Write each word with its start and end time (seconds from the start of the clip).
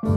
Det 0.00 0.08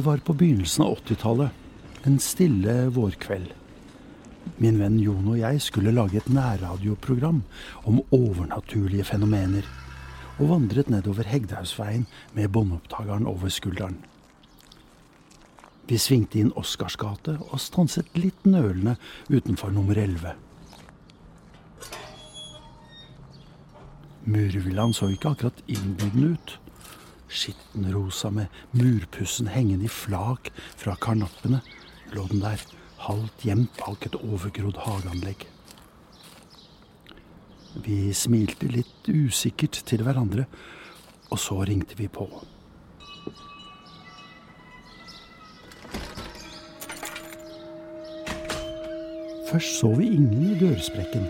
var 0.00 0.18
på 0.18 0.32
begynnelsen 0.32 0.84
av 0.84 0.98
80-tallet. 0.98 1.50
En 2.02 2.18
stille 2.18 2.86
vårkveld. 2.88 3.52
Min 4.56 4.78
venn 4.80 4.96
Jon 4.96 5.28
og 5.28 5.36
jeg 5.36 5.60
skulle 5.60 5.92
lage 5.92 6.16
et 6.16 6.32
nærradioprogram 6.32 7.42
om 7.84 8.00
overnaturlige 8.08 9.04
fenomener, 9.04 9.68
og 10.40 10.48
vandret 10.48 10.88
nedover 10.88 11.28
Hegdehaugsveien 11.28 12.06
med 12.32 12.48
båndopptakeren 12.48 13.28
over 13.28 13.52
skulderen. 13.52 13.98
Vi 15.90 15.98
svingte 15.98 16.38
inn 16.40 16.52
Oscarsgate 16.56 17.36
og 17.50 17.58
stanset 17.60 18.08
litt 18.16 18.46
nølende 18.46 18.94
utenfor 19.28 19.74
nummer 19.74 19.98
11. 19.98 20.32
Murvillaen 24.30 24.94
så 24.94 25.10
ikke 25.10 25.34
akkurat 25.34 25.62
innbydende 25.66 26.34
ut. 26.36 26.56
Skittenrosa 27.30 28.30
med 28.34 28.60
murpussen 28.70 29.50
hengende 29.50 29.90
i 29.90 29.92
flak 29.92 30.52
fra 30.78 30.96
karnappene 31.02 31.60
lå 32.14 32.26
den 32.30 32.42
der, 32.42 32.62
halvt 33.00 33.46
gjemt 33.46 33.78
bak 33.82 34.06
et 34.06 34.18
overgrodd 34.22 34.78
hageanlegg. 34.86 35.49
Vi 37.74 38.12
smilte 38.12 38.66
litt 38.66 39.06
usikkert 39.06 39.82
til 39.86 40.02
hverandre, 40.02 40.46
og 41.30 41.38
så 41.38 41.60
ringte 41.62 41.94
vi 41.98 42.08
på. 42.10 42.26
Først 49.50 49.78
så 49.80 49.94
vi 49.94 50.06
ingen 50.06 50.50
i 50.50 50.58
dørsprekken, 50.58 51.24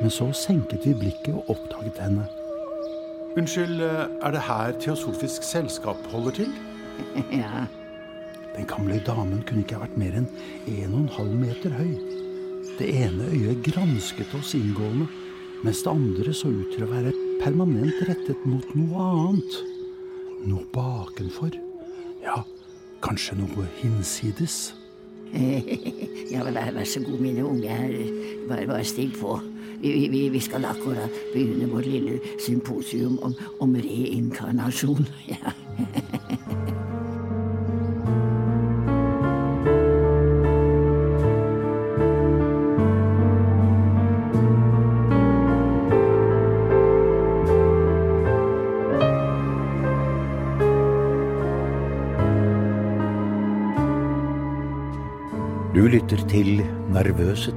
men 0.00 0.10
så 0.10 0.28
senket 0.34 0.86
vi 0.86 0.94
blikket 0.98 1.34
og 1.34 1.54
oppdaget 1.54 1.98
henne. 2.02 2.26
Unnskyld, 3.34 3.80
er 3.82 4.30
det 4.30 4.42
her 4.46 4.76
Teosofisk 4.78 5.42
Selskap 5.42 6.06
holder 6.12 6.30
til? 6.30 6.52
Ja, 7.42 7.66
Den 8.54 8.66
gamle 8.70 9.00
damen 9.06 9.42
kunne 9.42 9.64
ikke 9.64 9.74
ha 9.74 9.82
vært 9.82 9.96
mer 9.98 10.14
enn 10.14 10.28
en 10.70 10.92
og 10.92 11.00
en 11.00 11.08
halv 11.16 11.32
meter 11.34 11.74
høy. 11.74 11.96
Det 12.78 12.86
ene 12.94 13.26
øyet 13.34 13.64
gransket 13.66 14.30
oss 14.38 14.54
inngående, 14.54 15.08
mens 15.64 15.80
det 15.82 15.92
andre 15.92 16.34
så 16.36 16.50
ut 16.52 16.72
til 16.74 16.84
å 16.84 16.90
være 16.90 17.12
permanent 17.40 18.02
rettet 18.08 18.42
mot 18.48 18.74
noe 18.76 19.08
annet. 19.10 19.56
Noe 20.44 20.64
bakenfor. 20.74 21.56
Ja, 22.24 22.42
kanskje 23.04 23.38
noe 23.40 23.64
hinsides. 23.80 24.74
ja 26.32 26.44
vær, 26.44 26.70
vær 26.76 26.86
så 26.86 27.00
god, 27.04 27.18
mine 27.18 27.46
unge 27.48 27.72
herrer. 27.72 28.12
Bare, 28.48 28.68
bare 28.68 28.84
still 28.84 29.12
på. 29.16 29.38
Vi, 29.80 30.08
vi, 30.12 30.26
vi 30.32 30.40
skal 30.40 30.68
akkurat 30.68 31.12
begynne 31.32 31.68
vårt 31.72 31.88
lille 31.88 32.20
symposium 32.40 33.18
om, 33.24 33.36
om 33.60 33.76
reinkarnasjon. 33.76 35.08
Ja. 35.32 35.56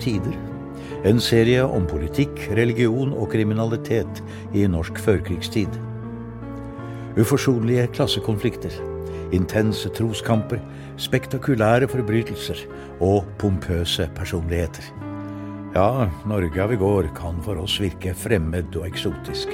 Tider. 0.08 0.38
En 1.08 1.20
serie 1.22 1.64
om 1.64 1.86
politikk, 1.90 2.40
religion 2.58 3.12
og 3.14 3.32
kriminalitet 3.34 4.22
i 4.56 4.66
norsk 4.70 5.00
førkrigstid. 5.04 5.74
Uforsonlige 7.18 7.88
klassekonflikter, 7.96 8.74
intense 9.36 9.90
troskamper, 9.98 10.62
spektakulære 11.02 11.90
forbrytelser 11.92 12.64
og 13.04 13.26
pompøse 13.42 14.08
personligheter. 14.16 14.88
Ja, 15.76 16.08
Norge 16.30 16.64
av 16.64 16.74
i 16.74 16.80
går 16.80 17.12
kan 17.18 17.42
for 17.46 17.60
oss 17.62 17.78
virke 17.84 18.16
fremmed 18.18 18.78
og 18.80 18.88
eksotisk. 18.88 19.52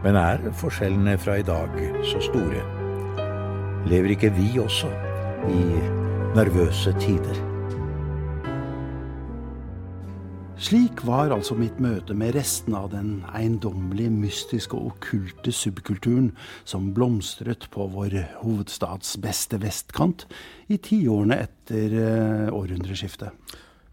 Men 0.00 0.16
er 0.16 0.48
forskjellene 0.56 1.18
fra 1.20 1.36
i 1.38 1.44
dag 1.46 1.76
så 2.08 2.22
store? 2.30 2.64
Lever 3.90 4.16
ikke 4.16 4.32
vi 4.38 4.54
også 4.62 4.88
i 5.52 5.62
nervøse 6.38 6.96
tider? 7.02 7.49
Slik 10.60 11.00
var 11.08 11.32
altså 11.32 11.54
mitt 11.56 11.78
møte 11.80 12.12
med 12.12 12.34
restene 12.36 12.82
av 12.82 12.90
den 12.92 13.22
eiendommelige, 13.32 14.12
mystiske 14.12 14.76
og 14.76 14.90
okkulte 14.90 15.54
subkulturen 15.56 16.34
som 16.68 16.90
blomstret 16.96 17.64
på 17.72 17.86
vår 17.94 18.18
hovedstads 18.42 19.14
beste 19.24 19.56
vestkant 19.62 20.26
i 20.68 20.76
tiårene 20.76 21.40
etter 21.46 21.96
eh, 21.96 22.52
århundreskiftet. 22.52 23.32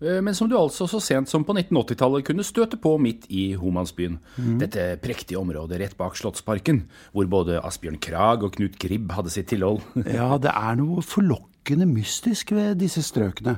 Eh, 0.04 0.20
Men 0.20 0.36
som 0.36 0.52
du 0.52 0.58
altså 0.60 0.90
så 0.92 1.00
sent 1.00 1.32
som 1.32 1.48
på 1.48 1.56
1980-tallet 1.56 2.28
kunne 2.28 2.44
støte 2.44 2.76
på 2.84 2.98
midt 3.00 3.30
i 3.32 3.54
Homansbyen. 3.56 4.20
Dette 4.60 4.90
prektige 5.00 5.40
området 5.40 5.80
rett 5.80 5.96
bak 5.98 6.20
Slottsparken, 6.20 6.84
hvor 7.16 7.32
både 7.32 7.62
Asbjørn 7.64 8.02
Krag 8.04 8.44
og 8.44 8.58
Knut 8.60 8.76
Gribb 8.84 9.16
hadde 9.16 9.32
sitt 9.32 9.48
tilhold. 9.56 9.86
Ja, 10.04 10.34
det 10.36 10.52
er 10.52 10.76
noe 10.84 11.00
forlokkende 11.00 11.57
mystisk 11.76 12.52
ved 12.56 12.80
disse 12.80 13.04
strøkene. 13.04 13.58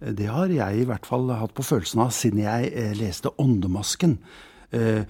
Det 0.00 0.26
har 0.26 0.48
jeg 0.48 0.80
i 0.80 0.86
hvert 0.88 1.04
fall 1.06 1.28
hatt 1.30 1.52
på 1.54 1.62
følelsen 1.62 2.00
av 2.00 2.10
siden 2.10 2.40
jeg 2.42 2.72
eh, 2.72 2.94
leste 2.96 3.30
Åndemasken. 3.38 4.16
Eh, 4.72 5.04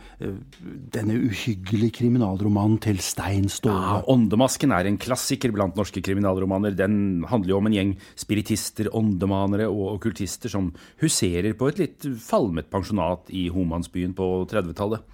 denne 0.91 1.15
uhyggelige 1.23 1.95
kriminalromanen 2.01 2.81
til 2.83 2.99
Stein 2.99 3.47
Ståle. 3.47 3.79
Ja, 3.79 4.01
Åndemasken 4.11 4.75
er 4.75 4.89
en 4.91 4.99
klassiker 4.99 5.55
blant 5.55 5.77
norske 5.79 6.03
kriminalromaner. 6.03 6.75
Den 6.75 7.23
handler 7.31 7.55
jo 7.55 7.61
om 7.61 7.69
en 7.71 7.77
gjeng 7.77 7.93
spiritister, 8.19 8.91
åndemanere 8.91 9.69
og 9.71 10.01
okkultister 10.01 10.51
som 10.51 10.73
huserer 11.01 11.55
på 11.55 11.71
et 11.71 11.79
litt 11.79 12.09
falmet 12.25 12.73
pensjonat 12.75 13.31
i 13.31 13.47
Homansbyen 13.55 14.17
på 14.19 14.33
30-tallet. 14.51 15.07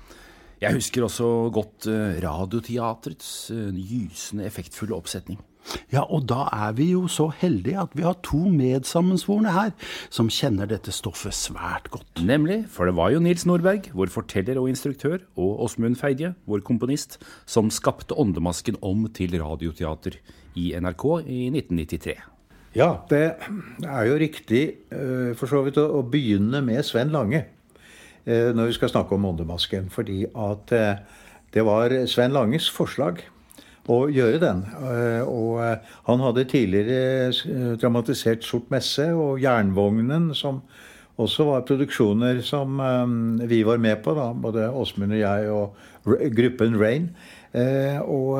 Jeg 0.64 0.74
husker 0.74 1.04
også 1.04 1.28
godt 1.54 1.90
eh, 1.92 2.16
Radioteatrets 2.24 3.52
gysende 3.52 4.48
effektfulle 4.48 4.96
oppsetning. 4.96 5.38
Ja, 5.92 6.04
og 6.04 6.26
da 6.30 6.46
er 6.54 6.74
vi 6.78 6.90
jo 6.92 7.06
så 7.12 7.28
heldige 7.40 7.80
at 7.82 7.94
vi 7.96 8.06
har 8.06 8.18
to 8.26 8.40
medsammensvorne 8.52 9.52
her 9.54 9.74
som 10.14 10.30
kjenner 10.32 10.68
dette 10.70 10.92
stoffet 10.94 11.36
svært 11.36 11.90
godt. 11.94 12.22
Nemlig, 12.24 12.62
for 12.72 12.88
det 12.88 12.96
var 12.98 13.12
jo 13.14 13.22
Nils 13.24 13.46
Nordberg, 13.48 13.90
vår 13.96 14.12
forteller 14.12 14.60
og 14.60 14.70
instruktør, 14.72 15.20
og 15.38 15.62
Åsmund 15.66 15.98
Feidje, 16.00 16.34
vår 16.48 16.64
komponist, 16.66 17.18
som 17.48 17.72
skapte 17.74 18.16
Åndemasken 18.18 18.80
om 18.84 19.06
til 19.14 19.38
radioteater 19.40 20.18
i 20.58 20.72
NRK 20.78 21.06
i 21.26 21.46
1993. 21.52 22.18
Ja, 22.76 22.90
det 23.10 23.22
er 23.86 24.02
jo 24.06 24.18
riktig 24.20 24.62
eh, 24.92 25.32
for 25.38 25.50
så 25.50 25.62
vidt 25.64 25.80
å 25.80 26.02
begynne 26.06 26.60
med 26.64 26.84
Sven 26.86 27.10
Lange 27.14 27.46
eh, 28.24 28.50
når 28.54 28.70
vi 28.70 28.76
skal 28.76 28.92
snakke 28.92 29.16
om 29.16 29.24
Åndemasken. 29.30 29.88
Fordi 29.92 30.26
at 30.28 30.74
eh, 30.76 31.00
det 31.56 31.64
var 31.64 31.94
Sven 32.10 32.36
Langes 32.36 32.68
forslag 32.70 33.24
å 33.88 33.98
gjøre 34.12 34.40
den. 34.42 34.64
Eh, 34.78 35.22
Og 35.24 35.62
eh, 35.64 35.94
han 36.08 36.24
hadde 36.24 36.46
tidligere 36.50 37.30
eh, 37.32 37.72
dramatisert 37.80 38.44
Sort 38.46 38.68
messe 38.72 39.08
og 39.16 39.40
Jernvognen, 39.42 40.32
som 40.36 40.62
også 41.18 41.48
var 41.48 41.64
produksjoner 41.66 42.44
som 42.46 42.78
vi 43.50 43.64
var 43.66 43.80
med 43.82 44.04
på, 44.04 44.12
da, 44.14 44.28
både 44.38 44.68
Åsmund 44.70 45.16
og 45.16 45.18
jeg 45.18 45.48
og 45.50 46.20
gruppen 46.30 46.76
Rain. 46.78 47.08
Og 48.06 48.38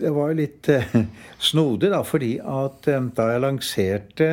det 0.00 0.10
var 0.10 0.34
litt 0.34 0.66
snodig, 1.52 1.92
da, 1.94 2.00
fordi 2.02 2.32
at 2.42 2.90
da 2.90 3.28
jeg 3.30 3.44
lanserte 3.44 4.28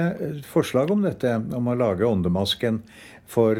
forslag 0.49 0.89
om 0.95 1.05
dette, 1.05 1.35
om 1.53 1.69
å 1.69 1.77
lage 1.77 2.09
Åndemasken 2.09 2.81
for 3.29 3.53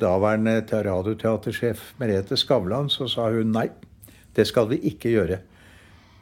daværende 0.00 0.56
radioteatersjef 0.88 1.90
Merete 2.00 2.40
Skavlan, 2.40 2.88
så 2.88 3.04
sa 3.04 3.28
hun 3.36 3.52
nei, 3.52 3.68
det 4.32 4.48
skal 4.48 4.72
vi 4.72 4.80
ikke 4.94 5.12
gjøre. 5.12 5.42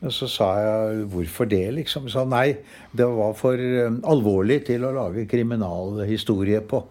Og 0.01 0.13
så 0.17 0.29
sa 0.33 0.51
jeg 0.57 1.05
hvorfor 1.13 1.49
det, 1.51 1.67
liksom. 1.77 2.09
Sa 2.09 2.25
nei, 2.25 2.55
det 2.97 3.07
var 3.07 3.35
for 3.37 3.61
eh, 3.61 4.01
alvorlig 4.09 4.63
til 4.71 4.87
å 4.89 4.95
lage 4.97 5.29
kriminalhistorie 5.29 6.63
på. 6.65 6.85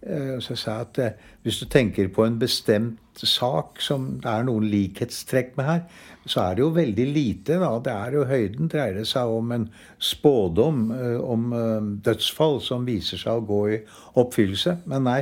Og 0.00 0.42
Så 0.42 0.56
sa 0.56 0.78
jeg 0.78 0.86
at 0.88 0.98
eh, 1.04 1.16
hvis 1.44 1.58
du 1.60 1.66
tenker 1.68 2.08
på 2.08 2.24
en 2.24 2.38
bestemt 2.40 2.98
sak 3.16 3.80
som 3.84 4.06
det 4.22 4.30
er 4.32 4.46
noen 4.48 4.64
likhetstrekk 4.72 5.56
med 5.58 5.66
her, 5.66 5.82
så 6.26 6.42
er 6.44 6.54
det 6.56 6.64
jo 6.64 6.68
veldig 6.74 7.06
lite. 7.12 7.58
da. 7.60 7.70
Det 7.84 7.92
er 7.92 8.16
jo 8.16 8.24
Høyden 8.24 8.68
dreier 8.68 8.94
det 8.98 9.06
seg 9.08 9.28
om 9.28 9.52
en 9.52 9.68
spådom 9.98 10.90
eh, 10.92 11.18
om 11.20 11.52
eh, 11.52 11.90
dødsfall 12.06 12.60
som 12.64 12.86
viser 12.88 13.20
seg 13.20 13.40
å 13.40 13.46
gå 13.46 13.60
i 13.74 13.80
oppfyllelse. 14.20 14.78
Men 14.90 15.04
nei, 15.08 15.20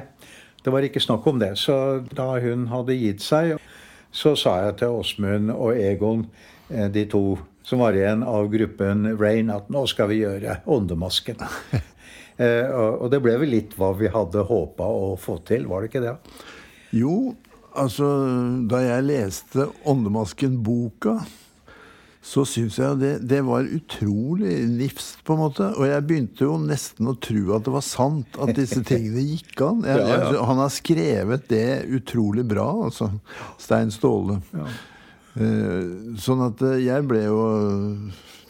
det 0.64 0.75
var 0.75 0.86
ikke 0.86 1.02
snakk 1.02 1.26
om 1.26 1.38
det. 1.38 1.56
Så 1.58 2.04
da 2.14 2.32
hun 2.42 2.69
hadde 2.72 2.98
gitt 2.98 3.22
seg, 3.25 3.56
så 4.10 4.34
sa 4.38 4.58
jeg 4.64 4.78
til 4.80 4.98
Åsmund 4.98 5.52
og 5.54 5.75
Egon, 5.78 6.26
eh, 6.26 6.57
de 6.68 7.04
to 7.08 7.22
som 7.68 7.82
var 7.82 7.96
igjen 7.96 8.22
av 8.24 8.46
gruppen 8.52 9.04
Rain, 9.20 9.50
at 9.52 9.68
nå 9.72 9.82
skal 9.90 10.08
vi 10.12 10.22
gjøre 10.22 10.60
Åndemasken. 10.66 11.44
Eh, 12.38 12.68
og 12.70 13.08
det 13.10 13.18
ble 13.18 13.32
vel 13.40 13.50
litt 13.50 13.72
hva 13.74 13.88
vi 13.98 14.06
hadde 14.14 14.44
håpa 14.46 14.86
å 14.86 15.08
få 15.18 15.40
til, 15.42 15.64
var 15.66 15.82
det 15.82 15.88
ikke 15.88 16.02
det? 16.04 16.12
Jo, 16.94 17.32
altså 17.74 18.06
Da 18.70 18.78
jeg 18.84 19.08
leste 19.08 19.64
Åndemasken-boka, 19.90 21.16
så 22.22 22.44
syns 22.46 22.76
jeg 22.78 23.00
det, 23.00 23.10
det 23.26 23.40
var 23.42 23.66
utrolig 23.66 24.54
nifst, 24.70 25.24
på 25.26 25.34
en 25.34 25.42
måte. 25.48 25.66
Og 25.80 25.88
jeg 25.90 26.04
begynte 26.06 26.46
jo 26.46 26.60
nesten 26.62 27.10
å 27.10 27.16
tro 27.18 27.56
at 27.56 27.66
det 27.66 27.74
var 27.74 27.84
sant 27.88 28.38
at 28.38 28.54
disse 28.54 28.84
tingene 28.92 29.24
gikk 29.32 29.64
an. 29.66 29.82
Jeg, 29.82 29.98
Ja, 29.98 30.06
ja. 30.06 30.20
jeg, 30.30 30.44
han 30.52 30.62
har 30.62 30.72
skrevet 30.74 31.50
det 31.50 31.66
utrolig 31.98 32.46
bra, 32.54 32.68
altså. 32.86 33.10
Stein 33.58 33.90
Ståle. 33.94 34.38
Eh, 34.54 34.78
sånn 35.36 36.46
at 36.48 36.62
eh, 36.66 36.80
jeg 36.86 37.04
ble 37.08 37.22
jo 37.26 37.42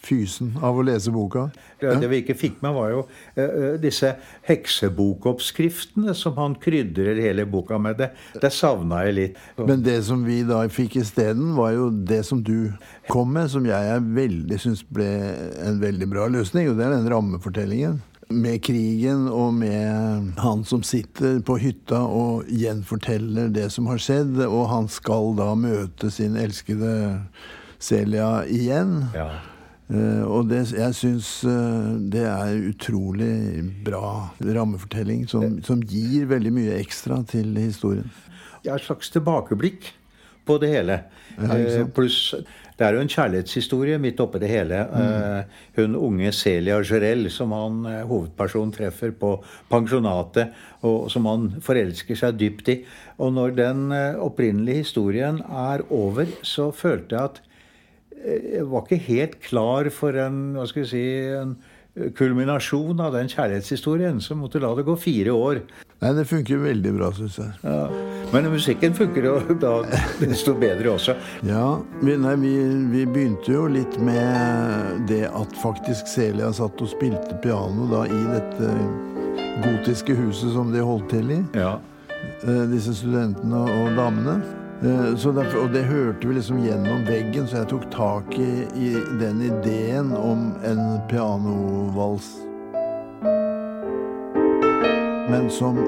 fysen 0.08 0.54
av 0.64 0.78
å 0.78 0.84
lese 0.86 1.12
boka. 1.12 1.48
Det, 1.80 1.90
det 2.00 2.08
vi 2.10 2.20
ikke 2.22 2.36
fikk 2.38 2.62
med, 2.64 2.74
var 2.76 2.92
jo 2.92 3.00
eh, 3.34 3.44
eh, 3.44 3.74
disse 3.82 4.14
heksebokoppskriftene 4.48 6.14
som 6.16 6.38
han 6.38 6.56
krydrer 6.60 7.20
hele 7.22 7.46
boka 7.48 7.78
med. 7.82 7.98
Det, 8.00 8.10
det 8.42 8.52
savna 8.54 9.02
jeg 9.06 9.16
litt. 9.18 9.40
Men 9.60 9.84
det 9.86 9.98
som 10.08 10.24
vi 10.26 10.40
da 10.48 10.62
fikk 10.72 10.98
isteden, 11.02 11.52
var 11.58 11.74
jo 11.76 11.90
det 11.90 12.22
som 12.28 12.42
du 12.44 12.72
kom 13.10 13.34
med, 13.36 13.50
som 13.52 13.66
jeg 13.68 14.60
syns 14.62 14.84
ble 14.86 15.08
en 15.64 15.82
veldig 15.82 16.10
bra 16.10 16.28
løsning, 16.32 16.70
og 16.70 16.78
det 16.78 16.88
er 16.88 16.96
den 16.96 17.10
rammefortellingen. 17.12 18.00
Med 18.28 18.60
krigen 18.60 19.24
og 19.32 19.54
med 19.56 20.34
han 20.36 20.64
som 20.68 20.82
sitter 20.84 21.38
på 21.40 21.56
hytta 21.62 22.02
og 22.04 22.48
gjenforteller 22.52 23.48
det 23.54 23.70
som 23.72 23.88
har 23.88 24.00
skjedd, 24.04 24.36
og 24.44 24.66
han 24.68 24.88
skal 24.92 25.32
da 25.38 25.54
møte 25.56 26.10
sin 26.12 26.36
elskede 26.36 27.22
Celia 27.80 28.42
igjen. 28.44 29.06
Ja. 29.16 29.30
Eh, 29.88 30.24
og 30.28 30.50
det, 30.50 30.66
jeg 30.76 30.96
syns 30.98 31.30
eh, 31.48 31.92
det 32.12 32.26
er 32.28 32.58
utrolig 32.68 33.64
bra 33.86 34.28
rammefortelling 34.44 35.24
som, 35.30 35.62
som 35.64 35.80
gir 35.80 36.28
veldig 36.28 36.52
mye 36.52 36.76
ekstra 36.82 37.22
til 37.30 37.56
historien. 37.56 38.10
Ja, 38.66 38.74
et 38.76 38.84
slags 38.84 39.08
tilbakeblikk 39.14 39.88
på 40.44 40.58
det 40.60 40.74
hele. 40.76 41.02
Ja, 41.38 41.54
Eh. 41.54 41.86
Pluss 41.94 42.34
det 42.78 42.86
er 42.86 42.94
jo 42.94 43.02
en 43.02 43.10
kjærlighetshistorie 43.10 43.96
midt 43.98 44.20
oppi 44.22 44.38
det 44.38 44.50
hele. 44.52 44.78
Eh, 45.00 45.56
hun 45.80 45.96
unge 45.98 46.30
Celia 46.36 46.76
Jarell, 46.78 47.26
som 47.34 47.50
han 47.56 47.80
eh, 47.90 48.04
hovedpersonen 48.06 48.70
treffer 48.74 49.10
på 49.18 49.32
pensjonatet, 49.70 50.54
og 50.86 51.08
som 51.10 51.26
han 51.26 51.48
forelsker 51.64 52.20
seg 52.20 52.38
dypt 52.38 52.70
i. 52.70 52.76
Og 53.18 53.34
når 53.34 53.56
den 53.58 53.82
eh, 53.96 54.20
opprinnelige 54.22 54.84
historien 54.84 55.40
er 55.42 55.82
over, 55.90 56.30
så 56.46 56.70
følte 56.70 57.18
jeg 57.18 57.32
at 57.32 57.42
jeg 58.28 58.64
var 58.66 58.86
ikke 58.86 59.04
helt 59.08 59.36
klar 59.42 59.90
for 59.94 60.16
en 60.18 60.38
hva 60.56 60.64
skal 60.66 60.82
vi 60.82 60.88
si, 60.90 61.02
en 61.38 61.52
kulminasjon 62.18 63.00
av 63.00 63.12
den 63.16 63.28
kjærlighetshistorien, 63.32 64.20
så 64.22 64.36
måtte 64.38 64.60
la 64.62 64.70
det 64.78 64.84
gå 64.86 64.94
fire 65.00 65.34
år. 65.34 65.60
Nei, 65.98 66.12
det 66.14 66.24
funker 66.30 66.60
veldig 66.62 66.92
bra, 66.94 67.08
syns 67.16 67.38
jeg. 67.40 67.50
Ja. 67.64 67.88
Men 68.32 68.46
musikken 68.52 68.94
funker 68.94 69.24
jo 69.26 69.34
da 69.58 69.72
desto 70.20 70.54
bedre 70.60 70.92
også. 70.94 71.16
Ja, 71.48 71.64
vi, 72.04 72.14
nei, 72.20 72.34
vi, 72.38 72.52
vi 72.92 73.02
begynte 73.08 73.50
jo 73.56 73.64
litt 73.72 73.96
med 74.04 75.04
det 75.10 75.24
at 75.30 75.56
faktisk 75.62 76.06
Celia 76.10 76.52
satt 76.54 76.78
og 76.84 76.92
spilte 76.92 77.34
piano 77.42 77.88
da 77.90 78.04
i 78.06 78.20
dette 78.30 78.72
gotiske 79.64 80.14
huset 80.18 80.52
som 80.54 80.70
de 80.74 80.84
holdt 80.86 81.10
til 81.16 81.32
i. 81.34 81.40
Ja. 81.58 81.76
eh, 82.44 82.64
Disse 82.70 82.94
studentene 82.94 83.64
og 83.66 83.90
damene. 83.98 84.38
Eh, 84.82 85.16
Så 85.16 85.32
derfor, 85.32 85.64
og 85.66 85.72
det 85.72 85.84
hørte 85.84 86.28
vi 86.28 86.34
liksom 86.34 86.60
gjennom 86.62 87.02
veggen, 87.08 87.48
så 87.48 87.62
jeg 87.62 87.68
tok 87.72 87.88
tak 87.90 88.34
i, 88.38 88.62
i 88.78 88.90
den 89.18 89.40
ideen 89.42 90.12
om 90.14 90.52
en 90.64 90.82
pianovals. 91.10 92.28
Men 95.28 95.50
som 95.50 95.80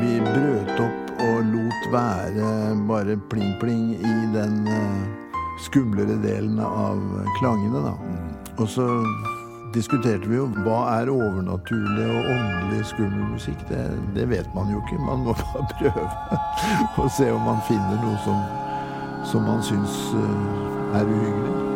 vi 0.00 0.20
brøt 0.22 0.78
opp 0.80 1.10
og 1.18 1.50
lot 1.50 1.88
være 1.92 2.52
bare 2.88 3.18
pling-pling 3.32 3.96
i 3.98 4.14
den 4.36 4.62
eh, 4.70 5.34
skumlere 5.66 6.20
delen 6.22 6.62
av 6.62 7.02
klangene, 7.40 7.82
da. 7.90 7.96
Og 8.58 8.70
så 8.70 8.86
diskuterte 9.74 10.28
vi 10.28 10.36
jo 10.36 10.46
hva 10.64 10.78
er 10.98 11.10
overnaturlig 11.12 12.06
og 12.08 12.30
åndelig 12.32 12.86
skummel 12.92 13.32
musikk. 13.34 13.60
Det, 13.68 13.82
det 14.16 14.28
vet 14.30 14.48
man 14.54 14.72
jo 14.72 14.82
ikke. 14.84 15.00
Man 15.04 15.24
må 15.28 15.36
bare 15.52 15.68
prøve 15.78 16.08
og 17.04 17.10
se 17.16 17.30
om 17.32 17.42
man 17.46 17.62
finner 17.68 18.02
noe 18.02 18.18
som, 18.24 18.42
som 19.32 19.48
man 19.48 19.62
syns 19.62 19.98
eh, 20.18 21.00
er 21.00 21.04
uhyggelig. 21.14 21.68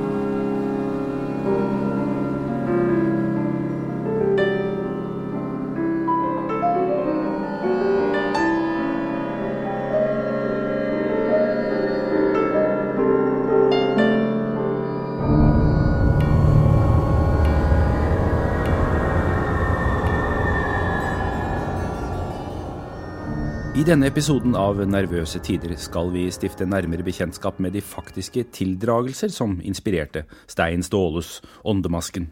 I 23.83 23.87
denne 23.89 24.07
episoden 24.07 24.53
av 24.55 24.79
Nervøse 24.87 25.41
tider 25.43 25.73
skal 25.81 26.13
vi 26.15 26.29
stifte 26.31 26.63
nærmere 26.71 27.03
bekjentskap 27.03 27.57
med 27.59 27.73
de 27.75 27.81
faktiske 27.83 28.45
tildragelser 28.55 29.33
som 29.35 29.57
inspirerte 29.59 30.23
Stein 30.47 30.85
Ståles 30.87 31.41
Åndemasken. 31.67 32.29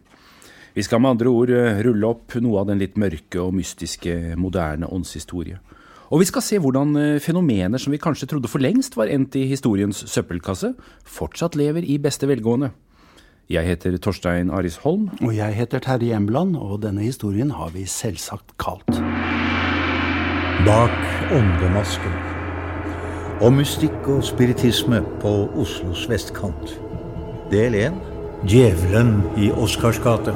Vi 0.71 0.85
skal 0.87 1.01
med 1.03 1.17
andre 1.17 1.33
ord 1.33 1.51
eh, 1.51 1.81
rulle 1.83 2.07
opp 2.07 2.37
noe 2.39 2.61
av 2.61 2.69
den 2.69 2.79
litt 2.79 2.95
mørke 2.95 3.41
og 3.43 3.51
mystiske 3.57 4.37
moderne 4.39 4.87
åndshistorie. 4.87 5.59
Og 6.07 6.23
vi 6.23 6.29
skal 6.29 6.45
se 6.45 6.61
hvordan 6.63 6.95
eh, 7.01 7.19
fenomener 7.19 7.83
som 7.83 7.91
vi 7.91 7.99
kanskje 7.99 8.29
trodde 8.31 8.47
for 8.47 8.63
lengst 8.63 8.95
var 8.95 9.11
endt 9.11 9.35
i 9.35 9.43
historiens 9.51 10.05
søppelkasse, 10.07 10.71
fortsatt 11.03 11.59
lever 11.59 11.83
i 11.83 11.99
beste 11.99 12.31
velgående. 12.31 12.71
Jeg 13.51 13.67
heter 13.67 13.99
Torstein 13.99 14.55
Aris 14.55 14.79
Holm. 14.85 15.09
Og 15.19 15.35
jeg 15.35 15.59
heter 15.59 15.83
Terje 15.83 16.15
Embland, 16.15 16.55
og 16.55 16.79
denne 16.87 17.03
historien 17.03 17.51
har 17.59 17.75
vi 17.75 17.83
selvsagt 17.91 18.55
kalt. 18.55 19.00
Bak 20.65 20.93
åndemasken. 21.33 22.13
Om 23.41 23.55
mystikk 23.57 24.05
og 24.13 24.19
spiritisme 24.21 24.99
på 25.23 25.31
Oslos 25.57 26.03
vestkant. 26.11 26.75
Del 27.49 27.73
1. 27.79 27.95
Djevelen 28.45 29.15
i 29.41 29.49
Oscars 29.49 29.97
gate. 30.03 30.35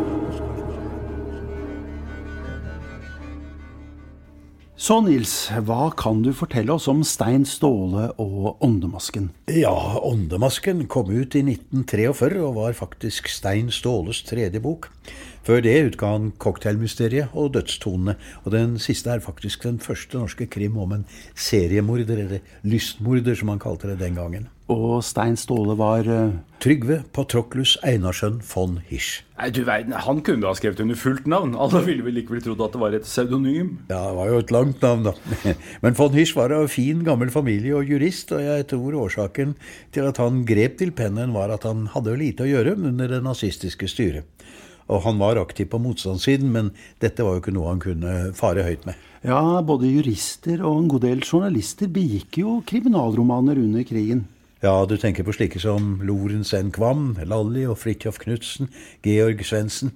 Så 4.86 4.98
Nils, 5.06 5.36
hva 5.68 5.92
kan 5.98 6.20
du 6.26 6.32
fortelle 6.34 6.74
oss 6.74 6.90
om 6.90 7.06
Stein 7.06 7.46
Ståle 7.46 8.10
og 8.22 8.64
Åndemasken? 8.66 9.30
Ja, 9.54 9.78
Åndemasken 10.02 10.88
kom 10.90 11.14
ut 11.14 11.38
i 11.38 11.46
1943 11.46 12.42
og 12.42 12.58
var 12.58 12.74
faktisk 12.78 13.30
Stein 13.30 13.70
Ståles 13.74 14.26
tredje 14.26 14.62
bok. 14.62 14.90
Før 15.46 15.62
det 15.62 15.75
utga 15.92 16.10
han 16.16 16.32
Cocktailmysteriet 16.42 17.36
og 17.38 17.52
Dødstonene, 17.54 18.16
og 18.44 18.54
den 18.56 18.80
siste 18.82 19.14
er 19.14 19.22
faktisk 19.22 19.68
den 19.68 19.78
første 19.78 20.18
norske 20.18 20.48
krim 20.50 20.80
om 20.82 20.96
en 20.98 21.06
seriemorder, 21.38 22.18
eller 22.24 22.40
lystmorder 22.66 23.38
som 23.38 23.54
han 23.54 23.62
kalte 23.62 23.92
det 23.92 24.00
den 24.02 24.18
gangen. 24.18 24.50
Og 24.74 25.04
Stein 25.06 25.36
Ståle 25.38 25.75
var 25.78 26.08
eh, 26.10 26.32
Trygve 26.64 27.04
Patroklus 27.14 27.75
Einarsson 27.86 28.40
von 28.42 28.80
Hirsch. 28.88 29.22
Nei, 29.38 29.52
du 29.54 29.60
verden, 29.68 29.94
Han 29.94 30.24
kunne 30.25 30.48
ha 30.50 30.56
skrevet 30.58 30.82
under 30.82 30.98
fullt 30.98 31.28
navn. 31.30 31.54
Alle 31.54 31.84
ville 31.86 32.02
vel 32.02 32.18
likevel 32.18 32.42
trodd 32.42 32.64
at 32.66 32.74
det 32.74 32.82
var 32.82 32.98
et 32.98 33.06
pseudonym. 33.06 33.75
Ja, 33.92 34.00
det 34.08 34.16
var 34.18 34.32
jo 34.32 34.40
et 34.42 34.54
langt 34.56 34.82
navn, 34.82 35.06
da. 35.06 35.14
Men 35.86 35.94
von 36.00 36.18
Hirsch 36.18 36.34
var 36.34 36.56
av 36.56 36.72
fin, 36.74 37.06
gammel 37.06 37.30
familie 37.30 37.78
og 37.78 37.86
jurist, 37.94 38.34
og 38.34 38.42
jeg 38.42 38.66
tror 38.74 38.98
årsaken 39.04 39.54
til 39.94 40.10
at 40.10 40.18
han 40.24 40.42
grep 40.50 40.80
til 40.82 40.96
pennen, 40.98 41.38
var 41.38 41.54
at 41.54 41.70
han 41.70 41.86
hadde 41.94 42.18
lite 42.18 42.48
å 42.48 42.50
gjøre 42.50 42.74
under 42.80 43.14
det 43.14 43.22
nazistiske 43.22 43.92
styret. 43.92 44.25
Og 44.86 45.01
han 45.06 45.18
var 45.18 45.39
aktiv 45.42 45.70
på 45.72 45.80
motstandssiden, 45.82 46.51
men 46.54 46.70
dette 47.01 47.25
var 47.25 47.38
jo 47.38 47.42
ikke 47.44 47.56
noe 47.56 47.72
han 47.72 47.82
kunne 47.82 48.13
fare 48.38 48.65
høyt 48.68 48.86
med. 48.86 49.00
Ja, 49.25 49.62
både 49.65 49.89
jurister 49.89 50.62
og 50.62 50.84
en 50.84 50.92
god 50.92 51.08
del 51.08 51.24
journalister 51.25 51.89
begikk 51.89 52.38
jo 52.44 52.60
kriminalromaner 52.70 53.58
under 53.58 53.86
krigen. 53.88 54.27
Ja, 54.62 54.86
du 54.86 54.96
tenker 54.98 55.25
på 55.25 55.34
slike 55.36 55.60
som 55.62 55.98
Lorentz 56.06 56.54
N. 56.54 56.70
Kvam, 56.74 57.15
Lalli 57.25 57.65
og 57.70 57.80
Fridtjof 57.82 58.22
Knutsen, 58.22 58.70
Georg 59.06 59.42
Svendsen. 59.46 59.92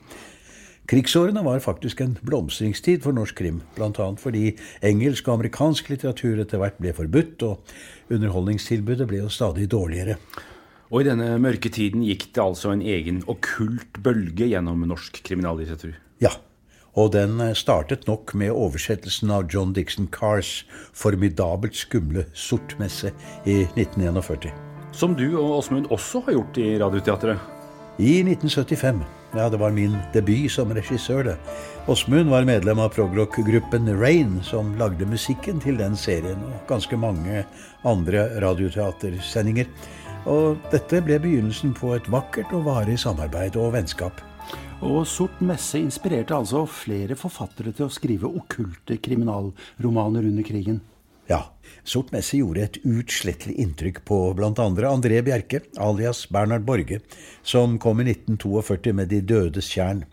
Krigsårene 0.90 1.44
var 1.46 1.62
faktisk 1.62 2.02
en 2.02 2.16
blomstringstid 2.26 3.04
for 3.06 3.14
norsk 3.14 3.38
krim, 3.38 3.60
bl.a. 3.76 4.08
fordi 4.18 4.56
engelsk 4.82 5.28
og 5.30 5.36
amerikansk 5.38 5.92
litteratur 5.94 6.42
etter 6.42 6.58
hvert 6.62 6.80
ble 6.82 6.96
forbudt, 6.98 7.46
og 7.46 8.14
underholdningstilbudet 8.14 9.06
ble 9.10 9.22
jo 9.22 9.30
stadig 9.30 9.70
dårligere. 9.70 10.18
Og 10.90 11.04
i 11.04 11.06
denne 11.06 11.36
mørke 11.42 11.70
tiden 11.70 12.02
gikk 12.02 12.32
det 12.34 12.42
altså 12.42 12.72
en 12.74 12.82
egen 12.82 13.22
okkult 13.30 14.00
bølge 14.02 14.48
gjennom 14.50 14.88
norsk 14.90 15.22
kriminallitteratur. 15.26 15.94
Ja, 16.24 16.32
og 16.98 17.12
den 17.14 17.38
eh, 17.44 17.54
startet 17.58 18.08
nok 18.10 18.34
med 18.34 18.56
oversettelsen 18.56 19.30
av 19.34 19.46
John 19.54 19.76
Dixon 19.78 20.10
Cars 20.10 20.64
formidabelt 20.98 21.78
skumle 21.78 22.26
Sortmesse 22.34 23.14
i 23.46 23.62
1941. 23.78 24.50
Som 24.92 25.14
du 25.14 25.28
og 25.38 25.60
Åsmund 25.60 25.92
også 25.94 26.24
har 26.26 26.40
gjort 26.40 26.58
i 26.58 26.72
Radioteatret. 26.82 27.38
I 28.00 28.22
1975. 28.24 29.06
Ja, 29.38 29.46
det 29.52 29.60
var 29.62 29.76
min 29.76 29.94
debut 30.16 30.50
som 30.50 30.72
regissør, 30.74 31.22
det. 31.28 31.36
Åsmund 31.92 32.32
var 32.34 32.48
medlem 32.50 32.80
av 32.82 32.90
progrock-gruppen 32.96 33.92
Rain, 34.00 34.40
som 34.42 34.72
lagde 34.80 35.06
musikken 35.06 35.62
til 35.62 35.78
den 35.78 35.94
serien, 36.00 36.42
og 36.50 36.64
ganske 36.72 36.98
mange 36.98 37.44
andre 37.86 38.26
radioteatersendinger. 38.42 39.70
Og 40.28 40.58
dette 40.74 41.00
ble 41.06 41.16
begynnelsen 41.22 41.72
på 41.78 41.94
et 41.96 42.08
vakkert 42.12 42.52
og 42.58 42.66
varig 42.68 42.98
samarbeid 43.00 43.56
og 43.60 43.72
vennskap. 43.78 44.20
Og 44.84 45.06
Sort 45.08 45.40
messe 45.44 45.80
inspirerte 45.80 46.36
altså 46.36 46.66
flere 46.68 47.16
forfattere 47.20 47.72
til 47.76 47.88
å 47.88 47.94
skrive 47.94 48.28
okkulte 48.28 49.00
kriminalromaner 49.04 50.28
under 50.28 50.48
krigen. 50.48 50.80
Ja, 51.30 51.44
Sort 51.86 52.12
messe 52.12 52.40
gjorde 52.40 52.66
et 52.66 52.80
utslettelig 52.84 53.56
inntrykk 53.62 54.02
på 54.08 54.20
bl.a. 54.36 54.52
André 54.90 55.22
Bjerke, 55.24 55.62
alias 55.78 56.26
Bernhard 56.32 56.66
Borge, 56.68 57.02
som 57.44 57.78
kom 57.80 58.02
i 58.02 58.10
1942 58.10 58.96
med 58.98 59.12
De 59.14 59.22
dødes 59.22 59.70
tjern. 59.72 60.04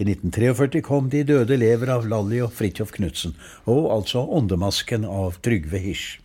I 0.00 0.06
1943 0.06 0.82
kom 0.84 1.10
De 1.12 1.24
døde 1.26 1.58
lever 1.60 1.90
av 1.92 2.06
Lalli 2.08 2.42
og 2.44 2.52
Fridtjof 2.56 2.94
Knutsen, 2.96 3.34
og 3.66 3.90
altså 3.92 4.24
Åndemasken 4.24 5.06
av 5.08 5.40
Trygve 5.44 5.80
Hirsch. 5.82 6.20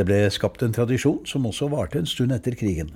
Det 0.00 0.06
ble 0.08 0.22
skapt 0.32 0.62
en 0.64 0.72
tradisjon 0.72 1.18
som 1.28 1.44
også 1.44 1.66
varte 1.68 2.00
en 2.00 2.06
stund 2.08 2.32
etter 2.32 2.54
krigen. 2.56 2.94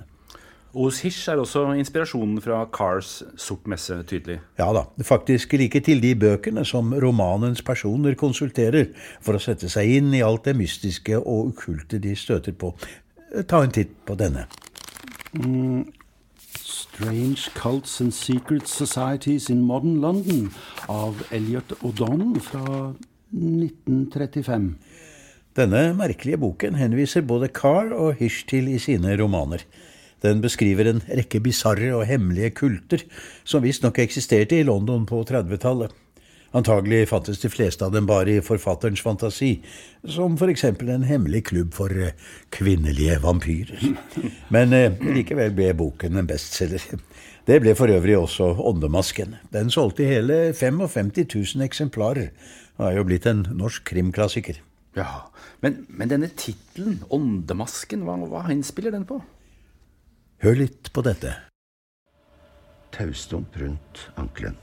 Hos 0.73 1.03
Hirsch 1.05 1.29
er 1.29 1.37
også 1.37 1.61
inspirasjonen 1.77 2.39
fra 2.41 2.63
Cars 2.73 3.21
Sort 3.37 3.67
messe 3.69 3.93
tydelig. 4.09 4.39
Ja 4.57 4.71
da, 4.73 4.87
faktisk 5.05 5.53
like 5.53 5.83
til 5.85 6.01
de 6.01 6.15
bøkene 6.17 6.65
som 6.65 6.89
romanens 7.03 7.61
personer 7.61 8.17
konsulterer 8.17 8.89
for 9.21 9.37
å 9.37 9.43
sette 9.43 9.69
seg 9.69 9.93
inn 9.99 10.09
i 10.17 10.23
alt 10.25 10.49
det 10.49 10.55
mystiske 10.57 11.19
og 11.21 11.51
okkulte 11.51 12.01
de 12.01 12.15
støter 12.17 12.57
på. 12.57 12.73
Ta 13.45 13.61
en 13.61 13.75
titt 13.77 13.93
på 14.09 14.17
denne. 14.17 14.47
Mm, 15.37 15.85
Strange 16.57 17.53
Cults 17.53 18.01
and 18.01 18.17
Secret 18.17 18.67
Societies 18.67 19.51
in 19.53 19.61
Modern 19.61 20.01
London 20.01 20.49
av 20.89 21.21
Elliot 21.29 21.77
O'Donnell 21.83 22.41
fra 22.41 22.95
1935. 23.29 24.73
Denne 25.55 25.93
merkelige 25.95 26.41
boken 26.41 26.75
henviser 26.75 27.23
både 27.23 27.47
Carr 27.47 27.93
og 27.95 28.17
Hirsch 28.19 28.43
til 28.49 28.67
i 28.73 28.79
sine 28.81 29.13
romaner. 29.15 29.61
Den 30.23 30.41
beskriver 30.43 30.89
en 30.89 30.99
rekke 31.07 31.39
bisarre 31.39 31.93
og 31.95 32.03
hemmelige 32.09 32.49
kulter 32.57 33.05
som 33.47 33.63
visstnok 33.63 34.01
eksisterte 34.03 34.59
i 34.59 34.65
London 34.67 35.05
på 35.07 35.21
30-tallet. 35.23 35.93
Antagelig 36.55 37.07
fantes 37.07 37.39
de 37.39 37.51
fleste 37.51 37.87
av 37.87 37.95
dem 37.95 38.07
bare 38.07 38.37
i 38.37 38.43
forfatterens 38.43 39.03
fantasi, 39.03 39.61
som 40.03 40.35
eksempel 40.35 40.91
en 40.91 41.07
hemmelig 41.07 41.45
klubb 41.51 41.73
for 41.75 41.91
eh, 41.91 42.15
kvinnelige 42.51 43.17
vampyrer. 43.23 43.95
Men 44.51 44.75
eh, 44.75 44.91
likevel 45.15 45.55
ble 45.55 45.71
boken 45.75 46.19
en 46.19 46.27
bestselger. 46.27 46.99
Det 47.47 47.59
ble 47.63 47.75
for 47.79 47.91
øvrig 47.91 48.17
også 48.19 48.55
Åndemasken. 48.59 49.35
Den 49.55 49.71
solgte 49.71 50.07
hele 50.07 50.53
55 50.53 51.11
000 51.23 51.67
eksemplarer, 51.67 52.31
og 52.77 52.87
er 52.87 52.95
jo 52.99 53.07
blitt 53.07 53.27
en 53.27 53.47
norsk 53.55 53.83
krimklassiker. 53.91 54.63
Ja, 54.95 55.31
Men, 55.59 55.85
men 55.89 56.07
denne 56.11 56.29
tittelen, 56.39 57.01
Åndemasken, 57.11 58.05
hva, 58.07 58.15
hva 58.31 58.45
henspiller 58.47 58.93
den 58.95 59.03
på? 59.07 59.17
Hør 60.43 60.55
litt 60.59 60.91
på 60.95 61.03
dette. 61.03 61.33
Taustump 62.95 63.57
rundt 63.59 64.05
ankelen. 64.15 64.55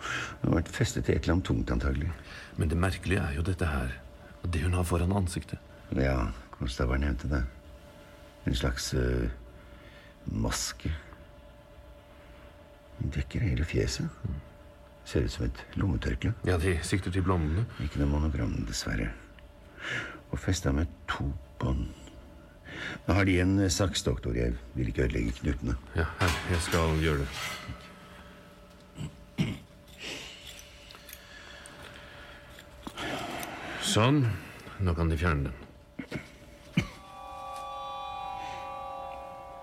Det 0.00 0.48
har 0.48 0.56
vært 0.56 0.72
festet 0.72 1.06
til 1.06 1.14
et 1.14 1.22
eller 1.22 1.36
annet 1.36 1.46
tungt, 1.46 1.70
antagelig. 1.70 2.10
Men 2.58 2.72
det 2.72 2.78
merkelige 2.80 3.22
er 3.22 3.36
jo 3.36 3.46
dette 3.46 3.68
her. 3.68 3.92
Det 4.42 4.64
hun 4.64 4.74
har 4.74 4.86
foran 4.88 5.12
ansiktet. 5.14 5.60
Ja, 5.94 6.30
Konstaver 6.56 6.98
nevnte 7.00 7.28
det. 7.30 7.42
En 8.48 8.56
slags 8.56 8.90
uh, 8.94 9.28
maske. 10.26 10.90
Hun 12.98 13.12
dekker 13.14 13.44
hele 13.44 13.68
fjeset. 13.68 14.08
Ser 15.10 15.24
ut 15.26 15.32
som 15.34 15.48
et 15.48 15.62
lommetørkle. 15.74 16.30
Ja, 16.46 16.54
de 16.62 16.76
sikter 16.86 17.10
til 17.10 17.24
blondene. 17.26 17.64
Ikke 17.82 17.98
noe 17.98 18.12
monogram, 18.12 18.52
dessverre. 18.68 19.08
Og 20.30 20.38
festa 20.38 20.70
med 20.70 20.86
to 21.10 21.26
bånd. 21.58 21.88
Nå 23.08 23.16
har 23.16 23.26
de 23.26 23.34
en 23.42 23.56
eh, 23.58 23.72
saks, 23.74 24.04
doktor. 24.06 24.36
Jeg 24.38 24.54
vil 24.76 24.92
ikke 24.92 25.08
ødelegge 25.08 25.34
knutene. 25.40 25.74
Ja, 25.98 26.06
her. 26.20 26.36
Jeg 26.52 26.62
skal 26.68 27.02
gjøre 27.02 27.24
det. 27.24 27.28
Sånn. 33.90 34.22
Nå 34.78 34.94
kan 34.94 35.10
de 35.10 35.18
fjerne 35.18 35.50
den. 35.50 35.56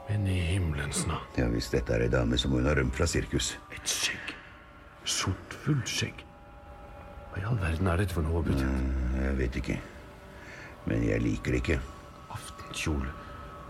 Men 0.07 0.27
i 0.27 0.39
himmelens 0.51 1.05
navn. 1.07 1.23
Ja, 1.39 1.47
Hvis 1.51 1.71
dette 1.71 1.95
er 1.95 2.03
ei 2.07 2.11
dame, 2.11 2.35
så 2.39 2.51
må 2.51 2.59
hun 2.59 2.67
ha 2.67 2.75
rømt 2.75 2.99
fra 2.99 3.07
sirkus. 3.07 3.55
Et 3.75 3.87
skjegg. 3.87 4.36
Sort 5.07 5.55
fullskjegg. 5.63 6.23
Hva 7.31 7.41
i 7.41 7.45
all 7.47 7.59
verden 7.61 7.87
er 7.87 8.01
dette 8.01 8.15
for 8.17 8.25
noe, 8.25 8.41
betjent? 8.43 8.81
Mm, 8.83 9.15
Jeg 9.23 9.37
vet 9.39 9.59
ikke. 9.61 9.77
Men 10.87 11.03
jeg 11.03 11.21
liker 11.23 11.55
det 11.55 11.61
ikke. 11.63 11.79
Aftenkjole, 12.35 13.11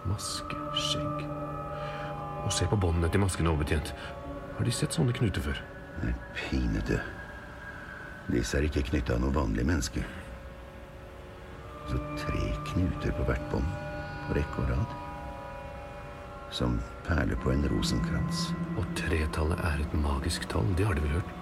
maske, 0.10 0.58
skjegg. 0.88 1.26
Og 2.46 2.54
se 2.54 2.68
på 2.70 2.80
båndene 2.80 3.10
til 3.14 3.22
masken, 3.22 3.50
overbetjent. 3.52 3.94
Har 4.58 4.66
de 4.66 4.74
sett 4.74 4.96
sånne 4.96 5.14
knuter 5.14 5.44
før? 5.46 5.60
Nei, 6.04 6.14
pinete. 6.38 7.00
Disse 8.32 8.58
er 8.60 8.68
ikke 8.68 8.86
knytta 8.90 9.16
av 9.16 9.22
noe 9.24 9.34
vanlig 9.36 9.66
menneske. 9.68 10.04
Så 11.88 12.00
tre 12.20 12.50
knuter 12.72 13.14
på 13.16 13.26
hvert 13.30 13.46
bånd, 13.52 13.68
på 14.28 14.36
rekke 14.38 14.64
og 14.64 14.72
rad. 14.74 14.96
Som 16.52 16.80
perler 17.08 17.36
på 17.44 17.52
en 17.52 17.66
rosenkrans. 17.70 18.48
Og 18.80 18.86
tretallet 18.96 19.60
er 19.68 19.84
et 19.84 19.98
magisk 20.00 20.48
tall. 20.52 20.68
Det 20.78 20.88
har 20.88 20.96
de 20.96 21.04
vel 21.04 21.18
hørt? 21.20 21.34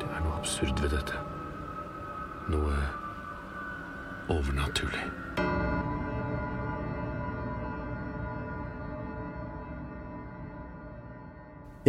Det 0.00 0.08
er 0.08 0.24
noe 0.24 0.38
absurd 0.38 0.80
ved 0.80 0.94
dette. 0.96 1.20
Noe 2.50 2.76
overnaturlig. 4.30 5.04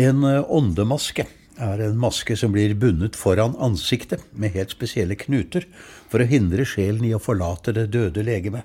En 0.01 0.24
eh, 0.24 0.44
åndemaske 0.48 1.25
er 1.62 1.82
en 1.84 1.98
maske 2.00 2.36
som 2.40 2.54
blir 2.54 2.74
bundet 2.80 3.18
foran 3.20 3.58
ansiktet 3.60 4.24
med 4.32 4.56
helt 4.56 4.72
spesielle 4.74 5.18
knuter 5.20 5.68
for 6.10 6.24
å 6.24 6.30
hindre 6.30 6.66
sjelen 6.66 7.04
i 7.06 7.13
å 7.13 7.22
forlate 7.22 7.75
det 7.75 7.90
døde 7.94 8.24
legemet. 8.25 8.63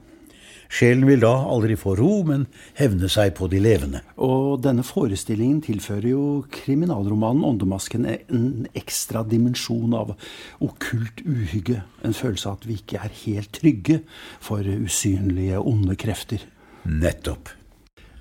Sjelen 0.68 1.06
vil 1.08 1.22
da 1.22 1.32
aldri 1.46 1.76
få 1.78 1.94
ro, 1.98 2.22
men 2.26 2.46
hevne 2.78 3.10
seg 3.12 3.34
på 3.38 3.48
de 3.52 3.60
levende. 3.62 4.02
Og 4.22 4.62
denne 4.64 4.84
forestillingen 4.86 5.60
tilfører 5.64 6.08
jo 6.10 6.22
kriminalromanen 6.54 7.44
Åndemasken 7.46 8.08
en 8.10 8.48
ekstra 8.76 9.22
dimensjon 9.28 9.94
av 9.96 10.16
okkult 10.64 11.22
uhygge. 11.26 11.82
En 12.06 12.16
følelse 12.16 12.50
av 12.50 12.58
at 12.58 12.66
vi 12.68 12.80
ikke 12.80 13.02
er 13.02 13.14
helt 13.26 13.54
trygge 13.56 14.00
for 14.42 14.66
usynlige, 14.66 15.60
onde 15.62 15.96
krefter. 16.00 16.42
Nettopp. 16.86 17.52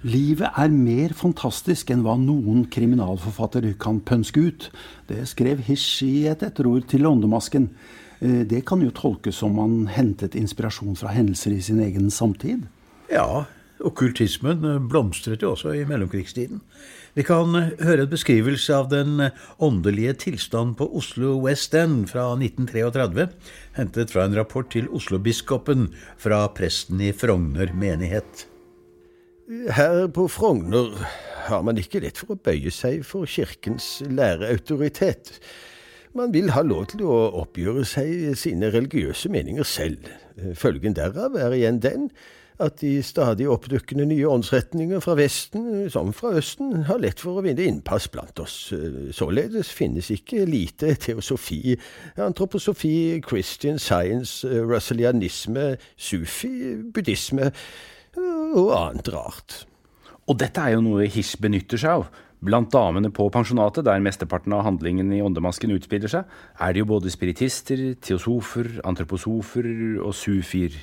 Livet 0.05 0.53
er 0.53 0.69
mer 0.69 1.15
fantastisk 1.17 1.89
enn 1.89 2.03
hva 2.05 2.13
noen 2.21 2.67
kriminalforfatter 2.69 3.71
kan 3.81 4.03
pønske 4.05 4.43
ut. 4.51 4.67
Det 5.09 5.23
skrev 5.25 5.63
Hish 5.65 6.03
i 6.05 6.27
et 6.29 6.43
etterord 6.45 6.85
til 6.91 7.07
Åndemasken. 7.09 7.71
Eh, 8.19 8.45
Det 8.47 8.65
kan 8.65 8.81
jo 8.81 8.91
tolkes 8.91 9.35
som 9.35 9.55
man 9.55 9.87
hentet 9.87 10.35
inspirasjon 10.35 10.95
fra 10.95 11.13
hendelser 11.15 11.51
i 11.51 11.61
sin 11.61 11.79
egen 11.79 12.11
samtid. 12.11 12.67
Ja, 13.11 13.45
okkultismen 13.79 14.63
eh, 14.63 14.79
blomstret 14.79 15.43
jo 15.43 15.53
også 15.55 15.73
i 15.75 15.85
mellomkrigstiden. 15.87 16.61
Vi 17.15 17.23
kan 17.27 17.55
eh, 17.55 17.75
høre 17.83 18.05
en 18.05 18.11
beskrivelse 18.11 18.75
av 18.75 18.89
den 18.93 19.29
åndelige 19.59 20.15
tilstand 20.25 20.77
på 20.79 20.87
Oslo 20.95 21.35
West 21.43 21.75
End 21.75 22.09
fra 22.11 22.31
1933, 22.37 23.29
hentet 23.77 24.11
fra 24.15 24.25
en 24.25 24.35
rapport 24.37 24.71
til 24.71 24.89
Oslo-biskopen 24.89 25.89
fra 26.17 26.45
presten 26.55 27.01
i 27.03 27.11
Frogner 27.15 27.73
menighet. 27.75 28.47
Her 29.45 30.07
på 30.09 30.25
Frogner 30.31 30.95
har 31.45 31.61
man 31.61 31.77
ikke 31.77 32.01
lett 32.01 32.17
for 32.17 32.33
å 32.33 32.41
bøye 32.41 32.71
seg 32.73 33.03
for 33.05 33.29
kirkens 33.29 33.99
læreautoritet. 34.09 35.35
Man 36.15 36.31
vil 36.31 36.53
ha 36.55 36.61
lov 36.63 36.85
til 36.93 37.01
å 37.03 37.15
oppgjøre 37.41 37.81
seg 37.83 38.37
sine 38.39 38.69
religiøse 38.71 39.27
meninger 39.33 39.67
selv. 39.67 40.07
Følgen 40.55 40.95
derav 40.95 41.35
er 41.35 41.51
igjen 41.57 41.81
den 41.83 42.05
at 42.63 42.77
de 42.79 43.01
stadig 43.03 43.49
oppdukkende 43.51 44.05
nye 44.07 44.29
åndsretninger 44.31 45.01
fra 45.03 45.17
Vesten 45.19 45.89
som 45.91 46.13
fra 46.15 46.31
Østen 46.39 46.85
har 46.87 47.01
lett 47.03 47.19
for 47.19 47.35
å 47.35 47.43
vinne 47.43 47.67
innpass 47.67 48.07
blant 48.13 48.39
oss. 48.39 48.55
Således 49.11 49.73
finnes 49.75 50.07
ikke 50.15 50.45
lite 50.47 50.93
teosofi, 50.95 51.75
antroposofi, 52.15 53.19
Christian 53.27 53.75
science, 53.75 54.47
russellianisme, 54.47 55.73
sufi, 55.99 56.77
buddhisme 56.95 57.51
og 58.55 58.71
annet 58.71 59.11
rart. 59.11 59.65
Og 60.31 60.39
dette 60.39 60.63
er 60.63 60.77
jo 60.77 60.85
noe 60.87 61.11
Hish 61.11 61.35
benytter 61.43 61.81
seg 61.81 61.99
av. 61.99 62.07
Blant 62.43 62.71
damene 62.73 63.11
på 63.15 63.29
pensjonatet, 63.31 63.85
der 63.87 64.01
mesteparten 64.03 64.53
av 64.53 64.65
handlingen 64.67 65.13
i 65.15 65.21
Åndemasken 65.23 65.71
utspiller 65.75 66.11
seg, 66.11 66.25
er 66.59 66.73
det 66.73 66.83
jo 66.83 66.89
både 66.89 67.13
spiritister, 67.13 67.93
teosofer, 68.01 68.81
antroposofer 68.85 69.69
og 70.03 70.13
sufier, 70.17 70.75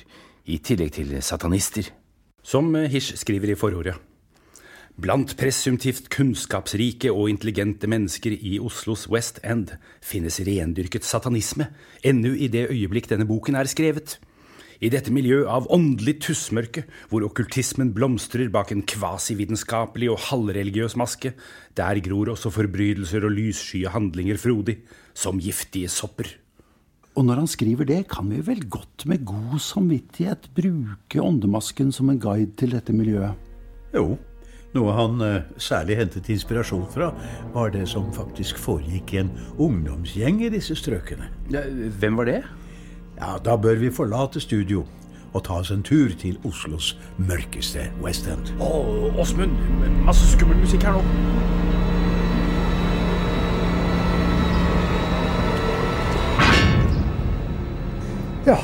i 0.43 0.57
tillegg 0.59 0.95
til 0.97 1.13
satanister. 1.23 1.87
Som 2.43 2.73
Hish 2.75 3.15
skriver 3.15 3.53
i 3.53 3.59
forordet. 3.59 3.95
Blant 4.99 5.31
presumptivt 5.39 6.09
kunnskapsrike 6.13 7.09
og 7.09 7.31
intelligente 7.31 7.87
mennesker 7.89 8.35
i 8.35 8.59
Oslos 8.61 9.07
West 9.09 9.39
End 9.41 9.71
finnes 10.05 10.37
rendyrket 10.45 11.07
satanisme, 11.07 11.71
ennå 12.05 12.35
i 12.35 12.49
det 12.51 12.67
øyeblikk 12.69 13.09
denne 13.09 13.25
boken 13.25 13.57
er 13.57 13.71
skrevet. 13.71 14.19
I 14.83 14.89
dette 14.91 15.13
miljøet 15.15 15.47
av 15.47 15.69
åndelig 15.71 16.17
tussmørke, 16.25 16.81
hvor 17.07 17.23
okkultismen 17.23 17.93
blomstrer 17.95 18.49
bak 18.51 18.73
en 18.73 18.81
kvasivitenskapelig 18.83 20.09
og 20.11 20.19
halvreligiøs 20.25 20.97
maske, 20.99 21.31
der 21.77 22.01
gror 22.03 22.33
også 22.33 22.51
forbrytelser 22.51 23.23
og 23.23 23.31
lysskye 23.37 23.93
handlinger 23.93 24.41
frodig, 24.41 24.81
som 25.15 25.39
giftige 25.39 25.87
sopper. 25.87 26.27
Og 27.15 27.23
når 27.29 27.43
han 27.43 27.47
skriver 27.47 27.87
det, 27.87 28.01
kan 28.11 28.27
vi 28.27 28.41
vel 28.43 28.65
godt 28.73 29.05
med 29.07 29.23
god 29.29 29.61
samvittighet 29.61 30.49
bruke 30.57 31.21
åndemasken 31.21 31.93
som 31.95 32.09
en 32.11 32.19
guide 32.19 32.51
til 32.59 32.73
dette 32.75 32.95
miljøet? 32.95 33.37
Jo. 33.95 34.17
Noe 34.73 34.95
han 34.97 35.21
eh, 35.21 35.45
særlig 35.61 35.99
hentet 35.99 36.31
inspirasjon 36.33 36.87
fra, 36.89 37.11
var 37.53 37.69
det 37.71 37.85
som 37.91 38.09
faktisk 38.11 38.57
foregikk 38.57 39.13
i 39.13 39.21
en 39.21 39.31
ungdomsgjeng 39.61 40.41
i 40.41 40.49
disse 40.49 40.75
strøkene. 40.75 41.29
Hvem 42.01 42.17
var 42.17 42.31
det? 42.31 42.39
Ja, 43.23 43.37
Da 43.45 43.55
bør 43.55 43.75
vi 43.75 43.89
forlate 43.91 44.39
studio 44.39 44.83
og 45.33 45.43
ta 45.47 45.53
oss 45.53 45.69
en 45.71 45.83
tur 45.83 46.11
til 46.19 46.35
Oslos 46.43 46.89
mørkeste 47.17 47.85
West 48.03 48.27
End. 48.27 48.49
Å, 48.59 48.67
Åsmund! 49.23 49.53
Masse 50.03 50.27
skummel 50.33 50.59
musikk 50.59 50.83
her 50.83 50.97
nå. 50.97 51.03
Ja. 58.45 58.57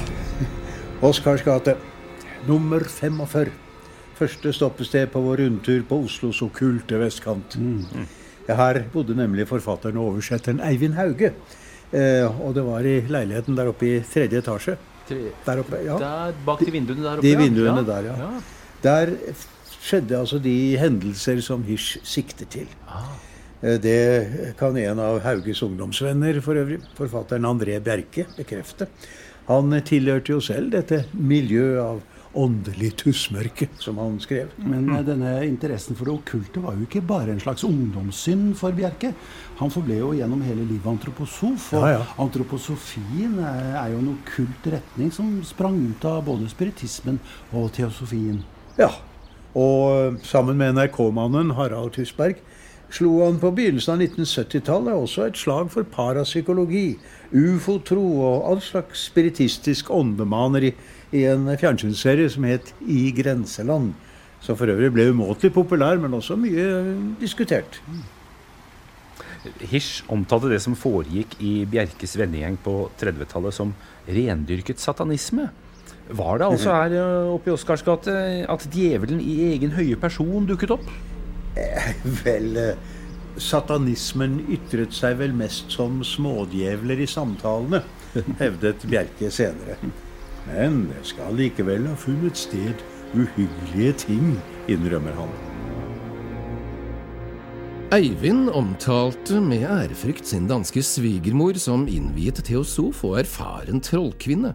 Oscars 1.01 1.45
gate. 1.47 1.77
Nummer 2.47 2.83
45. 2.83 3.55
Første 4.19 4.53
stoppested 4.53 5.07
på 5.15 5.23
vår 5.23 5.45
rundtur 5.45 5.87
på 5.87 6.03
Oslos 6.03 6.43
okkulte 6.43 6.99
vestkant. 6.99 7.55
Mm. 7.55 8.11
Her 8.49 8.83
bodde 8.91 9.15
nemlig 9.15 9.47
forfatteren 9.47 10.03
og 10.03 10.11
oversetteren 10.17 10.59
Eivind 10.67 10.99
Hauge. 10.99 11.31
Eh, 11.93 12.41
og 12.45 12.53
det 12.53 12.63
var 12.67 12.85
i 12.85 12.99
leiligheten 13.09 13.55
der 13.57 13.71
oppe 13.71 13.87
i 13.87 13.99
tredje 14.05 14.41
etasje. 14.43 14.77
Der 15.09 15.57
oppe, 15.63 15.79
ja. 15.81 15.95
Der, 15.97 16.35
bak 16.45 16.59
de 16.61 16.71
vinduene 16.71 17.01
der 17.01 17.17
oppe? 17.17 17.25
De 17.25 17.35
vinduene 17.39 17.81
Ja. 17.81 17.87
der, 17.87 18.09
ja. 18.11 18.27
Der 18.83 19.13
skjedde 19.81 20.19
altså 20.19 20.37
de 20.43 20.77
hendelser 20.77 21.41
som 21.41 21.63
Hysj 21.63 21.97
sikter 22.03 22.45
til. 22.45 22.67
Eh, 23.63 23.77
Det 23.81 24.55
kan 24.57 24.77
en 24.77 24.99
av 24.99 25.19
Hauges 25.21 25.61
ungdomsvenner 25.63 26.41
for 26.41 26.53
øvrig, 26.53 26.79
forfatteren 26.95 27.43
André 27.43 27.79
Bjerke, 27.81 28.25
bekrefte. 28.37 28.87
Han 29.47 29.71
tilhørte 29.81 30.29
jo 30.35 30.39
selv 30.39 30.69
dette 30.71 31.05
miljøet 31.13 31.81
av 31.81 32.01
åndelig 32.37 32.91
tussmørke, 33.01 33.67
som 33.81 33.97
han 33.97 34.19
skrev. 34.21 34.51
Men 34.61 34.89
eh, 34.93 35.01
denne 35.07 35.31
interessen 35.47 35.97
for 35.97 36.05
det 36.09 36.13
okkulte 36.19 36.61
var 36.63 36.77
jo 36.77 36.85
ikke 36.85 37.01
bare 37.09 37.33
en 37.33 37.41
slags 37.41 37.63
ungdomssynd 37.65 38.53
for 38.59 38.75
Bjerke. 38.77 39.13
Han 39.59 39.73
forble 39.73 39.97
jo 39.97 40.11
gjennom 40.17 40.43
hele 40.45 40.65
livet 40.69 40.87
antroposof. 40.91 41.71
Og 41.73 41.87
Ja, 41.87 41.91
ja. 41.97 42.05
antroposofien 42.21 43.39
er 43.39 43.75
er 43.79 43.91
jo 43.93 43.99
en 44.03 44.13
okkult 44.13 44.67
retning 44.73 45.11
som 45.13 45.39
sprang 45.43 45.79
ut 45.89 46.05
av 46.05 46.23
både 46.25 46.49
spiritismen 46.51 47.19
og 47.53 47.71
teosofien. 47.73 48.43
Ja, 48.77 48.91
og 49.55 50.19
sammen 50.23 50.57
med 50.57 50.75
NRK-mannen 50.77 51.55
Harald 51.57 51.95
Tusberg 51.97 52.37
slo 52.93 53.23
han 53.23 53.37
på 53.41 53.51
begynnelsen 53.53 53.93
av 53.93 54.01
1970-tallet 54.01 54.93
også 54.97 55.27
et 55.27 55.37
slag 55.37 55.69
for 55.69 55.85
parapsykologi, 55.93 56.97
ufo-tro 57.33 58.01
og 58.25 58.47
all 58.49 58.61
slags 58.65 59.03
spiritistisk 59.11 59.91
åndemaner 59.93 60.71
i, 61.11 61.25
en 61.29 61.49
fjernsynsserie 61.57 62.29
som 62.29 62.45
het 62.49 62.73
I 62.85 63.09
grenseland. 63.15 63.93
Som 64.39 64.55
for 64.55 64.71
øvrig 64.71 64.91
ble 64.95 65.09
umåtelig 65.11 65.51
populær, 65.53 65.99
men 65.99 66.15
også 66.15 66.37
mye 66.39 66.67
diskutert. 67.19 67.81
Hirsch 69.71 70.03
omtalte 70.11 70.51
det 70.51 70.61
som 70.63 70.75
foregikk 70.79 71.37
i 71.43 71.63
Bjerkes 71.69 72.15
vennegjeng 72.19 72.59
på 72.63 72.75
30-tallet 72.99 73.55
som 73.55 73.73
rendyrket 74.07 74.79
satanisme. 74.79 75.49
Var 76.09 76.39
det 76.39 76.47
altså 76.47 76.73
her 76.73 76.95
eh, 76.97 77.29
oppe 77.29 77.51
i 77.51 77.53
Oscars 77.53 77.83
gate 77.85 78.13
at 78.49 78.65
djevelen 78.73 79.19
i 79.21 79.51
egen 79.51 79.75
høye 79.77 79.99
person 79.99 80.47
dukket 80.49 80.73
opp? 80.73 80.87
Vel, 82.23 82.55
eh, 82.57 82.97
satanismen 83.39 84.39
ytret 84.51 84.95
seg 84.95 85.19
vel 85.21 85.35
mest 85.37 85.71
som 85.75 86.01
smådjevler 86.05 87.03
i 87.03 87.07
samtalene, 87.09 87.83
hevdet 88.41 88.87
Bjerke 88.89 89.31
senere. 89.33 89.77
Men 90.49 90.87
det 90.89 91.03
skal 91.11 91.37
likevel 91.37 91.85
ha 91.89 91.95
funnet 91.99 92.37
sted 92.37 92.81
uhyggelige 93.13 93.93
ting, 94.05 94.33
innrømmer 94.69 95.15
han. 95.17 95.31
Eivind 97.93 98.51
omtalte 98.53 99.39
med 99.41 99.63
ærefrykt 99.65 100.27
sin 100.29 100.45
danske 100.49 100.83
svigermor 100.85 101.57
som 101.57 101.87
innviet 101.89 102.41
teosof 102.45 103.01
og 103.07 103.15
erfaren 103.23 103.81
trollkvinne. 103.81 104.51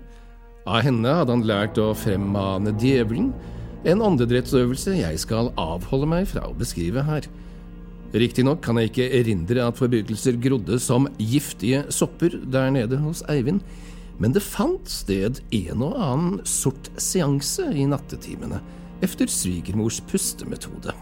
Av 0.64 0.84
henne 0.86 1.16
hadde 1.18 1.34
han 1.34 1.42
lært 1.46 1.80
å 1.82 1.88
fremmane 1.98 2.72
djevelen, 2.78 3.32
en 3.84 4.04
åndedrettsøvelse 4.06 4.94
jeg 4.96 5.18
skal 5.20 5.50
avholde 5.60 6.06
meg 6.08 6.28
fra 6.30 6.46
å 6.46 6.54
beskrive 6.56 7.02
her. 7.04 7.26
Riktignok 8.14 8.62
kan 8.62 8.78
jeg 8.78 8.92
ikke 8.92 9.10
erindre 9.18 9.66
at 9.66 9.80
forbrytelser 9.82 10.38
grodde 10.40 10.78
som 10.80 11.10
giftige 11.18 11.82
sopper 11.92 12.38
der 12.38 12.70
nede 12.72 13.00
hos 13.02 13.24
Eivind, 13.28 13.66
men 14.18 14.34
det 14.34 14.44
fant 14.44 14.88
sted 14.90 15.40
en 15.54 15.82
og 15.84 15.98
annen 15.98 16.40
sort 16.48 16.90
seanse 17.00 17.66
i 17.74 17.86
nattetimene, 17.90 18.60
efter 19.04 19.30
svigermors 19.30 20.00
pustemetode. 20.08 20.94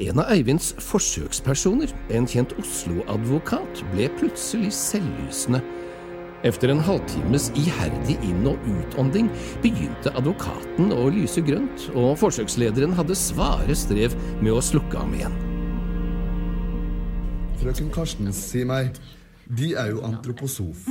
En 0.00 0.22
av 0.22 0.30
Eivinds 0.32 0.72
forsøkspersoner, 0.80 1.92
en 2.16 2.26
kjent 2.28 2.54
Oslo-advokat, 2.62 3.82
ble 3.92 4.08
plutselig 4.16 4.72
selvlysende. 4.74 5.60
Efter 6.48 6.72
en 6.72 6.80
halvtimes 6.82 7.50
iherdig 7.58 8.16
inn- 8.26 8.48
og 8.50 8.58
utånding 8.66 9.28
begynte 9.62 10.10
advokaten 10.18 10.90
å 10.96 11.06
lyse 11.12 11.44
grønt, 11.44 11.86
og 11.94 12.16
forsøkslederen 12.22 12.96
hadde 12.98 13.18
svare 13.18 13.76
strev 13.78 14.16
med 14.40 14.56
å 14.56 14.64
slukke 14.64 14.98
ham 14.98 15.14
igjen. 15.18 15.36
Frøken 17.62 17.92
Karsten, 17.94 18.32
si 18.34 18.64
meg. 18.66 18.96
De 19.52 19.74
er 19.76 19.90
jo 19.92 20.00
antroposof. 20.06 20.86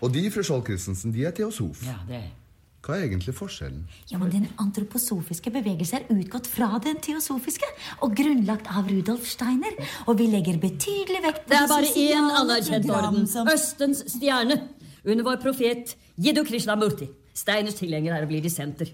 Og 0.00 0.12
de, 0.14 0.24
fru 0.30 0.42
Skjold 0.46 0.64
Christensen, 0.68 1.12
de 1.14 1.24
er 1.26 1.34
teosof. 1.34 1.82
Ja, 1.86 1.98
det 2.08 2.22
Hva 2.84 2.98
er 2.98 3.06
egentlig 3.06 3.32
forskjellen? 3.32 3.86
Ja, 4.10 4.18
men 4.20 4.28
Den 4.30 4.46
antroposofiske 4.60 5.48
bevegelse 5.50 6.02
er 6.02 6.10
utgått 6.12 6.46
fra 6.46 6.66
den 6.84 6.98
teosofiske 7.00 7.64
og 8.04 8.12
grunnlagt 8.18 8.68
av 8.68 8.90
Rudolf 8.92 9.24
Steiner. 9.30 9.72
Og 10.06 10.18
vi 10.18 10.26
legger 10.28 10.58
betydelig 10.60 11.22
vekt 11.24 11.46
på 11.46 11.54
Det 11.54 11.60
er 11.62 11.70
bare 11.72 11.94
én 11.96 12.28
anerkjent 12.42 12.90
orden. 12.92 13.26
som- 13.26 13.48
Østens 13.48 14.04
stjerne. 14.12 14.68
Under 15.06 15.24
vår 15.24 15.40
profet 15.40 15.96
Jiddu 16.18 16.44
Krishnamurti. 16.44 17.08
Steiners 17.34 17.74
tilhenger 17.74 18.14
er 18.14 18.26
å 18.26 18.28
bli 18.28 18.40
dissenter. 18.40 18.88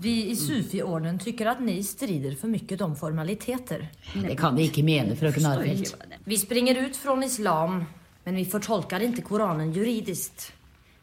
Vi 0.00 0.30
i 0.30 0.34
Sufi-ordenen 0.34 1.18
tycker 1.20 1.50
at 1.50 1.60
ni 1.60 1.82
strider 1.82 2.34
for 2.34 2.48
mye 2.48 2.80
om 2.82 2.94
formaliteter. 2.96 3.88
Det 4.14 4.36
kan 4.38 4.56
vi 4.56 4.68
ikke 4.68 4.82
mene, 4.82 5.14
frøken 5.16 5.44
Arfeldt. 5.46 5.94
Vi 6.26 6.36
springer 6.36 6.80
ut 6.86 6.96
fra 6.96 7.14
islam, 7.22 7.86
men 8.24 8.38
vi 8.38 8.48
fortolker 8.48 9.04
ikke 9.06 9.24
Koranen 9.26 9.72
juridisk. 9.74 10.50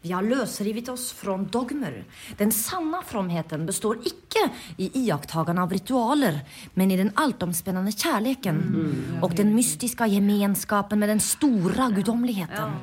Vi 0.01 0.13
har 0.15 0.23
løsrivet 0.23 0.87
oss 0.93 1.09
fra 1.11 1.35
dogmer. 1.51 1.97
Den 2.39 2.53
sanna 2.55 3.01
fromheten 3.03 3.65
består 3.67 3.99
ikke 4.07 4.45
i 4.79 4.87
iakttagande 5.01 5.65
av 5.65 5.73
ritualer, 5.75 6.39
men 6.79 6.93
i 6.93 6.99
den 6.99 7.11
altomspennende 7.19 7.91
kjærligheten 7.91 8.61
mm. 8.63 9.17
og 9.25 9.35
den 9.35 9.51
mystiske 9.57 10.07
gemenskapen 10.07 11.03
med 11.03 11.11
den 11.11 11.19
store 11.23 11.89
gudomligheten. 11.97 12.79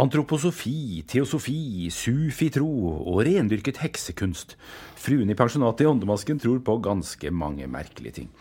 Antroposofi, 0.00 1.04
teosofi, 1.06 1.90
sufitro 1.92 2.66
og 3.04 3.20
rendyrket 3.28 3.84
heksekunst. 3.84 4.56
Fruen 4.98 5.30
i 5.30 5.36
pensjonatet 5.38 5.84
i 5.84 5.90
Åndemasken 5.92 6.40
tror 6.42 6.64
på 6.64 6.80
ganske 6.82 7.30
mange 7.30 7.68
merkelige 7.70 8.22
ting. 8.22 8.32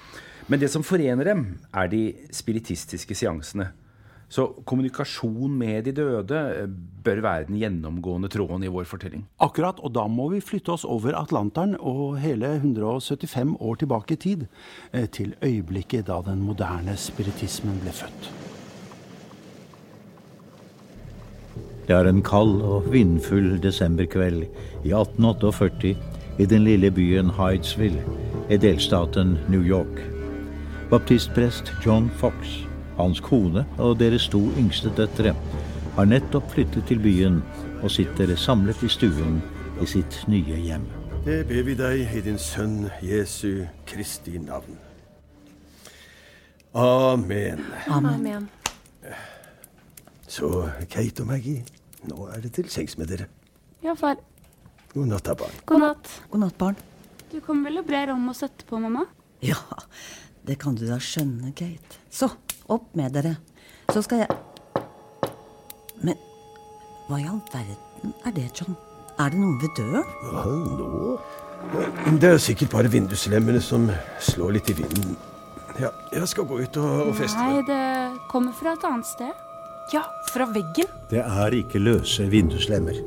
Men 0.47 0.63
det 0.63 0.71
som 0.71 0.84
forener 0.84 1.28
dem, 1.28 1.45
er 1.76 1.91
de 1.91 2.06
spiritistiske 2.32 3.15
seansene. 3.19 3.69
Så 4.34 4.48
kommunikasjon 4.65 5.52
med 5.60 5.84
de 5.86 5.91
døde 5.93 6.39
eh, 6.58 6.69
bør 7.06 7.19
være 7.22 7.48
den 7.52 7.60
gjennomgående 7.62 8.32
tråden 8.34 8.63
i 8.65 8.72
vår 8.74 8.88
fortelling. 8.89 9.28
Akkurat, 9.43 9.78
og 9.86 9.93
da 9.93 10.08
må 10.10 10.32
vi 10.32 10.41
flytte 10.41 10.74
oss 10.74 10.86
over 10.89 11.13
Atlanteren 11.19 11.76
og 11.78 12.17
hele 12.24 12.56
175 12.58 13.54
år 13.62 13.78
tilbake 13.84 14.17
i 14.17 14.22
tid, 14.26 14.48
eh, 14.91 15.06
til 15.06 15.36
øyeblikket 15.43 16.08
da 16.10 16.24
den 16.26 16.41
moderne 16.48 16.98
spiritismen 16.98 17.78
ble 17.84 17.93
født. 17.93 18.32
Det 21.86 21.93
er 21.93 22.08
en 22.10 22.24
kald 22.26 22.62
og 22.63 22.89
vindfull 22.89 23.58
desemberkveld 23.62 24.48
i 24.88 24.93
1848 24.96 25.93
i 26.39 26.46
den 26.50 26.63
lille 26.65 26.89
byen 26.89 27.30
Hydesville 27.38 28.02
i 28.50 28.58
delstaten 28.58 29.38
New 29.52 29.62
York. 29.62 30.02
Baptistprest 30.89 31.74
John 31.86 32.10
Fox, 32.17 32.63
hans 32.97 33.21
kone 33.23 33.65
og 33.82 33.99
deres 33.99 34.27
to 34.32 34.41
yngste 34.60 34.91
døtre 34.97 35.34
har 35.95 36.10
nettopp 36.10 36.49
flyttet 36.53 36.88
til 36.89 37.01
byen 37.03 37.41
og 37.84 37.91
sitter 37.91 38.36
samlet 38.39 38.82
i 38.86 38.89
stuen 38.91 39.41
i 39.82 39.88
sitt 39.89 40.21
nye 40.32 40.58
hjem. 40.58 40.86
Det 41.23 41.43
ber 41.47 41.63
vi 41.67 41.75
deg 41.79 42.15
i 42.17 42.23
din 42.25 42.39
Sønn 42.41 42.89
Jesu 43.03 43.63
Kristi 43.88 44.38
navn. 44.41 44.75
Amen. 46.73 47.62
Amen. 47.88 48.49
Så 50.27 50.49
Kate 50.89 51.23
og 51.23 51.29
Maggie, 51.29 51.62
nå 52.10 52.27
er 52.34 52.41
det 52.41 52.56
til 52.58 52.69
sengs 52.73 52.97
med 52.97 53.12
dere. 53.13 53.29
Ja, 53.86 53.93
far. 53.93 54.17
God 54.93 55.12
natt, 55.12 55.25
da, 55.27 55.36
barn. 55.38 55.62
God 55.69 55.84
natt. 55.84 56.10
God 56.32 56.43
natt, 56.43 56.58
barn. 56.58 56.79
Du 57.32 57.39
kommer 57.45 57.69
vel 57.69 57.82
og 57.82 57.88
brer 57.88 58.12
om 58.13 58.25
å 58.29 58.36
sette 58.38 58.65
på, 58.69 58.79
mamma? 58.82 59.06
Ja, 59.45 59.60
det 60.47 60.58
kan 60.60 60.75
du 60.75 60.86
da 60.88 60.99
skjønne, 60.99 61.53
Kate. 61.56 61.99
Så, 62.12 62.29
opp 62.71 62.91
med 62.99 63.13
dere. 63.15 63.38
Så 63.91 64.03
skal 64.03 64.23
jeg 64.23 64.39
Men 66.03 66.17
hva 67.08 67.19
i 67.19 67.27
all 67.29 67.39
verden 67.53 68.13
er 68.25 68.34
det, 68.36 68.49
John? 68.60 68.75
Er 69.19 69.29
det 69.32 69.39
noen 69.39 69.60
ved 69.62 69.75
døren? 69.77 70.03
Ja, 70.34 70.43
nå 70.79 72.17
Det 72.19 72.32
er 72.34 72.41
sikkert 72.41 72.73
bare 72.73 72.91
vinduslemmene 72.91 73.62
som 73.63 73.88
slår 74.19 74.58
litt 74.58 74.73
i 74.73 74.77
vinden. 74.82 75.15
Ja, 75.79 75.93
jeg 76.12 76.27
skal 76.29 76.47
gå 76.49 76.60
ut 76.60 76.77
og, 76.82 77.08
og 77.08 77.15
feste. 77.17 77.39
Nei, 77.39 77.63
det 77.67 78.27
kommer 78.32 78.56
fra 78.58 78.75
et 78.75 78.88
annet 78.89 79.08
sted. 79.08 79.32
Ja, 79.93 80.03
fra 80.34 80.47
veggen. 80.51 80.89
Det 81.12 81.23
er 81.23 81.56
ikke 81.60 81.82
løse 81.82 82.27
vinduslemmer. 82.32 82.99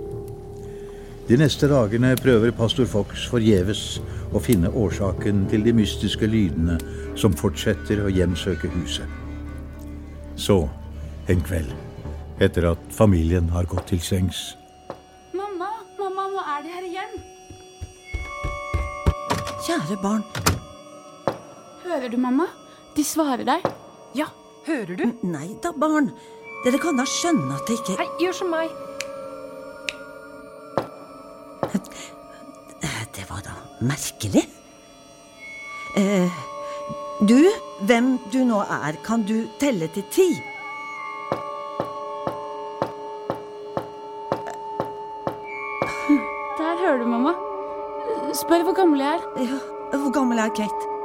De 1.27 1.35
neste 1.35 1.67
dagene 1.67 2.13
prøver 2.23 2.53
pastor 2.55 2.87
Fox 2.87 3.25
forgjeves 3.27 3.97
å 4.31 4.39
finne 4.39 4.71
årsaken 4.71 5.49
til 5.51 5.65
de 5.67 5.73
mystiske 5.75 6.29
lydene 6.31 6.77
som 7.19 7.35
fortsetter 7.35 8.05
å 8.05 8.13
hjemsøke 8.15 8.71
huset. 8.77 9.11
Så, 10.39 10.61
en 11.27 11.43
kveld, 11.43 11.73
etter 12.39 12.69
at 12.71 12.87
familien 12.95 13.51
har 13.51 13.67
gått 13.67 13.91
til 13.91 14.03
sengs, 14.07 14.53
Mamma, 15.35 15.73
mamma, 15.99 16.29
nå 16.31 16.47
er 16.55 16.63
de 16.63 16.75
her 16.77 16.89
igjen. 16.93 17.19
Kjære 19.67 19.99
barn. 20.05 20.23
Hører 21.83 22.09
du, 22.13 22.21
mamma? 22.23 22.47
De 22.95 23.03
svarer 23.03 23.43
deg. 23.49 23.67
Ja, 24.15 24.31
hører 24.69 24.95
du? 24.95 25.09
Nei 25.27 25.57
da, 25.59 25.75
barn. 25.75 26.13
Dere 26.63 26.79
kan 26.79 27.03
da 27.03 27.07
skjønne 27.09 27.59
at 27.59 27.67
det 27.67 27.81
ikke 27.81 27.99
Hei, 27.99 28.13
gjør 28.23 28.45
som 28.45 28.55
meg. 28.55 28.86
Det 33.17 33.25
var 33.31 33.41
da 33.45 33.55
merkelig. 33.81 34.43
Eh, 35.97 36.43
du, 37.29 37.39
hvem 37.89 38.19
du 38.33 38.43
nå 38.45 38.61
er, 38.61 38.99
kan 39.07 39.25
du 39.29 39.47
telle 39.61 39.89
til 39.95 40.05
ti? 40.13 40.29
Der 46.59 46.79
hører 46.81 46.99
du, 46.99 47.07
mamma. 47.09 47.33
Spør 48.35 48.63
hvor 48.63 48.77
gammel 48.77 49.01
jeg 49.01 49.15
er. 49.15 49.25
Ja, 49.43 49.99
Hvor 49.99 50.13
gammel 50.13 50.39
er 50.39 50.49
Kate? 50.49 50.96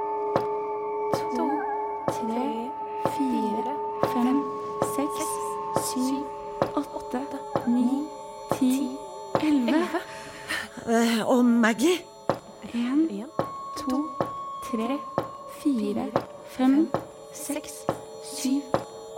Og 11.42 11.48
Maggie? 11.48 11.98
Én, 12.74 13.26
to, 13.78 13.98
tre, 14.68 14.98
fire, 15.62 16.04
fem, 16.54 16.76
seks, 17.34 17.72
syv, 18.36 18.62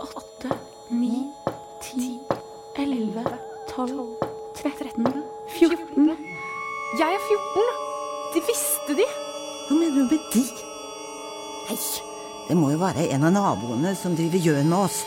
åtte, 0.00 0.56
ni, 0.90 1.26
ti, 1.84 2.14
elleve, 2.80 3.24
tolv, 3.68 4.14
tretten, 4.56 5.04
fjorten. 5.52 6.14
Jeg 6.96 7.18
er 7.18 7.26
14. 7.28 7.68
Det 8.32 8.42
visste 8.48 8.96
de. 8.96 9.08
Hva 9.68 9.76
mener 9.82 10.08
du 10.08 10.14
med 10.14 10.30
de? 10.32 10.44
Nei, 11.68 11.76
det 12.48 12.56
må 12.56 12.70
jo 12.72 12.80
være 12.80 13.04
en 13.12 13.28
av 13.28 13.34
naboene 13.36 13.92
som 14.00 14.16
driver 14.16 14.40
gjøn 14.40 14.70
med 14.72 14.78
oss. 14.78 15.02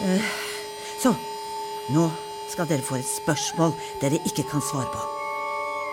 Eh, 0.00 0.32
så, 1.02 1.12
nå 1.92 2.08
skal 2.48 2.70
dere 2.72 2.86
få 2.86 2.96
et 2.96 3.12
spørsmål 3.12 3.76
dere 4.00 4.22
ikke 4.24 4.48
kan 4.54 4.64
svare 4.64 4.88
på. 4.88 5.10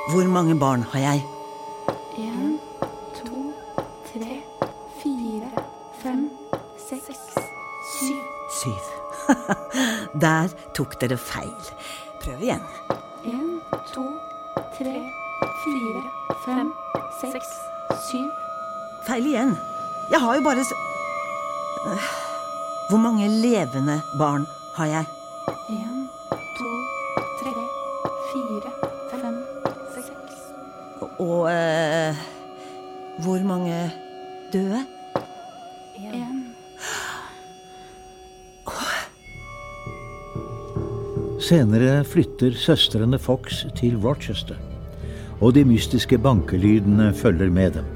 Hvor 0.09 0.23
mange 0.27 0.59
barn 0.59 0.83
har 0.83 0.99
jeg? 0.99 1.25
En, 2.17 2.59
to, 3.15 3.53
tre, 4.13 4.41
fire, 5.03 5.49
fem, 6.03 6.29
seks, 6.89 7.19
syv. 7.99 8.15
Syv. 8.61 8.89
Der 10.21 10.47
tok 10.75 10.97
dere 11.01 11.17
feil. 11.17 11.53
Prøv 12.23 12.41
igjen. 12.41 12.65
En, 13.25 13.61
to, 13.93 14.07
tre, 14.77 14.97
fire, 15.63 16.03
fem, 16.45 16.73
seks, 17.21 17.53
syv. 18.09 18.27
Feil 19.07 19.25
igjen. 19.25 19.55
Jeg 20.11 20.19
har 20.19 20.35
jo 20.35 20.41
bare 20.41 20.65
Hvor 22.89 22.97
mange 22.97 23.29
levende 23.29 24.01
barn 24.17 24.47
har 24.75 24.85
jeg? 24.85 25.05
Senere 41.51 42.05
flytter 42.07 42.53
søstrene 42.55 43.17
Fox 43.19 43.65
til 43.75 43.97
Rochester, 43.99 44.55
og 45.43 45.57
de 45.57 45.65
mystiske 45.67 46.15
bankelydene 46.15 47.09
følger 47.11 47.49
med 47.51 47.73
dem. 47.75 47.87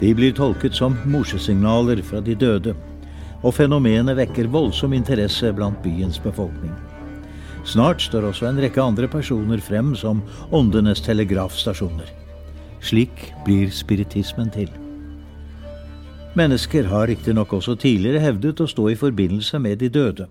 De 0.00 0.12
blir 0.16 0.32
tolket 0.32 0.72
som 0.78 0.94
morsesignaler 1.04 2.00
fra 2.00 2.22
de 2.24 2.32
døde, 2.40 2.72
og 3.42 3.52
fenomenet 3.52 4.16
vekker 4.16 4.48
voldsom 4.48 4.96
interesse 4.96 5.50
blant 5.52 5.82
byens 5.84 6.16
befolkning. 6.24 6.72
Snart 7.68 8.00
står 8.00 8.30
også 8.30 8.48
en 8.48 8.62
rekke 8.64 8.80
andre 8.80 9.10
personer 9.12 9.60
frem 9.60 9.92
som 9.92 10.22
åndenes 10.48 11.04
telegrafstasjoner. 11.04 12.08
Slik 12.80 13.26
blir 13.44 13.68
spiritismen 13.76 14.48
til. 14.56 14.72
Mennesker 16.32 16.88
har 16.88 17.12
riktignok 17.12 17.52
også 17.60 17.76
tidligere 17.84 18.24
hevdet 18.24 18.64
å 18.64 18.70
stå 18.72 18.88
i 18.94 18.96
forbindelse 19.04 19.60
med 19.60 19.84
de 19.84 19.92
døde. 19.92 20.30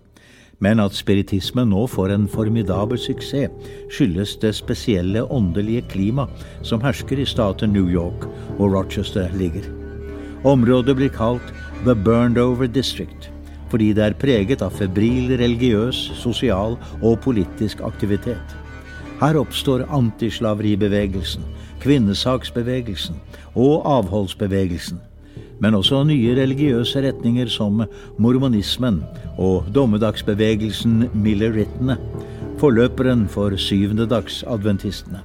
Men 0.63 0.79
at 0.79 0.95
spiritismen 0.95 1.73
nå 1.73 1.83
får 1.91 2.13
en 2.13 2.27
formidabel 2.31 2.99
suksess, 3.01 3.51
skyldes 3.91 4.37
det 4.39 4.53
spesielle 4.55 5.25
åndelige 5.27 5.83
klima 5.91 6.29
som 6.63 6.83
hersker 6.83 7.19
i 7.19 7.27
staten 7.27 7.73
New 7.75 7.89
York, 7.91 8.27
hvor 8.57 8.71
Rochester 8.71 9.27
ligger. 9.35 9.67
Området 10.47 10.95
blir 10.99 11.11
kalt 11.11 11.53
The 11.83 11.95
Burned 11.95 12.39
Over 12.39 12.67
District, 12.67 13.29
fordi 13.71 13.91
det 13.97 14.05
er 14.05 14.19
preget 14.19 14.63
av 14.63 14.75
febril 14.77 15.33
religiøs, 15.39 15.99
sosial 16.19 16.77
og 17.01 17.19
politisk 17.25 17.83
aktivitet. 17.83 18.59
Her 19.19 19.39
oppstår 19.39 19.87
antislaveribevegelsen, 19.91 21.43
kvinnesaksbevegelsen 21.83 23.19
og 23.55 23.83
avholdsbevegelsen 23.87 25.01
men 25.63 25.77
også 25.77 26.01
nye 26.07 26.33
religiøse 26.35 27.05
retninger 27.05 27.51
som 27.51 27.85
mormonismen 28.21 28.99
og 29.39 29.69
dommedagsbevegelsen 29.75 31.07
millerittene, 31.15 31.95
forløperen 32.59 33.29
for 33.31 33.55
syvendedagsadventistene. 33.59 35.23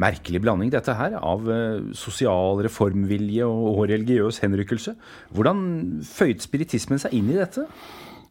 Merkelig 0.00 0.40
blanding 0.42 0.72
dette 0.72 0.94
her, 0.98 1.18
av 1.20 1.44
eh, 1.52 1.92
sosial 1.94 2.64
reformvilje 2.64 3.46
og, 3.46 3.68
og 3.76 3.84
religiøs 3.92 4.40
henrykkelse. 4.42 4.96
Hvordan 5.36 5.60
føyde 6.08 6.42
spiritismen 6.42 6.98
seg 6.98 7.14
inn 7.14 7.30
i 7.30 7.38
dette? 7.38 7.68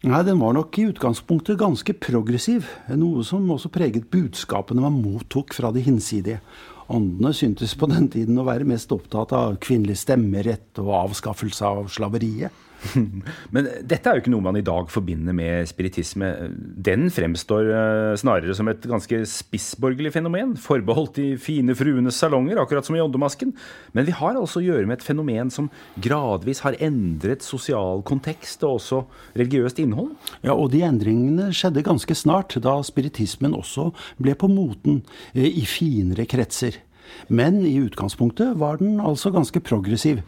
Nei, 0.03 0.19
Den 0.27 0.41
var 0.41 0.51
nok 0.57 0.75
i 0.81 0.89
utgangspunktet 0.89 1.55
ganske 1.61 1.93
progressiv, 1.95 2.67
noe 2.91 3.23
som 3.23 3.45
også 3.53 3.71
preget 3.71 4.09
budskapene 4.11 4.83
man 4.83 4.97
mottok 4.99 5.55
fra 5.55 5.71
de 5.71 5.85
hinsidige. 5.85 6.41
Åndene 6.91 7.31
syntes 7.35 7.75
på 7.79 7.87
den 7.87 8.09
tiden 8.11 8.39
å 8.39 8.47
være 8.47 8.67
mest 8.67 8.91
opptatt 8.91 9.31
av 9.37 9.55
kvinnelig 9.63 10.01
stemmerett 10.01 10.81
og 10.83 10.91
avskaffelse 10.99 11.69
av 11.69 11.87
slaveriet. 11.93 12.51
Men 13.53 13.67
dette 13.87 14.09
er 14.09 14.17
jo 14.17 14.23
ikke 14.23 14.33
noe 14.33 14.45
man 14.45 14.57
i 14.59 14.65
dag 14.65 14.89
forbinder 14.91 15.35
med 15.35 15.67
spiritisme. 15.69 16.29
Den 16.85 17.07
fremstår 17.13 17.69
eh, 17.69 18.13
snarere 18.19 18.55
som 18.57 18.69
et 18.71 18.85
ganske 18.89 19.21
spissborgerlig 19.29 20.13
fenomen, 20.15 20.55
forbeholdt 20.59 21.19
de 21.19 21.27
fine 21.41 21.75
fruenes 21.77 22.19
salonger, 22.19 22.61
akkurat 22.61 22.87
som 22.87 22.97
i 22.97 23.03
Åndemasken. 23.03 23.53
Men 23.95 24.07
vi 24.07 24.15
har 24.17 24.37
altså 24.39 24.61
å 24.61 24.65
gjøre 24.65 24.87
med 24.89 24.99
et 24.99 25.07
fenomen 25.07 25.51
som 25.53 25.69
gradvis 26.03 26.63
har 26.65 26.77
endret 26.83 27.45
sosial 27.45 28.03
kontekst 28.07 28.63
og 28.67 28.79
også 28.79 29.03
religiøst 29.39 29.81
innhold. 29.83 30.13
Ja, 30.45 30.53
Og 30.53 30.71
de 30.73 30.83
endringene 30.85 31.51
skjedde 31.55 31.85
ganske 31.85 32.15
snart, 32.17 32.57
da 32.63 32.79
spiritismen 32.85 33.55
også 33.57 33.91
ble 34.21 34.35
på 34.37 34.49
moten 34.51 35.03
eh, 35.33 35.49
i 35.49 35.67
finere 35.69 36.27
kretser. 36.29 36.81
Men 37.27 37.61
i 37.65 37.75
utgangspunktet 37.81 38.57
var 38.59 38.79
den 38.81 38.99
altså 39.01 39.31
ganske 39.33 39.59
progressiv. 39.63 40.21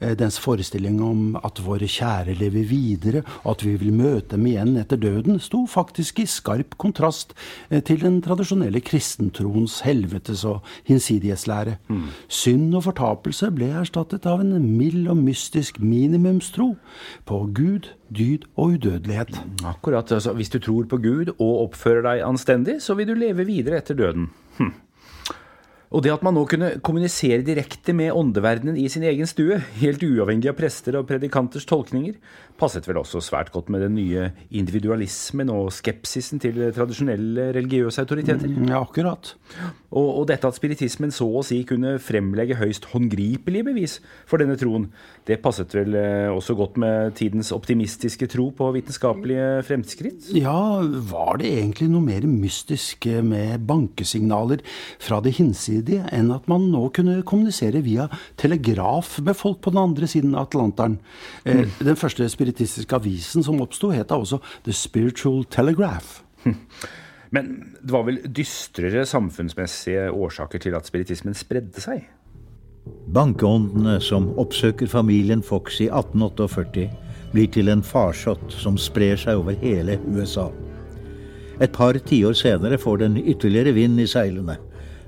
Eh, 0.00 0.16
dens 0.18 0.38
forestilling 0.40 1.00
om 1.02 1.36
at 1.44 1.60
våre 1.64 1.88
kjære 1.90 2.36
lever 2.38 2.66
videre, 2.68 3.22
og 3.44 3.56
at 3.56 3.64
vi 3.66 3.76
vil 3.80 3.94
møte 3.94 4.34
dem 4.34 4.46
igjen 4.50 4.76
etter 4.80 5.00
døden, 5.00 5.40
sto 5.42 5.64
faktisk 5.70 6.20
i 6.22 6.28
skarp 6.30 6.76
kontrast 6.80 7.34
eh, 7.70 7.82
til 7.82 8.02
den 8.04 8.20
tradisjonelle 8.24 8.82
kristentroens 8.84 9.80
helvetes- 9.86 10.46
og 10.48 10.60
hinsidighetslære. 10.88 11.76
Mm. 11.88 12.08
Synd 12.28 12.74
og 12.78 12.86
fortapelse 12.88 13.50
ble 13.54 13.70
erstattet 13.80 14.28
av 14.28 14.44
en 14.44 14.56
mild 14.76 15.08
og 15.10 15.18
mystisk 15.20 15.80
minimumstro 15.80 16.74
på 17.28 17.40
Gud, 17.54 17.90
dyd 18.10 18.46
og 18.56 18.76
udødelighet. 18.76 19.40
Akkurat. 19.64 20.12
Altså, 20.12 20.32
hvis 20.32 20.50
du 20.50 20.58
tror 20.58 20.84
på 20.90 20.98
Gud 21.02 21.32
og 21.38 21.66
oppfører 21.66 22.02
deg 22.06 22.26
anstendig, 22.26 22.80
så 22.82 22.94
vil 22.98 23.08
du 23.10 23.14
leve 23.18 23.46
videre 23.46 23.80
etter 23.80 23.94
døden. 23.98 24.30
Hm. 24.58 24.72
Og 25.90 26.04
det 26.04 26.12
at 26.14 26.22
man 26.22 26.36
nå 26.38 26.44
kunne 26.46 26.76
kommunisere 26.86 27.42
direkte 27.42 27.92
med 27.96 28.14
åndeverdenen 28.14 28.76
i 28.78 28.86
sin 28.92 29.02
egen 29.10 29.26
stue, 29.26 29.58
helt 29.80 30.04
uavhengig 30.06 30.52
av 30.52 30.58
prester 30.60 30.94
og 31.00 31.08
predikanters 31.08 31.66
tolkninger, 31.66 32.14
passet 32.60 32.86
vel 32.88 33.00
også 33.00 33.22
svært 33.24 33.52
godt 33.54 33.70
med 33.72 33.84
den 33.86 33.96
nye 33.96 34.30
individualismen 34.50 35.50
og 35.52 35.70
skepsisen 35.74 36.40
til 36.42 36.58
tradisjonelle 36.76 37.50
religiøse 37.56 38.04
autoriteter. 38.04 38.50
Mm, 38.50 38.68
ja, 38.70 38.80
akkurat. 38.80 39.34
Og, 39.90 40.08
og, 40.20 40.24
dette 40.30 40.46
at 40.46 40.58
spiritismen 40.58 41.10
så 41.14 41.26
å 41.26 41.42
si 41.46 41.62
kunne 41.66 41.96
fremlegge 42.02 42.58
høyst 42.60 42.90
håndgripelige 42.92 43.66
bevis 43.66 43.96
for 44.28 44.42
denne 44.42 44.58
troen, 44.60 44.88
det 45.26 45.40
passet 45.42 45.72
vel 45.74 45.96
eh, 45.98 46.28
også 46.30 46.54
godt 46.58 46.78
med 46.80 47.16
tidens 47.18 47.50
optimistiske 47.54 48.28
tro 48.30 48.50
på 48.56 48.70
vitenskapelige 48.76 49.48
fremskritt? 49.66 50.30
Ja, 50.36 50.82
var 51.10 51.40
det 51.40 51.50
egentlig 51.50 51.90
noe 51.90 52.04
mer 52.06 52.26
mystisk 52.28 53.08
med 53.26 53.66
bankesignaler 53.66 54.62
fra 55.02 55.20
det 55.24 55.34
hinsidige 55.40 56.06
enn 56.14 56.30
at 56.34 56.46
man 56.50 56.68
nå 56.70 56.86
kunne 56.94 57.20
kommunisere 57.26 57.82
via 57.86 58.06
telegraf 58.40 59.16
med 59.24 59.38
folk 59.38 59.60
på 59.64 59.74
den 59.74 59.82
andre 59.82 60.10
siden 60.10 60.36
av 60.36 60.48
Atlanteren? 60.48 60.98
Eh, 61.44 61.64
mm. 61.64 61.76
Den 61.90 61.98
første 61.98 62.28
spiritistiske 62.50 62.96
avisen 62.96 63.44
som 63.44 63.60
oppsto, 63.62 63.90
het 63.94 64.08
da 64.10 64.18
også 64.18 64.40
The 64.64 64.72
Spiritual 64.72 65.44
Telegraph. 65.44 66.22
Men 67.30 67.76
det 67.80 67.92
var 67.92 68.06
vel 68.08 68.18
dystrere 68.26 69.06
samfunnsmessige 69.06 70.10
årsaker 70.10 70.58
til 70.58 70.74
at 70.74 70.86
spiritismen 70.86 71.34
spredde 71.34 71.80
seg? 71.80 72.08
Bankeåndene 73.14 74.00
som 74.02 74.32
oppsøker 74.40 74.88
familien 74.90 75.42
Fox 75.42 75.78
i 75.80 75.86
1848, 75.86 76.88
blir 77.30 77.46
til 77.54 77.70
en 77.70 77.84
farsott 77.86 78.50
som 78.50 78.78
sprer 78.78 79.16
seg 79.20 79.38
over 79.38 79.54
hele 79.60 80.00
USA. 80.10 80.48
Et 81.60 81.70
par 81.70 81.94
tiår 81.94 82.34
senere 82.34 82.80
får 82.80 83.04
den 83.04 83.20
ytterligere 83.20 83.76
vind 83.76 84.00
i 84.00 84.08
seilene. 84.10 84.56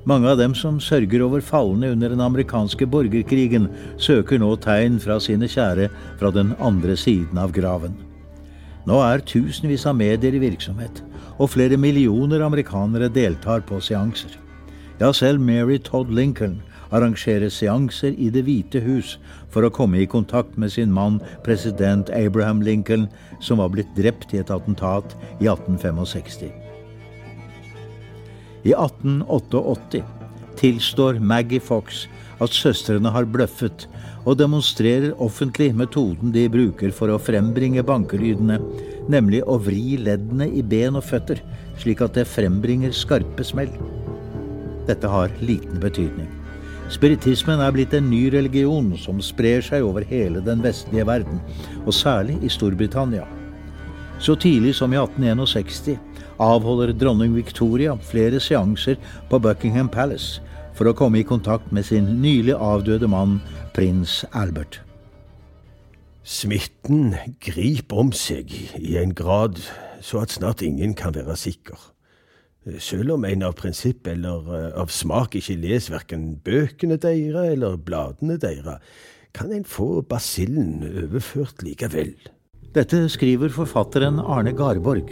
Mange 0.04 0.26
av 0.32 0.38
dem 0.40 0.54
som 0.58 0.80
sørger 0.82 1.22
over 1.22 1.42
falne 1.46 1.92
under 1.94 2.10
den 2.10 2.20
amerikanske 2.24 2.88
borgerkrigen, 2.90 3.68
søker 4.02 4.40
nå 4.42 4.56
tegn 4.64 4.96
fra 5.02 5.20
sine 5.22 5.46
kjære 5.46 5.86
fra 6.18 6.32
den 6.34 6.56
andre 6.58 6.96
siden 6.98 7.38
av 7.38 7.54
graven. 7.54 7.94
Nå 8.82 8.98
er 8.98 9.22
tusenvis 9.22 9.86
av 9.86 9.94
medier 9.94 10.34
i 10.34 10.42
virksomhet, 10.42 11.04
og 11.38 11.52
flere 11.54 11.78
millioner 11.78 12.42
amerikanere 12.42 13.12
deltar 13.14 13.62
på 13.68 13.78
seanser. 13.78 14.34
Ja, 14.98 15.12
selv 15.14 15.38
Mary 15.40 15.78
Todd 15.78 16.10
Lincoln 16.10 16.58
arrangerer 16.92 17.50
seanser 17.50 18.18
i 18.18 18.28
Det 18.30 18.42
hvite 18.46 18.82
hus 18.82 19.16
for 19.54 19.62
å 19.62 19.70
komme 19.70 20.02
i 20.02 20.10
kontakt 20.10 20.58
med 20.58 20.74
sin 20.74 20.92
mann 20.92 21.20
president 21.46 22.10
Abraham 22.10 22.60
Lincoln, 22.62 23.06
som 23.40 23.62
var 23.62 23.70
blitt 23.70 23.94
drept 23.96 24.34
i 24.34 24.42
et 24.42 24.50
attentat 24.50 25.16
i 25.38 25.46
1865. 25.46 26.61
I 28.62 28.72
1888 28.72 30.02
tilstår 30.56 31.18
Maggie 31.18 31.60
Fox 31.60 32.04
at 32.42 32.54
søstrene 32.54 33.10
har 33.10 33.26
bløffet, 33.26 33.86
og 34.22 34.38
demonstrerer 34.38 35.16
offentlig 35.22 35.72
metoden 35.74 36.30
de 36.34 36.44
bruker 36.50 36.92
for 36.94 37.10
å 37.10 37.18
frembringe 37.18 37.82
bankelydene, 37.86 38.60
nemlig 39.10 39.42
å 39.50 39.58
vri 39.62 39.96
leddene 39.98 40.46
i 40.46 40.62
ben 40.62 40.98
og 40.98 41.06
føtter, 41.08 41.42
slik 41.82 42.04
at 42.06 42.14
det 42.18 42.28
frembringer 42.30 42.94
skarpe 42.94 43.46
smell. 43.46 43.72
Dette 44.86 45.10
har 45.10 45.34
liten 45.42 45.82
betydning. 45.82 46.30
Spiritismen 46.92 47.62
er 47.64 47.74
blitt 47.74 47.94
en 47.96 48.10
ny 48.10 48.26
religion 48.34 48.90
som 49.00 49.22
sprer 49.24 49.62
seg 49.64 49.86
over 49.86 50.04
hele 50.06 50.42
den 50.44 50.62
vestlige 50.62 51.06
verden, 51.08 51.40
og 51.86 51.94
særlig 51.96 52.38
i 52.44 52.50
Storbritannia. 52.52 53.26
Så 54.22 54.36
tidlig 54.38 54.76
som 54.78 54.92
i 54.94 55.00
1861 55.00 56.11
avholder 56.42 56.92
dronning 56.96 57.36
Victoria 57.36 57.94
flere 58.02 58.40
seanser 58.42 58.98
på 59.30 59.38
Buckingham 59.42 59.90
Palace 59.92 60.42
for 60.76 60.88
å 60.88 60.96
komme 60.96 61.20
i 61.20 61.26
kontakt 61.26 61.70
med 61.74 61.86
sin 61.86 62.08
nylig 62.22 62.56
avdøde 62.56 63.08
mann, 63.10 63.38
prins 63.76 64.22
Albert. 64.32 64.80
Smitten 66.22 67.16
griper 67.42 68.02
om 68.04 68.12
seg 68.14 68.52
i 68.78 68.96
en 69.00 69.14
grad 69.14 69.58
så 70.02 70.22
at 70.22 70.34
snart 70.34 70.62
ingen 70.62 70.94
kan 70.98 71.14
være 71.14 71.36
sikker. 71.38 71.78
Selv 72.78 73.16
om 73.16 73.24
en 73.26 73.42
av 73.42 73.56
prinsipp 73.58 74.06
eller 74.06 74.46
eh, 74.54 74.68
av 74.78 74.90
smak 74.94 75.34
ikke 75.38 75.58
leser 75.58 75.96
verken 75.96 76.28
bøkene 76.46 76.98
deres 77.02 77.56
eller 77.56 77.78
bladene 77.78 78.38
deres, 78.38 78.78
kan 79.34 79.50
en 79.50 79.66
få 79.66 80.02
basillen 80.06 80.84
overført 80.86 81.64
likevel. 81.66 82.14
Dette 82.72 83.02
skriver 83.12 83.52
forfatteren 83.52 84.16
Arne 84.20 84.54
Garborg, 84.56 85.10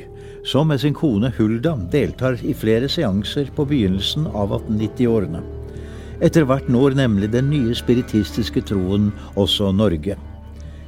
som 0.48 0.70
med 0.72 0.80
sin 0.80 0.94
kone 0.96 1.28
Hulda 1.36 1.74
deltar 1.92 2.38
i 2.40 2.54
flere 2.56 2.88
seanser 2.88 3.50
på 3.56 3.66
begynnelsen 3.68 4.30
av 4.32 4.54
1890-årene. 4.56 5.42
Etter 6.24 6.48
hvert 6.48 6.72
når 6.72 6.96
nemlig 6.96 7.28
den 7.34 7.50
nye 7.52 7.76
spiritistiske 7.76 8.64
troen 8.72 9.10
også 9.36 9.74
Norge. 9.76 10.16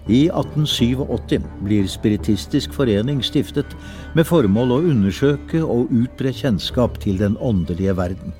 I 0.09 0.25
1887 0.33 1.45
blir 1.63 1.87
Spiritistisk 1.93 2.73
forening 2.75 3.21
stiftet 3.23 3.77
med 4.17 4.27
formål 4.27 4.73
å 4.73 4.83
undersøke 4.95 5.61
og 5.61 5.93
utbre 5.93 6.33
kjennskap 6.33 6.97
til 7.05 7.21
den 7.21 7.37
åndelige 7.37 7.95
verden. 8.01 8.33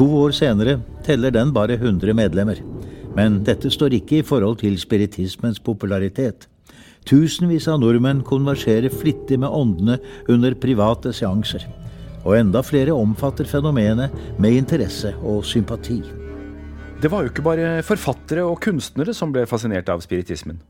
To 0.00 0.08
år 0.24 0.32
senere 0.32 0.80
teller 1.04 1.34
den 1.34 1.52
bare 1.52 1.76
100 1.76 2.16
medlemmer. 2.16 2.58
Men 3.14 3.42
dette 3.44 3.70
står 3.70 4.00
ikke 4.00 4.22
i 4.22 4.26
forhold 4.26 4.62
til 4.62 4.78
spiritismens 4.80 5.60
popularitet. 5.60 6.48
Tusenvis 7.08 7.64
av 7.72 7.78
nordmenn 7.80 8.18
konverserer 8.20 8.92
flittig 8.92 9.38
med 9.40 9.48
åndene 9.48 9.94
under 10.28 10.52
private 10.60 11.08
seanser. 11.16 11.62
Og 12.26 12.34
enda 12.36 12.60
flere 12.60 12.92
omfatter 12.92 13.48
fenomenet 13.48 14.12
med 14.36 14.58
interesse 14.58 15.14
og 15.22 15.40
sympati. 15.48 16.02
Det 17.00 17.08
var 17.08 17.24
jo 17.24 17.30
ikke 17.32 17.46
bare 17.46 17.70
forfattere 17.86 18.44
og 18.44 18.60
kunstnere 18.60 19.14
som 19.16 19.32
ble 19.32 19.46
fascinert 19.48 19.88
av 19.88 20.04
spiritismen. 20.04 20.60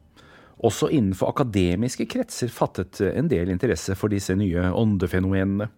Også 0.62 0.92
innenfor 0.94 1.32
akademiske 1.32 2.06
kretser 2.06 2.54
fattet 2.54 3.02
en 3.08 3.30
del 3.30 3.50
interesse 3.50 3.98
for 3.98 4.14
disse 4.14 4.38
nye 4.38 4.70
åndefenomenene. 4.70 5.72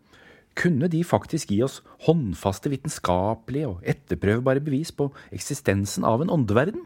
Kunne 0.60 0.92
de 0.92 1.00
faktisk 1.06 1.54
gi 1.54 1.62
oss 1.64 1.80
håndfaste 2.04 2.68
vitenskapelige 2.68 3.70
og 3.70 3.84
etterprøvbare 3.88 4.60
bevis 4.60 4.92
på 4.92 5.08
eksistensen 5.32 6.04
av 6.04 6.20
en 6.20 6.36
åndeverden? 6.36 6.84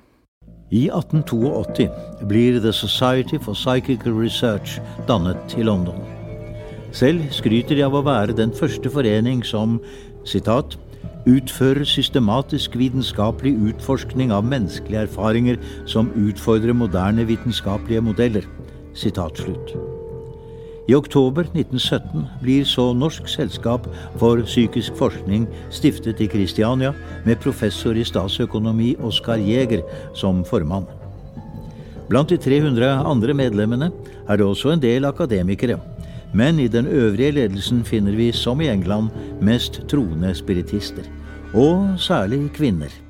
I 0.75 0.89
1882 0.91 1.89
blir 2.27 2.61
The 2.61 2.73
Society 2.73 3.39
for 3.39 3.55
Psychical 3.55 4.13
Research 4.13 4.81
dannet 5.07 5.55
i 5.59 5.63
London. 5.63 6.01
Selv 6.91 7.31
skryter 7.31 7.79
de 7.79 7.87
av 7.87 7.95
å 7.95 8.03
være 8.03 8.35
den 8.35 8.51
første 8.51 8.91
forening 8.91 9.45
som 9.47 9.79
citat, 10.27 10.75
utfører 11.31 11.87
systematisk 11.87 12.75
vitenskapelig 12.77 13.55
utforskning 13.71 14.35
av 14.35 14.45
menneskelige 14.51 15.07
erfaringer 15.07 15.63
som 15.87 16.11
utfordrer 16.19 16.75
moderne 16.75 17.31
vitenskapelige 17.31 18.03
modeller. 18.11 18.49
Sitat 18.99 19.39
slutt. 19.47 19.94
I 20.85 20.95
oktober 20.95 21.47
1917 21.49 22.27
blir 22.43 22.65
så 22.69 22.91
Norsk 22.93 23.29
selskap 23.33 23.87
for 24.21 24.43
psykisk 24.45 24.93
forskning 24.99 25.47
stiftet 25.73 26.21
i 26.21 26.29
Kristiania, 26.29 26.93
med 27.25 27.41
professor 27.41 27.97
i 27.97 28.05
statsøkonomi 28.05 28.91
Oskar 29.01 29.41
Jæger 29.41 29.81
som 30.15 30.43
formann. 30.45 30.85
Blant 32.11 32.29
de 32.29 32.37
300 32.37 33.01
andre 33.01 33.33
medlemmene 33.33 33.89
er 34.29 34.37
det 34.37 34.45
også 34.45 34.75
en 34.75 34.83
del 34.83 35.09
akademikere. 35.09 35.79
Men 36.35 36.59
i 36.61 36.69
den 36.69 36.87
øvrige 36.87 37.33
ledelsen 37.33 37.85
finner 37.85 38.13
vi, 38.13 38.33
som 38.33 38.61
i 38.61 38.69
England, 38.69 39.09
mest 39.41 39.81
troende 39.89 40.35
spiritister. 40.35 41.09
Og 41.55 41.95
særlig 41.97 42.51
kvinner. 42.53 43.04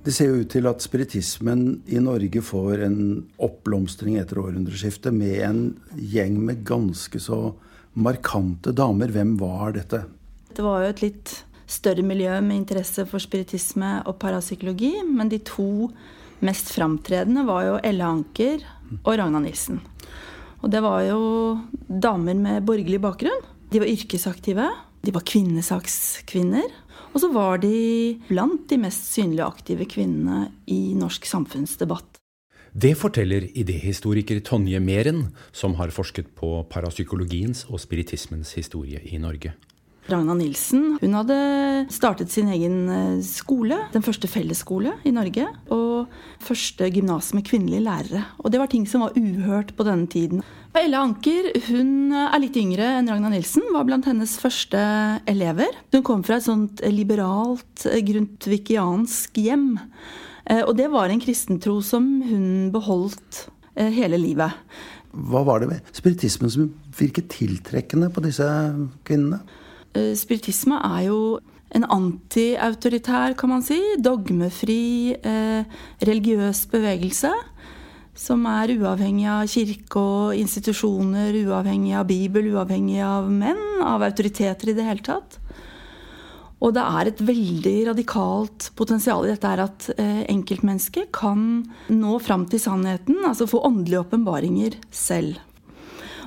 Det 0.00 0.14
ser 0.16 0.30
jo 0.30 0.38
ut 0.40 0.48
til 0.48 0.64
at 0.64 0.80
spiritismen 0.80 1.82
i 1.92 1.98
Norge 2.00 2.40
får 2.40 2.86
en 2.86 3.00
oppblomstring 3.42 4.16
etter 4.16 4.38
århundreskiftet 4.40 5.12
med 5.12 5.34
en 5.44 5.60
gjeng 5.92 6.38
med 6.40 6.62
ganske 6.64 7.20
så 7.20 7.52
markante 8.00 8.72
damer. 8.72 9.12
Hvem 9.12 9.34
var 9.40 9.76
dette? 9.76 10.06
Det 10.56 10.64
var 10.64 10.86
jo 10.86 10.94
et 10.94 11.04
litt 11.04 11.34
større 11.70 12.04
miljø 12.06 12.32
med 12.40 12.62
interesse 12.62 13.04
for 13.10 13.20
spiritisme 13.20 13.98
og 14.08 14.16
parapsykologi. 14.22 14.94
Men 15.04 15.28
de 15.28 15.42
to 15.44 15.90
mest 16.40 16.72
framtredende 16.72 17.44
var 17.44 17.66
jo 17.68 17.78
Elle 17.84 18.08
Anker 18.08 18.64
og 19.02 19.12
Ragna 19.20 19.44
Nilsen. 19.44 19.82
Og 20.64 20.72
det 20.72 20.80
var 20.84 21.04
jo 21.04 21.20
damer 21.76 22.40
med 22.40 22.64
borgerlig 22.64 23.02
bakgrunn. 23.04 23.44
De 23.70 23.84
var 23.84 23.92
yrkesaktive, 23.92 24.68
De 25.00 25.12
var 25.12 25.24
kvinnesakskvinner. 25.24 26.66
Og 27.10 27.22
så 27.22 27.30
var 27.34 27.58
de 27.62 28.20
blant 28.28 28.68
de 28.70 28.78
mest 28.78 29.10
synlige 29.14 29.46
aktive 29.46 29.86
kvinnene 29.90 30.50
i 30.70 30.94
norsk 30.98 31.26
samfunnsdebatt. 31.26 32.20
Det 32.70 32.92
forteller 32.94 33.48
idéhistoriker 33.58 34.38
Tonje 34.46 34.78
Meren, 34.78 35.24
som 35.50 35.74
har 35.80 35.90
forsket 35.90 36.30
på 36.38 36.60
parapsykologiens 36.70 37.64
og 37.66 37.82
spiritismens 37.82 38.54
historie 38.54 39.02
i 39.10 39.18
Norge. 39.18 39.56
Ragna 40.08 40.34
Nilsen 40.34 40.96
hun 41.02 41.16
hadde 41.18 41.36
startet 41.92 42.32
sin 42.32 42.48
egen 42.50 42.78
eh, 42.90 43.18
skole, 43.26 43.76
den 43.92 44.04
første 44.04 44.30
fellesskole 44.30 44.94
i 45.06 45.12
Norge. 45.14 45.44
Og 45.74 46.08
første 46.42 46.88
gymnas 46.90 47.32
med 47.36 47.44
kvinnelige 47.46 47.84
lærere. 47.84 48.24
Og 48.40 48.50
det 48.52 48.62
var 48.62 48.70
ting 48.72 48.86
som 48.88 49.04
var 49.04 49.16
uhørt 49.18 49.74
på 49.76 49.86
denne 49.86 50.08
tiden. 50.10 50.42
Ella 50.78 51.02
Anker 51.02 51.50
hun 51.66 52.14
er 52.14 52.38
litt 52.40 52.56
yngre 52.58 52.86
enn 53.00 53.10
Ragna 53.10 53.32
Nilsen, 53.32 53.64
var 53.74 53.86
blant 53.88 54.06
hennes 54.06 54.36
første 54.40 54.80
elever. 55.30 55.74
Hun 55.94 56.04
kom 56.06 56.24
fra 56.26 56.38
et 56.38 56.46
sånt 56.46 56.82
liberalt, 56.94 57.84
grundtvikiansk 57.84 59.40
hjem. 59.42 59.72
Eh, 60.46 60.62
og 60.64 60.76
det 60.78 60.90
var 60.92 61.10
en 61.10 61.22
kristentro 61.22 61.78
som 61.84 62.06
hun 62.26 62.70
beholdt 62.74 63.46
eh, 63.74 63.90
hele 63.94 64.18
livet. 64.20 64.54
Hva 65.10 65.42
var 65.46 65.62
det 65.62 65.72
ved 65.72 65.90
spiritismen 65.96 66.52
som 66.54 66.70
virket 66.98 67.32
tiltrekkende 67.34 68.12
på 68.14 68.22
disse 68.24 68.46
kvinnene? 69.06 69.42
Eh, 69.94 70.12
spiritisme 70.18 70.78
er 70.86 71.06
jo 71.08 71.20
en 71.74 71.86
antiautoritær, 71.86 73.36
kan 73.38 73.52
man 73.52 73.62
si, 73.62 73.78
dogmefri, 74.02 75.14
religiøs 76.02 76.64
bevegelse. 76.72 77.30
Som 78.18 78.42
er 78.50 78.72
uavhengig 78.74 79.28
av 79.30 79.46
kirke 79.48 80.00
og 80.02 80.34
institusjoner, 80.34 81.36
uavhengig 81.46 81.94
av 81.94 82.08
Bibel, 82.10 82.50
uavhengig 82.56 82.98
av 83.06 83.30
menn, 83.30 83.62
av 83.86 84.02
autoriteter 84.02 84.72
i 84.72 84.74
det 84.76 84.88
hele 84.88 85.06
tatt. 85.06 85.38
Og 86.60 86.74
det 86.76 86.82
er 86.84 87.08
et 87.08 87.20
veldig 87.24 87.76
radikalt 87.88 88.68
potensial 88.76 89.24
i 89.24 89.30
dette 89.32 89.48
er 89.48 89.62
at 89.64 89.86
eh, 89.96 90.24
enkeltmennesket 90.28 91.08
kan 91.16 91.62
nå 91.88 92.18
fram 92.20 92.44
til 92.50 92.60
sannheten, 92.60 93.22
altså 93.24 93.48
få 93.48 93.62
åndelige 93.70 94.02
åpenbaringer 94.04 94.76
selv. 94.92 95.38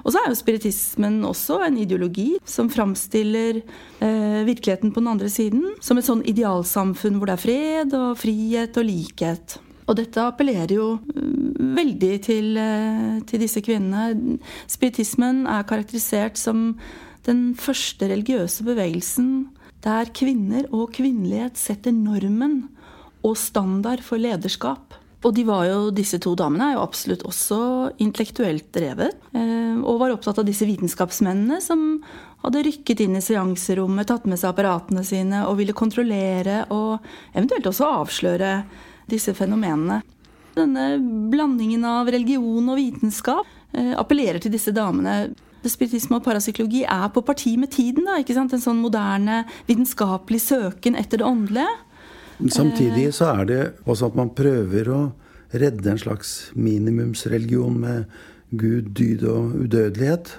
Og 0.03 0.11
så 0.11 0.19
er 0.19 0.31
jo 0.31 0.37
spiritismen 0.39 1.21
også 1.27 1.61
en 1.63 1.77
ideologi 1.79 2.33
som 2.47 2.69
framstiller 2.71 3.61
eh, 4.03 4.41
virkeligheten 4.47 4.91
på 4.91 4.99
den 4.99 5.11
andre 5.13 5.29
siden 5.31 5.77
som 5.83 5.99
et 5.99 6.07
sånn 6.07 6.25
idealsamfunn 6.27 7.19
hvor 7.19 7.31
det 7.31 7.37
er 7.37 7.43
fred 7.43 7.95
og 7.97 8.17
frihet 8.19 8.79
og 8.79 8.87
likhet. 8.89 9.57
Og 9.87 9.97
dette 9.99 10.23
appellerer 10.23 10.75
jo 10.75 10.89
mm, 10.99 11.73
veldig 11.79 12.13
til, 12.23 12.51
eh, 12.59 13.17
til 13.27 13.43
disse 13.43 13.63
kvinnene. 13.63 14.37
Spiritismen 14.71 15.45
er 15.47 15.67
karakterisert 15.67 16.39
som 16.39 16.73
den 17.27 17.51
første 17.55 18.11
religiøse 18.11 18.65
bevegelsen 18.67 19.33
der 19.83 20.11
kvinner 20.15 20.67
og 20.71 20.93
kvinnelighet 20.95 21.59
setter 21.59 21.91
normen 21.95 22.69
og 23.23 23.35
standard 23.39 24.03
for 24.03 24.19
lederskap. 24.19 24.95
Og 25.23 25.31
de 25.36 25.45
var 25.47 25.65
jo, 25.69 25.91
disse 25.95 26.19
to 26.21 26.33
damene 26.36 26.69
er 26.69 26.75
jo 26.75 26.83
absolutt 26.83 27.23
også 27.27 27.59
intellektuelt 28.03 28.67
drevet. 28.75 29.15
Eh, 29.31 29.77
og 29.79 30.01
var 30.01 30.15
opptatt 30.15 30.41
av 30.41 30.47
disse 30.47 30.67
vitenskapsmennene 30.67 31.62
som 31.63 32.01
hadde 32.43 32.65
rykket 32.67 33.05
inn 33.05 33.15
i 33.15 33.23
seanserommet, 33.23 34.09
tatt 34.09 34.27
med 34.27 34.41
seg 34.41 34.51
apparatene 34.51 35.05
sine 35.07 35.45
og 35.47 35.62
ville 35.62 35.75
kontrollere 35.75 36.65
og 36.75 37.05
eventuelt 37.31 37.69
også 37.71 37.88
avsløre 38.01 38.57
disse 39.09 39.31
fenomenene. 39.38 40.01
Denne 40.53 40.89
blandingen 41.31 41.88
av 41.88 42.12
religion 42.13 42.67
og 42.69 42.77
vitenskap 42.77 43.47
eh, 43.71 43.95
appellerer 43.95 44.43
til 44.43 44.53
disse 44.53 44.75
damene 44.75 45.31
spiritisme 45.63 46.17
og 46.19 46.25
parapsykologi 46.25 46.83
er 46.83 47.07
på 47.13 47.23
parti 47.23 47.55
med 47.59 47.71
tiden. 47.71 48.07
Da? 48.09 48.19
En 48.19 48.59
sånn 48.59 48.83
moderne 48.83 49.43
vitenskapelig 49.69 50.41
søken 50.43 50.99
etter 50.99 51.21
det 51.21 51.27
åndelige. 51.27 51.71
Samtidig 52.51 53.13
så 53.15 53.29
er 53.39 53.45
det 53.47 53.62
også 53.86 54.10
at 54.10 54.17
man 54.17 54.34
prøver 54.36 54.89
å 54.91 55.01
redde 55.53 55.91
en 55.91 56.01
slags 56.01 56.51
minimumsreligion 56.58 57.77
med 57.79 58.10
Gud, 58.58 58.89
dyd 58.97 59.23
og 59.29 59.53
udødelighet. 59.63 60.34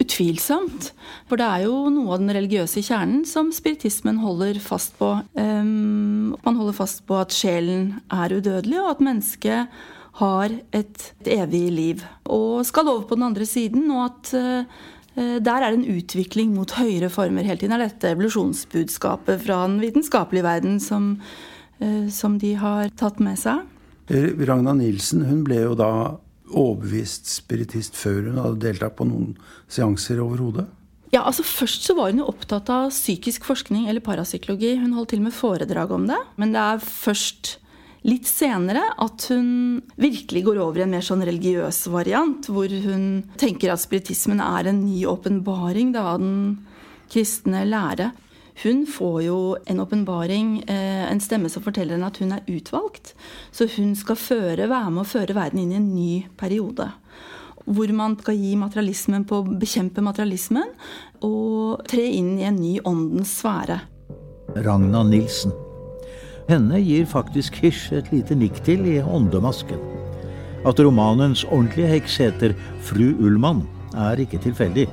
Utvilsomt. 0.00 0.90
For 1.28 1.40
det 1.40 1.46
er 1.46 1.64
jo 1.66 1.90
noe 1.92 2.14
av 2.14 2.22
den 2.22 2.32
religiøse 2.34 2.82
kjernen 2.84 3.24
som 3.28 3.50
spiritismen 3.54 4.20
holder 4.22 4.60
fast 4.62 4.96
på. 5.00 5.12
Um, 5.36 6.36
man 6.44 6.60
holder 6.60 6.76
fast 6.76 7.04
på 7.08 7.18
at 7.20 7.34
sjelen 7.34 7.98
er 8.12 8.36
udødelig, 8.38 8.78
og 8.80 8.94
at 8.94 9.04
mennesket 9.04 9.82
har 10.20 10.54
et, 10.76 11.10
et 11.22 11.32
evig 11.36 11.66
liv. 11.72 12.06
Og 12.28 12.64
skal 12.68 12.88
over 12.88 13.06
på 13.08 13.18
den 13.18 13.28
andre 13.30 13.46
siden, 13.48 13.90
og 13.94 14.08
at 14.08 14.32
uh, 14.36 14.80
der 15.20 15.60
er 15.62 15.70
det 15.70 15.80
en 15.80 15.98
utvikling 15.98 16.54
mot 16.56 16.72
høyere 16.78 17.10
former 17.12 17.46
hele 17.46 17.60
tiden. 17.60 17.76
er 17.76 17.86
dette 17.88 18.14
evolusjonsbudskapet 18.14 19.42
fra 19.44 19.62
den 19.66 19.78
vitenskapelige 19.82 20.46
verden 20.46 20.80
som, 20.80 21.12
uh, 21.82 22.08
som 22.08 22.38
de 22.40 22.54
har 22.60 22.90
tatt 22.96 23.20
med 23.20 23.38
seg. 23.40 23.66
Ragna 24.10 24.74
Nilsen 24.74 25.22
hun 25.28 25.44
ble 25.46 25.60
jo 25.62 25.76
da 25.78 25.92
overbevist 26.50 27.28
spiritist 27.30 27.94
før 27.98 28.24
hun 28.26 28.40
hadde 28.42 28.62
deltatt 28.64 28.96
på 28.98 29.06
noen 29.06 29.34
seanser 29.70 30.22
overhodet? 30.22 30.66
Ja, 31.10 31.24
altså 31.26 31.42
Først 31.46 31.86
så 31.86 31.96
var 31.98 32.12
hun 32.12 32.22
jo 32.22 32.28
opptatt 32.30 32.70
av 32.70 32.92
psykisk 32.94 33.46
forskning 33.48 33.88
eller 33.90 34.02
parapsykologi. 34.04 34.76
Hun 34.78 34.94
holdt 34.94 35.10
til 35.14 35.22
med 35.24 35.34
foredrag 35.34 35.90
om 35.94 36.06
det. 36.10 36.18
Men 36.38 36.54
det 36.54 36.62
er 36.62 36.84
først 36.84 37.56
litt 38.06 38.28
senere 38.28 38.82
at 39.02 39.26
hun 39.28 39.80
virkelig 40.00 40.44
går 40.46 40.60
over 40.62 40.80
i 40.80 40.84
en 40.86 40.94
mer 40.94 41.04
sånn 41.04 41.24
religiøs 41.26 41.82
variant, 41.92 42.48
hvor 42.48 42.70
hun 42.86 43.04
tenker 43.40 43.72
at 43.72 43.82
spiritismen 43.82 44.40
er 44.44 44.70
en 44.70 44.82
ny 44.86 45.04
åpenbaring 45.10 45.92
av 46.00 46.18
den 46.22 46.34
kristne 47.10 47.66
lære. 47.68 48.10
Hun 48.62 48.84
får 48.88 49.22
jo 49.24 49.38
en 49.66 49.80
åpenbaring, 49.80 50.64
eh, 50.68 51.10
en 51.10 51.20
stemme 51.20 51.48
som 51.48 51.62
forteller 51.62 51.96
henne 51.96 52.06
at 52.06 52.18
hun 52.18 52.32
er 52.32 52.44
utvalgt. 52.48 53.14
Så 53.52 53.68
hun 53.76 53.94
skal 53.96 54.16
føre, 54.16 54.68
være 54.68 54.90
med 54.90 55.04
å 55.04 55.08
føre 55.08 55.34
verden 55.34 55.60
inn 55.60 55.72
i 55.72 55.76
en 55.76 55.94
ny 55.94 56.26
periode. 56.36 56.92
Hvor 57.64 57.92
man 57.92 58.18
skal 58.18 58.36
gi 58.36 58.56
materialismen 58.56 59.24
på 59.24 59.40
å 59.40 59.58
bekjempe 59.60 60.02
materialismen 60.02 60.68
og 61.22 61.86
tre 61.86 62.04
inn 62.04 62.38
i 62.38 62.44
en 62.48 62.56
ny 62.56 62.80
åndens 62.80 63.40
sfære. 63.40 63.80
Ragna 64.56 65.04
Nilsen. 65.04 65.69
Henne 66.50 66.80
gir 66.82 67.04
faktisk 67.06 67.60
Hirsch 67.62 67.92
et 67.94 68.08
lite 68.10 68.34
nikk 68.34 68.56
til 68.66 68.82
i 68.90 68.96
Åndemasken. 68.98 69.78
At 70.66 70.80
romanens 70.82 71.44
ordentlige 71.46 71.92
heks 71.92 72.16
heter 72.18 72.56
Fru 72.82 73.12
Ullmann, 73.22 73.60
er 73.94 74.18
ikke 74.18 74.40
tilfeldig. 74.42 74.88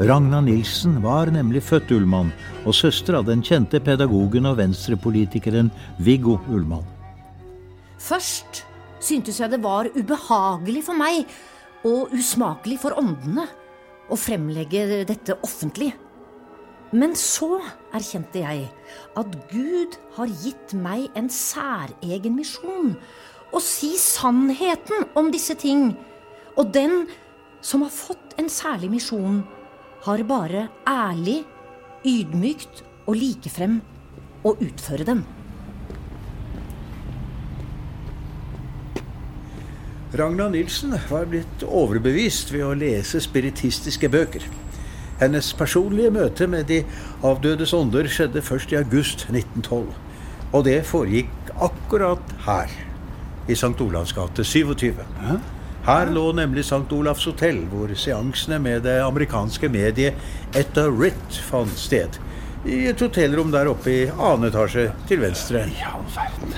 Ragna 0.00 0.40
Nilsen 0.40 0.96
var 1.04 1.28
nemlig 1.32 1.60
født 1.68 1.92
Ullmann, 1.92 2.30
og 2.64 2.78
søster 2.78 3.18
av 3.18 3.28
den 3.28 3.44
kjente 3.44 3.76
pedagogen 3.84 4.48
og 4.48 4.56
venstrepolitikeren 4.56 5.68
Viggo 6.00 6.38
Ullmann. 6.48 6.88
Først 8.00 8.64
syntes 8.96 9.42
jeg 9.42 9.52
det 9.52 9.60
var 9.60 9.92
ubehagelig 9.92 10.86
for 10.88 10.96
meg 10.96 11.28
og 11.84 12.16
usmakelig 12.16 12.80
for 12.80 12.96
åndene 12.96 13.44
å 14.08 14.16
fremlegge 14.16 15.04
dette 15.04 15.36
offentlig. 15.44 15.92
Men 16.94 17.16
så 17.18 17.58
erkjente 17.94 18.42
jeg 18.44 18.68
at 19.18 19.38
Gud 19.50 19.96
har 20.16 20.30
gitt 20.44 20.74
meg 20.78 21.10
en 21.18 21.30
særegen 21.32 22.36
misjon. 22.38 22.94
Å 23.50 23.62
si 23.62 23.94
sannheten 23.98 25.08
om 25.18 25.32
disse 25.34 25.56
ting. 25.58 25.94
Og 26.56 26.70
den 26.74 27.06
som 27.64 27.82
har 27.82 27.90
fått 27.90 28.36
en 28.38 28.50
særlig 28.52 28.92
misjon, 28.92 29.42
har 30.06 30.22
bare 30.28 30.68
ærlig, 30.86 31.40
ydmykt 32.06 32.84
og 33.08 33.16
likefrem 33.18 33.80
å 34.46 34.52
utføre 34.62 35.06
den. 35.08 35.24
Ragna 40.16 40.46
Nilsen 40.48 40.94
var 41.10 41.26
blitt 41.28 41.64
overbevist 41.66 42.52
ved 42.54 42.62
å 42.64 42.76
lese 42.78 43.18
spiritistiske 43.20 44.08
bøker. 44.08 44.46
Hennes 45.20 45.52
personlige 45.56 46.10
møte 46.12 46.46
med 46.50 46.66
de 46.68 46.82
avdødes 47.24 47.72
ånder 47.76 48.08
skjedde 48.12 48.42
først 48.44 48.72
i 48.72 48.80
august 48.80 49.24
1912. 49.30 49.86
Og 50.52 50.64
det 50.66 50.82
foregikk 50.88 51.54
akkurat 51.56 52.34
her, 52.46 52.72
i 53.48 53.54
St. 53.54 53.80
Olavs 53.80 54.12
gate 54.12 54.44
27. 54.44 54.92
Her 55.86 56.10
lå 56.10 56.24
nemlig 56.34 56.64
St. 56.66 56.92
Olavs 56.92 57.24
hotell, 57.24 57.62
hvor 57.70 57.92
seansene 57.94 58.58
med 58.58 58.82
det 58.88 58.98
amerikanske 59.04 59.70
mediet 59.70 60.56
Etta 60.58 60.88
Ritt 60.90 61.40
fant 61.46 61.78
sted. 61.78 62.18
I 62.66 62.88
et 62.90 63.00
hotellrom 63.00 63.52
der 63.54 63.70
oppe 63.70 63.92
i 63.92 64.00
annen 64.10 64.48
etasje 64.48 64.88
til 65.06 65.22
venstre. 65.22 65.62
I 65.70 65.84
all 65.86 66.02
verden. 66.10 66.56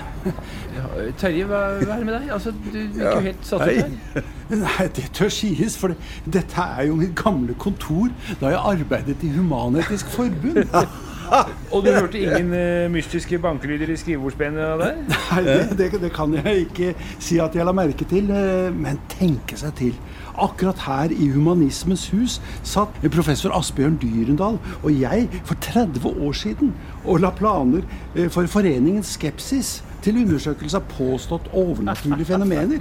Terje, 1.19 1.49
hva, 1.49 1.61
hva, 1.81 1.95
er 1.95 2.03
det 2.03 2.07
med 2.09 2.15
deg? 2.15 2.31
Altså, 2.37 2.53
Du 2.53 2.71
virker 2.73 3.03
jo 3.03 3.11
ja, 3.11 3.19
helt 3.29 3.49
satt 3.49 3.67
ut 3.67 4.15
her. 4.15 4.31
Nei, 4.65 4.89
det 4.97 5.11
tør 5.17 5.33
sies, 5.33 5.77
for 5.81 5.93
dette 6.25 6.71
er 6.79 6.89
jo 6.89 6.97
mitt 7.01 7.13
gamle 7.19 7.57
kontor 7.61 8.09
da 8.41 8.55
jeg 8.55 8.65
arbeidet 8.77 9.27
i 9.27 9.35
Human-Etisk 9.37 10.17
Forbund. 10.17 10.65
Og 11.73 11.85
du 11.85 11.91
hørte 11.93 12.21
ingen 12.21 12.53
uh, 12.53 12.91
mystiske 12.93 13.39
bankelyder 13.39 13.91
i 13.93 13.97
skrivebordsbenet 13.97 14.81
der? 14.81 14.95
Nei, 15.09 15.43
det, 15.45 15.79
det, 15.79 16.01
det 16.03 16.13
kan 16.15 16.35
jeg 16.35 16.65
ikke 16.67 16.95
si 17.19 17.39
at 17.43 17.57
jeg 17.57 17.67
la 17.69 17.75
merke 17.77 18.07
til, 18.09 18.31
eh, 18.33 18.69
men 18.75 19.01
tenke 19.13 19.59
seg 19.61 19.75
til. 19.79 19.99
Akkurat 20.39 20.81
her 20.87 21.13
i 21.13 21.29
Humanismens 21.35 22.09
hus 22.15 22.39
satt 22.67 22.95
professor 23.13 23.55
Asbjørn 23.59 23.99
Dyrendal 24.03 24.61
og 24.83 24.91
jeg 24.95 25.27
for 25.43 25.59
30 25.65 26.07
år 26.07 26.37
siden 26.37 26.73
og 27.05 27.25
la 27.25 27.33
planer 27.35 27.85
eh, 28.15 28.29
for 28.31 28.47
foreningens 28.51 29.17
Skepsis 29.19 29.79
til 30.05 30.21
undersøkelse 30.23 30.77
av 30.79 30.85
påstått 30.93 31.47
overnaturlige 31.53 32.27
fenomener. 32.29 32.79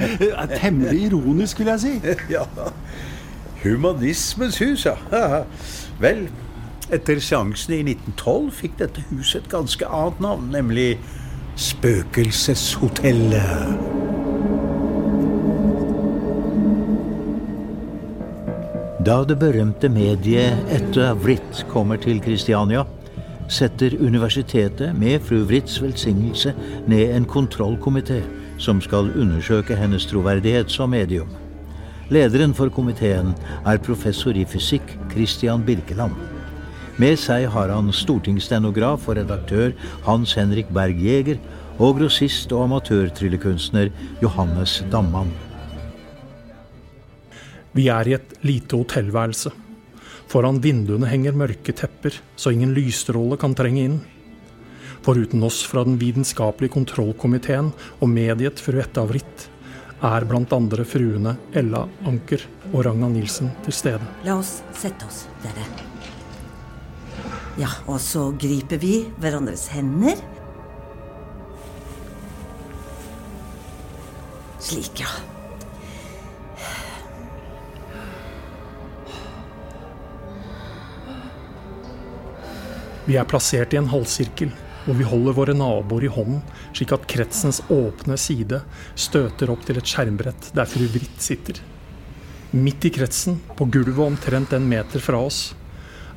Temmelig 0.60 1.00
ironisk, 1.10 1.54
vil 1.62 1.70
jeg 1.74 1.80
si. 1.80 1.94
Ja. 2.36 2.44
Humanismens 3.62 4.58
hus, 4.62 4.86
ja. 4.86 4.96
Vel, 6.04 6.20
etter 6.92 7.20
seansen 7.22 7.74
i 7.74 7.82
1912 7.82 8.52
fikk 8.60 8.72
dette 8.82 9.00
huset 9.10 9.42
et 9.42 9.50
ganske 9.50 9.86
annet 9.86 10.20
navn, 10.22 10.50
nemlig 10.54 10.98
Spøkelseshotellet. 11.56 13.46
Da 19.06 19.22
det 19.22 19.38
berømte 19.38 19.88
mediet 19.88 20.58
Ette 20.74 21.14
Vritt 21.22 21.66
kommer 21.70 21.96
til 22.02 22.18
Kristiania, 22.20 22.82
setter 23.48 23.94
universitetet 24.00 24.94
med 24.96 25.22
fru 25.22 25.44
Writz 25.46 25.80
velsignelse 25.82 26.54
ned 26.86 27.14
en 27.16 27.26
kontrollkomité 27.26 28.22
som 28.58 28.80
skal 28.80 29.12
undersøke 29.14 29.76
hennes 29.76 30.06
troverdighet 30.06 30.70
som 30.72 30.90
medium. 30.90 31.28
Lederen 32.10 32.54
for 32.54 32.70
komiteen 32.70 33.34
er 33.66 33.82
professor 33.82 34.36
i 34.38 34.44
fysikk 34.46 34.94
Christian 35.10 35.64
Birkeland. 35.66 36.14
Med 36.96 37.18
seg 37.20 37.48
har 37.52 37.72
han 37.74 37.90
stortingsstenograf 37.92 39.08
og 39.10 39.18
redaktør 39.18 39.74
Hans 40.06 40.32
Henrik 40.38 40.70
Berg 40.72 41.02
Jæger 41.02 41.42
og 41.76 41.98
grossist 41.98 42.52
og 42.56 42.64
amatørtryllekunstner 42.70 43.90
Johannes 44.22 44.78
Damman. 44.92 45.34
Vi 47.76 47.90
er 47.92 48.08
i 48.08 48.16
et 48.16 48.38
lite 48.46 48.78
hotellværelse. 48.78 49.52
Foran 50.36 50.58
vinduene 50.60 51.08
henger 51.08 51.32
mørke 51.32 51.72
tepper, 51.72 52.12
så 52.36 52.50
ingen 52.52 52.74
lysstråle 52.76 53.38
kan 53.40 53.54
trenge 53.56 53.84
inn. 53.86 53.94
Foruten 55.00 55.40
oss 55.46 55.62
fra 55.64 55.80
den 55.86 55.94
vitenskapelige 55.96 56.74
kontrollkomiteen 56.74 57.70
og 57.72 58.10
mediet 58.12 58.60
fru 58.60 58.76
Etta 58.82 59.06
Vritt, 59.08 59.46
er 60.04 60.26
andre 60.52 60.84
fruene 60.84 61.38
Ella 61.56 61.86
Anker 62.04 62.44
og 62.74 62.84
Ragna 62.84 63.08
Nilsen 63.08 63.48
til 63.64 63.72
stede. 63.72 64.10
La 64.28 64.34
oss 64.36 64.60
sette 64.76 65.08
oss, 65.08 65.22
dere. 65.40 65.64
Ja, 67.56 67.70
og 67.86 67.96
så 68.04 68.28
griper 68.36 68.76
vi 68.76 69.06
hverandres 69.16 69.70
hender. 69.72 70.20
Slik, 74.60 75.00
ja. 75.00 75.35
Vi 83.06 83.14
er 83.14 83.26
plassert 83.30 83.74
i 83.74 83.78
en 83.78 83.90
halvsirkel, 83.92 84.50
og 84.86 84.96
vi 84.98 85.06
holder 85.06 85.34
våre 85.36 85.54
naboer 85.54 86.06
i 86.06 86.10
hånden, 86.10 86.40
slik 86.74 86.94
at 86.94 87.06
kretsens 87.10 87.60
åpne 87.70 88.18
side 88.18 88.60
støter 88.98 89.50
opp 89.52 89.62
til 89.66 89.78
et 89.78 89.86
skjermbrett 89.86 90.50
der 90.56 90.66
fru 90.70 90.88
Britt 90.90 91.22
sitter. 91.22 91.60
Midt 92.50 92.86
i 92.86 92.90
kretsen, 92.94 93.38
på 93.54 93.68
gulvet 93.70 94.02
omtrent 94.02 94.54
en 94.56 94.66
meter 94.70 95.02
fra 95.02 95.20
oss, 95.22 95.54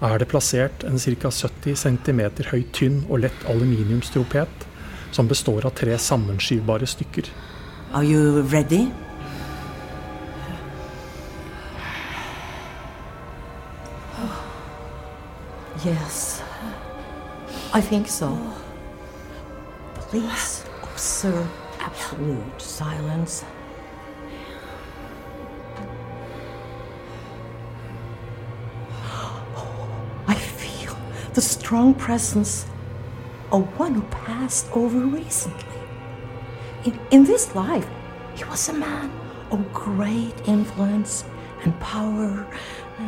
er 0.01 0.17
det 0.17 0.29
plassert 0.31 0.85
en 0.87 0.97
ca. 0.97 1.29
70 1.29 1.75
cm 1.75 2.21
høy, 2.49 2.63
tynn 2.73 3.03
og 3.09 3.25
lett 3.25 3.45
aluminiumstropet 3.51 4.65
som 5.11 5.27
består 5.27 5.65
av 5.65 5.75
tre 5.77 5.97
sammenskyvbare 5.97 6.87
stykker. 6.87 7.29
Are 7.93 8.05
you 8.05 8.41
ready? 8.49 8.87
Yes, 15.85 16.38
I 17.71 17.81
think 17.81 18.07
so. 18.07 18.35
Please 19.93 20.65
observe 20.81 21.47
absolute 21.79 22.59
silence. 22.59 23.45
I 30.27 30.33
feel 30.33 30.97
the 31.35 31.41
strong 31.41 31.93
presence 31.93 32.65
of 33.51 33.67
one 33.77 33.93
who 33.93 34.01
passed 34.01 34.65
over 34.73 35.05
recently. 35.05 35.79
In, 36.85 36.99
in 37.11 37.23
this 37.23 37.53
life, 37.53 37.87
he 38.33 38.43
was 38.45 38.67
a 38.69 38.73
man 38.73 39.11
of 39.51 39.71
great 39.73 40.33
influence 40.47 41.23
and 41.63 41.79
power. 41.79 42.47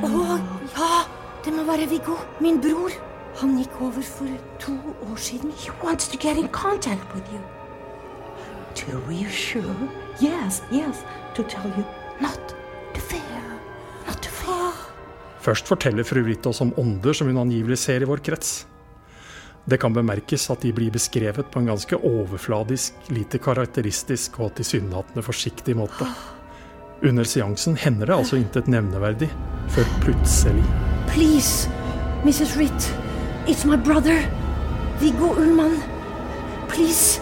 Å, 0.03 0.37
ja! 0.77 1.05
Det 1.41 1.49
må 1.49 1.63
være 1.65 1.89
Viggo, 1.89 2.13
min 2.39 2.61
bror. 2.61 3.10
Han 3.35 3.57
gikk 3.57 3.81
over 3.81 4.01
for 4.01 4.27
to 4.59 4.73
år 5.11 5.17
siden. 5.17 5.51
He 5.51 5.71
wants 5.83 6.07
to 6.07 6.17
get 6.17 6.37
in 6.37 6.47
contact 6.47 7.15
with 7.15 7.25
you. 7.33 7.39
To 8.75 8.97
reassure? 9.09 9.87
Yes, 10.21 10.61
yes. 10.71 11.03
To 11.35 11.43
tell 11.43 11.71
you 11.77 11.85
not 12.21 12.55
to 12.93 13.01
fear. 13.01 13.43
Not 14.07 14.21
to 14.21 14.29
fear. 14.29 14.73
Først 15.39 15.67
forteller 15.67 16.03
fru 16.03 16.23
Ritt 16.23 16.45
oss 16.45 16.61
om 16.61 16.73
ånder 16.77 17.13
som 17.13 17.27
hun 17.27 17.37
angivelig 17.37 17.77
ser 17.77 18.01
i 18.01 18.09
vår 18.09 18.17
krets. 18.17 18.65
Det 19.65 19.77
kan 19.77 19.93
bemerkes 19.93 20.49
at 20.49 20.61
de 20.61 20.73
blir 20.73 20.91
beskrevet 20.91 21.51
på 21.51 21.59
en 21.59 21.69
ganske 21.69 21.95
overfladisk, 21.95 22.93
lite 23.13 23.37
karakteristisk 23.37 24.39
og 24.41 24.55
tilsynelatende 24.57 25.21
forsiktig 25.25 25.75
måte. 25.77 26.07
Under 27.05 27.25
seansen 27.25 27.77
hender 27.77 28.09
det 28.09 28.17
altså 28.17 28.37
intet 28.41 28.69
nevneverdig, 28.69 29.29
før 29.73 29.87
plutselig 30.03 30.65
Please, 31.09 31.69
Mrs. 32.25 32.57
Ritt. 32.57 33.10
It's 33.47 33.65
my 33.65 33.75
brother, 33.75 34.21
Viggo 34.99 35.33
Ullmann. 35.33 35.81
Please, 36.69 37.19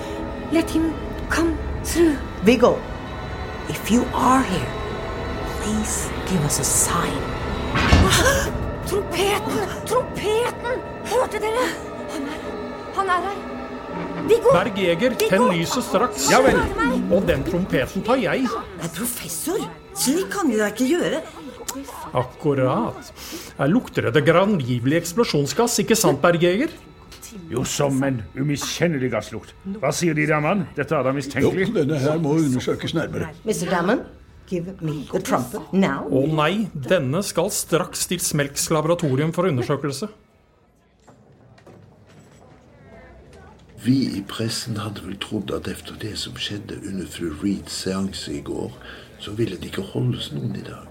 let 0.51 0.69
him 0.69 0.93
come 1.29 1.57
through. 1.83 2.17
Viggo, 2.43 2.77
if 3.69 3.89
you 3.89 4.03
are 4.13 4.43
here, 4.43 4.71
please 5.61 6.09
give 6.29 6.43
us 6.45 6.59
a 6.59 6.63
sign. 6.63 7.21
Trompeten! 8.85 9.63
Trompeten! 9.85 10.75
Hørte 11.05 11.39
dere? 11.39 11.65
Han 12.11 12.27
er, 12.27 12.39
han 12.95 13.07
er 13.07 13.21
her. 13.29 13.37
Viggo! 14.27 14.51
Berg 14.51 14.77
Jeger, 14.77 15.15
tenn 15.29 15.47
lyset 15.53 15.83
straks. 15.87 16.27
Ja 16.31 16.41
vel. 16.43 16.59
Og 17.11 17.23
den 17.27 17.43
trompeten 17.47 18.03
tar 18.03 18.19
jeg. 18.19 18.43
Nei, 18.79 18.89
professor, 18.97 19.63
slik 19.95 20.27
kan 20.35 20.51
vi 20.51 20.59
da 20.59 20.67
ikke 20.73 20.89
gjøre. 20.97 21.23
Akkurat. 22.17 23.09
Her 23.57 23.71
lukter 23.71 24.09
det 24.13 24.23
grangivelig 24.27 25.01
eksplosjonsgass, 25.03 25.79
ikke 25.83 25.97
sant, 25.99 26.21
Berg 26.23 26.43
Jeger? 26.43 26.73
Jo, 27.49 27.63
som 27.67 27.97
en 28.03 28.21
umiskjennelig 28.37 29.11
gasslukt. 29.13 29.53
Hva 29.81 29.91
sier 29.93 30.15
De, 30.17 30.25
Damman? 30.29 30.65
Dette 30.77 30.95
er 30.97 31.05
da 31.05 31.13
mistenkelig. 31.13 31.67
Jo, 31.67 31.75
denne 31.75 31.99
her 32.01 32.17
må 32.21 32.37
undersøkes 32.39 32.95
nærmere. 32.97 33.29
Mr. 33.45 33.69
Damman, 33.69 34.01
give 34.49 34.73
me 34.81 35.03
the 35.11 35.21
trumpet 35.21 35.73
now. 35.73 36.07
Å 36.09 36.25
nei, 36.25 36.65
denne 36.73 37.21
skal 37.25 37.51
straks 37.53 38.07
til 38.09 38.23
Smelks 38.23 38.69
laboratorium 38.73 39.33
for 39.35 39.49
undersøkelse. 39.51 40.09
Vi 43.79 43.95
i 44.17 44.21
pressen 44.27 44.75
hadde 44.81 45.05
vel 45.05 45.15
trodd 45.23 45.53
at 45.55 45.69
efter 45.71 45.95
det 46.01 46.17
som 46.19 46.35
skjedde 46.35 46.81
under 46.81 47.07
fru 47.07 47.29
Reeds 47.39 47.77
seanse 47.85 48.33
i 48.35 48.41
går, 48.43 48.73
så 49.23 49.31
ville 49.37 49.55
det 49.55 49.69
ikke 49.71 49.85
holdes 49.93 50.33
noen 50.35 50.57
i 50.59 50.65
dag. 50.65 50.88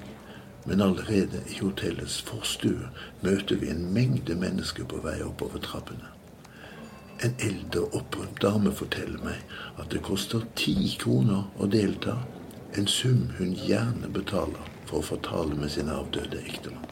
Men 0.68 0.80
allerede 0.84 1.40
i 1.48 1.58
hotellets 1.62 2.20
forstue 2.22 2.90
møter 3.22 3.56
vi 3.56 3.70
en 3.72 3.86
mengde 3.94 4.34
mennesker 4.36 4.84
på 4.84 5.00
vei 5.00 5.16
oppover 5.24 5.62
trappene. 5.64 6.10
En 7.24 7.32
eldre, 7.42 7.86
opprømt 7.96 8.42
dame 8.42 8.72
forteller 8.76 9.22
meg 9.24 9.40
at 9.80 9.88
det 9.94 10.04
koster 10.04 10.44
ti 10.60 10.76
kroner 11.00 11.48
å 11.56 11.66
delta. 11.72 12.18
En 12.76 12.86
sum 12.86 13.30
hun 13.38 13.56
gjerne 13.56 14.12
betaler 14.12 14.68
for 14.84 15.00
å 15.00 15.08
få 15.08 15.18
tale 15.24 15.56
med 15.56 15.72
sin 15.72 15.88
avdøde 15.88 16.44
ektemann. 16.44 16.84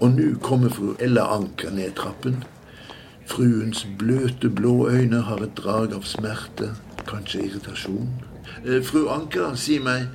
Og 0.00 0.16
nå 0.16 0.30
kommer 0.42 0.72
fru 0.72 0.94
Ella 0.98 1.26
Anker 1.36 1.70
ned 1.76 1.92
trappen. 2.00 2.40
Fruens 3.28 3.84
bløte, 3.98 4.48
blå 4.48 4.88
øyne 4.88 5.20
har 5.28 5.44
et 5.44 5.54
drag 5.60 5.92
av 5.94 6.08
smerte, 6.08 6.72
kanskje 7.06 7.44
irritasjon. 7.46 8.08
Eh, 8.64 8.82
Fru 8.84 9.06
Anker, 9.12 9.54
si 9.60 9.78
meg, 9.78 10.08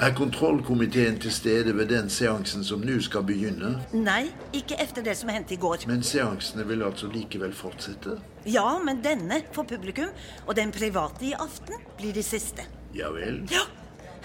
er 0.00 0.12
kontrollkomiteen 0.14 1.18
til 1.20 1.32
stede 1.32 1.72
ved 1.76 1.88
den 1.88 2.10
seansen 2.12 2.64
som 2.64 2.82
nå 2.84 2.98
skal 3.04 3.24
begynne? 3.24 3.76
Nei, 3.96 4.26
ikke 4.52 4.76
efter 4.82 5.04
det 5.04 5.16
som 5.16 5.30
hendte 5.32 5.56
i 5.56 5.60
går. 5.60 5.86
Men 5.88 6.04
seansene 6.04 6.66
vil 6.68 6.84
altså 6.84 7.08
likevel 7.12 7.54
fortsette? 7.56 8.18
Ja, 8.44 8.66
men 8.84 9.00
denne 9.04 9.40
for 9.56 9.64
publikum, 9.68 10.12
og 10.46 10.56
den 10.56 10.72
private 10.72 11.24
i 11.30 11.32
aften, 11.32 11.80
blir 11.96 12.12
de 12.12 12.22
siste. 12.22 12.66
Ja 12.94 13.08
vel? 13.14 13.42
Ja. 13.52 13.64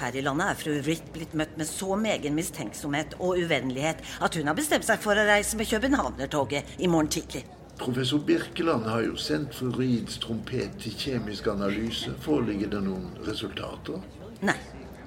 Her 0.01 0.15
i 0.17 0.21
landet 0.25 0.49
er 0.49 0.57
fru 0.57 0.71
Wright 0.81 1.11
blitt 1.13 1.33
møtt 1.37 1.57
med 1.59 1.69
så 1.69 1.95
megen 1.95 2.35
mistenksomhet 2.35 3.13
og 3.19 3.37
uvennlighet 3.37 4.01
at 4.21 4.35
hun 4.35 4.49
har 4.49 4.57
bestemt 4.57 4.87
seg 4.87 4.99
for 5.03 5.13
å 5.13 5.25
reise 5.27 5.59
med 5.59 5.69
Københavnertoget 5.69 6.79
i 6.81 6.89
morgen 6.89 7.11
tidlig. 7.13 7.43
Professor 7.81 8.19
Birkeland 8.25 8.85
har 8.89 9.05
jo 9.05 9.15
sendt 9.17 9.55
fru 9.57 9.69
Rieds 9.73 10.17
trompet 10.21 10.73
til 10.81 10.97
kjemisk 10.97 11.47
analyse. 11.53 12.13
Foreligger 12.21 12.73
det 12.73 12.81
noen 12.85 13.07
resultater? 13.25 14.01
Nei, 14.41 14.57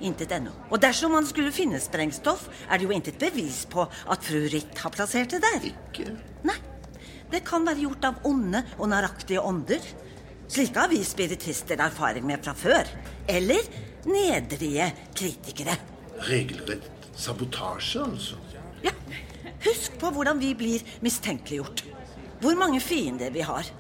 intet 0.01 0.33
ennå. 0.35 0.53
Og 0.71 0.81
dersom 0.83 1.15
man 1.15 1.27
skulle 1.29 1.53
finne 1.55 1.81
sprengstoff, 1.83 2.49
er 2.69 2.79
det 2.79 2.89
jo 2.89 2.95
intet 2.95 3.19
bevis 3.21 3.65
på 3.71 3.85
at 3.85 4.25
fru 4.25 4.47
Ritt 4.51 4.79
har 4.83 4.95
plassert 4.95 5.35
det 5.35 5.43
der. 5.45 5.69
Ikke? 5.71 6.15
Nei. 6.47 6.59
Det 7.31 7.43
kan 7.47 7.65
være 7.67 7.83
gjort 7.83 8.05
av 8.07 8.27
onde 8.29 8.61
og 8.79 8.91
naraktige 8.93 9.43
ånder. 9.43 9.83
Slike 10.49 10.79
har 10.79 10.91
vi 10.93 11.01
spiritister 11.07 11.81
erfaring 11.81 12.27
med 12.29 12.45
fra 12.45 12.55
før. 12.55 12.91
Eller 13.29 13.65
nedrige 14.07 14.91
kritikere. 15.17 15.77
Regelrett 16.29 16.91
sabotasje, 17.17 18.05
altså? 18.05 18.37
Ja. 18.85 18.93
Husk 19.65 19.97
på 20.01 20.11
hvordan 20.13 20.41
vi 20.43 20.53
blir 20.59 20.85
mistenkeliggjort. 21.03 21.85
Hvor 22.43 22.59
mange 22.61 22.81
fiender 22.85 23.33
vi 23.33 23.45
har. 23.47 23.71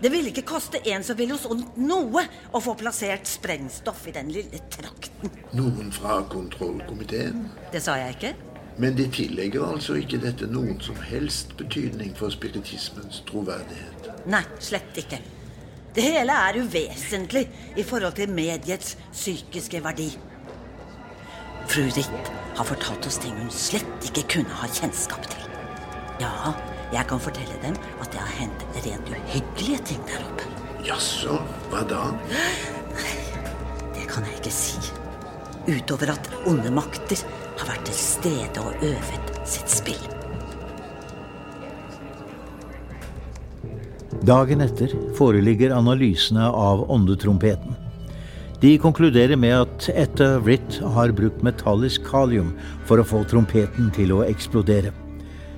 Det 0.00 0.10
ville 0.12 0.32
ikke 0.32 0.46
koste 0.48 0.80
en 0.90 1.04
som 1.06 1.16
ville 1.16 1.36
oss 1.36 1.46
ondt 1.48 1.76
noe 1.80 2.24
å 2.52 2.60
få 2.62 2.74
plassert 2.78 3.28
sprengstoff 3.30 4.02
i 4.10 4.16
den 4.16 4.32
lille 4.34 4.60
trakten. 4.72 5.30
Noen 5.56 5.92
fra 5.94 6.18
kontrollkomiteen? 6.30 7.46
Det 7.72 7.82
sa 7.84 7.96
jeg 8.00 8.16
ikke. 8.16 8.34
Men 8.76 8.96
de 8.98 9.06
tillegger 9.06 9.62
altså 9.68 9.94
ikke 10.00 10.18
dette 10.18 10.48
noen 10.50 10.80
som 10.82 10.98
helst 11.06 11.54
betydning 11.60 12.10
for 12.18 12.34
spiritismens 12.34 13.22
troverdighet? 13.28 14.10
Nei, 14.26 14.42
slett 14.58 14.98
ikke. 14.98 15.20
Det 15.94 16.02
hele 16.02 16.34
er 16.34 16.58
uvesentlig 16.58 17.44
i 17.78 17.84
forhold 17.86 18.16
til 18.18 18.32
mediets 18.34 18.96
psykiske 19.12 19.78
verdi. 19.84 20.08
Fru 21.70 21.86
Ritt 21.86 22.32
har 22.58 22.66
fortalt 22.66 23.06
oss 23.06 23.20
ting 23.22 23.36
hun 23.38 23.50
slett 23.54 24.10
ikke 24.10 24.26
kunne 24.36 24.58
ha 24.58 24.68
kjennskap 24.68 25.22
til. 25.30 25.46
Ja, 26.20 26.52
jeg 26.94 27.08
kan 27.10 27.22
fortelle 27.22 27.56
dem 27.62 27.76
at 28.00 28.12
det 28.12 28.20
har 28.22 28.34
hendt 28.38 28.64
rent 28.84 29.08
uhyggelige 29.10 29.80
ting 29.90 30.02
der 30.06 30.22
oppe. 30.22 30.46
Jaså, 30.86 31.40
hva 31.72 31.82
da? 31.90 32.02
Det 33.94 34.06
kan 34.10 34.26
jeg 34.28 34.38
ikke 34.38 34.52
si. 34.54 34.92
Utover 35.64 36.12
at 36.12 36.28
onde 36.46 36.70
makter 36.74 37.24
har 37.58 37.70
vært 37.70 37.86
til 37.88 37.96
stede 37.98 38.62
og 38.62 38.84
øvet 38.84 39.32
sitt 39.48 39.72
spill. 39.72 40.02
Dagen 44.24 44.62
etter 44.64 44.92
foreligger 45.18 45.74
analysene 45.76 46.46
av 46.46 46.86
åndetrompeten. 46.92 47.74
De 48.62 48.76
konkluderer 48.80 49.36
med 49.36 49.52
at 49.58 49.88
Etta 49.92 50.38
Ritt 50.46 50.78
har 50.94 51.12
brukt 51.16 51.42
metallisk 51.44 52.06
kalium 52.08 52.54
for 52.88 53.02
å 53.02 53.08
få 53.08 53.24
trompeten 53.28 53.90
til 53.92 54.14
å 54.14 54.22
eksplodere. 54.24 54.94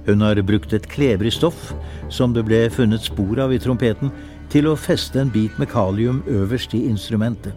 Hun 0.06 0.22
har 0.22 0.38
brukt 0.46 0.72
et 0.72 0.86
klebrig 0.86 1.32
stoff, 1.34 1.72
som 2.08 2.34
det 2.34 2.46
ble 2.46 2.66
funnet 2.70 3.02
spor 3.02 3.40
av 3.42 3.54
i 3.54 3.58
trompeten, 3.62 4.12
til 4.52 4.68
å 4.70 4.76
feste 4.78 5.18
en 5.20 5.32
bit 5.34 5.56
med 5.58 5.72
kalium 5.72 6.22
øverst 6.30 6.76
i 6.78 6.84
instrumentet. 6.86 7.54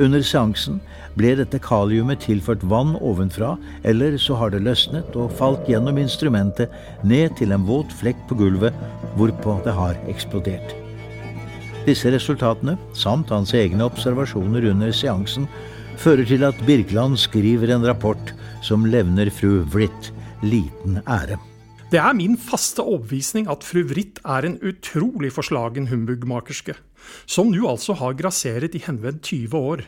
Under 0.00 0.22
seansen 0.24 0.80
ble 1.20 1.34
dette 1.36 1.60
kaliumet 1.62 2.24
tilført 2.24 2.64
vann 2.64 2.94
ovenfra, 2.96 3.54
eller 3.84 4.16
så 4.18 4.38
har 4.40 4.52
det 4.52 4.62
løsnet 4.64 5.16
og 5.20 5.34
falt 5.38 5.68
gjennom 5.68 6.00
instrumentet 6.00 6.72
ned 7.04 7.36
til 7.38 7.52
en 7.52 7.66
våt 7.68 7.92
flekk 8.00 8.24
på 8.30 8.40
gulvet, 8.40 8.74
hvorpå 9.18 9.58
det 9.66 9.76
har 9.76 10.00
eksplodert. 10.10 10.74
Disse 11.84 12.10
resultatene, 12.14 12.78
samt 12.96 13.30
hans 13.34 13.52
egne 13.58 13.84
observasjoner 13.84 14.70
under 14.72 14.94
seansen, 14.96 15.48
fører 16.00 16.24
til 16.26 16.46
at 16.48 16.66
Birkeland 16.66 17.20
skriver 17.20 17.74
en 17.74 17.86
rapport 17.86 18.34
som 18.64 18.86
levner 18.88 19.30
fru 19.34 19.60
Wright 19.74 20.12
liten 20.42 21.02
ære. 21.04 21.51
Det 21.92 22.00
er 22.00 22.14
min 22.16 22.38
faste 22.40 22.80
overbevisning 22.80 23.50
at 23.52 23.66
fru 23.68 23.82
Vritt 23.84 24.22
er 24.24 24.46
en 24.48 24.54
utrolig 24.64 25.28
forslagen 25.34 25.90
humbugmakerske, 25.90 26.72
som 27.28 27.50
nå 27.52 27.66
altså 27.68 27.92
har 28.00 28.14
grasseret 28.16 28.72
i 28.78 28.80
henved 28.80 29.18
20 29.20 29.58
år. 29.58 29.82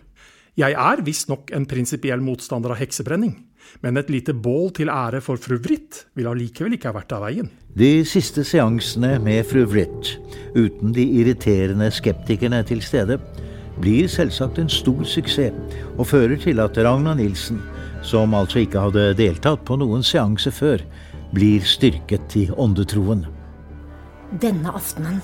Jeg 0.61 0.77
er 0.77 1.01
visstnok 1.07 1.49
en 1.57 1.65
prinsipiell 1.65 2.21
motstander 2.21 2.75
av 2.75 2.83
heksebrenning, 2.83 3.33
men 3.81 3.97
et 3.97 4.13
lite 4.13 4.35
bål 4.37 4.69
til 4.77 4.93
ære 4.93 5.23
for 5.25 5.41
fru 5.41 5.57
Vritt 5.65 6.03
vil 6.13 6.29
allikevel 6.29 6.77
ikke 6.77 6.91
ha 6.93 6.99
vært 6.99 7.15
av 7.17 7.25
veien. 7.25 7.49
De 7.73 8.05
siste 8.05 8.45
seansene 8.45 9.15
med 9.25 9.41
fru 9.49 9.65
Vritt, 9.65 10.19
uten 10.53 10.93
de 10.93 11.09
irriterende 11.23 11.89
skeptikerne 11.89 12.61
til 12.69 12.85
stede, 12.85 13.17
blir 13.81 14.13
selvsagt 14.13 14.61
en 14.61 14.69
stor 14.69 15.09
suksess, 15.09 15.57
og 15.97 16.05
fører 16.13 16.37
til 16.37 16.61
at 16.61 16.77
Ragna 16.85 17.17
Nilsen, 17.17 17.65
som 18.05 18.37
altså 18.37 18.61
ikke 18.61 18.85
hadde 18.91 19.15
deltatt 19.17 19.65
på 19.65 19.81
noen 19.81 20.05
seanse 20.05 20.53
før, 20.53 20.85
blir 21.35 21.65
styrket 21.67 22.37
i 22.39 22.45
åndetroen. 22.51 23.25
Denne 24.41 24.73
aftenen 24.75 25.21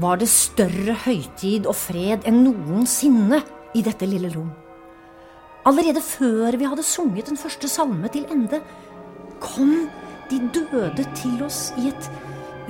var 0.00 0.18
det 0.20 0.30
større 0.32 0.96
høytid 1.04 1.68
og 1.68 1.76
fred 1.76 2.24
enn 2.28 2.42
noensinne 2.46 3.42
i 3.76 3.84
dette 3.84 4.08
lille 4.08 4.32
rom. 4.32 4.50
Allerede 5.68 6.02
før 6.02 6.56
vi 6.58 6.66
hadde 6.66 6.84
sunget 6.86 7.28
den 7.30 7.38
første 7.38 7.68
salme 7.70 8.08
til 8.12 8.24
ende, 8.32 8.62
kom 9.42 9.88
de 10.30 10.40
døde 10.54 11.04
til 11.18 11.42
oss 11.44 11.70
i 11.78 11.90
et 11.92 12.08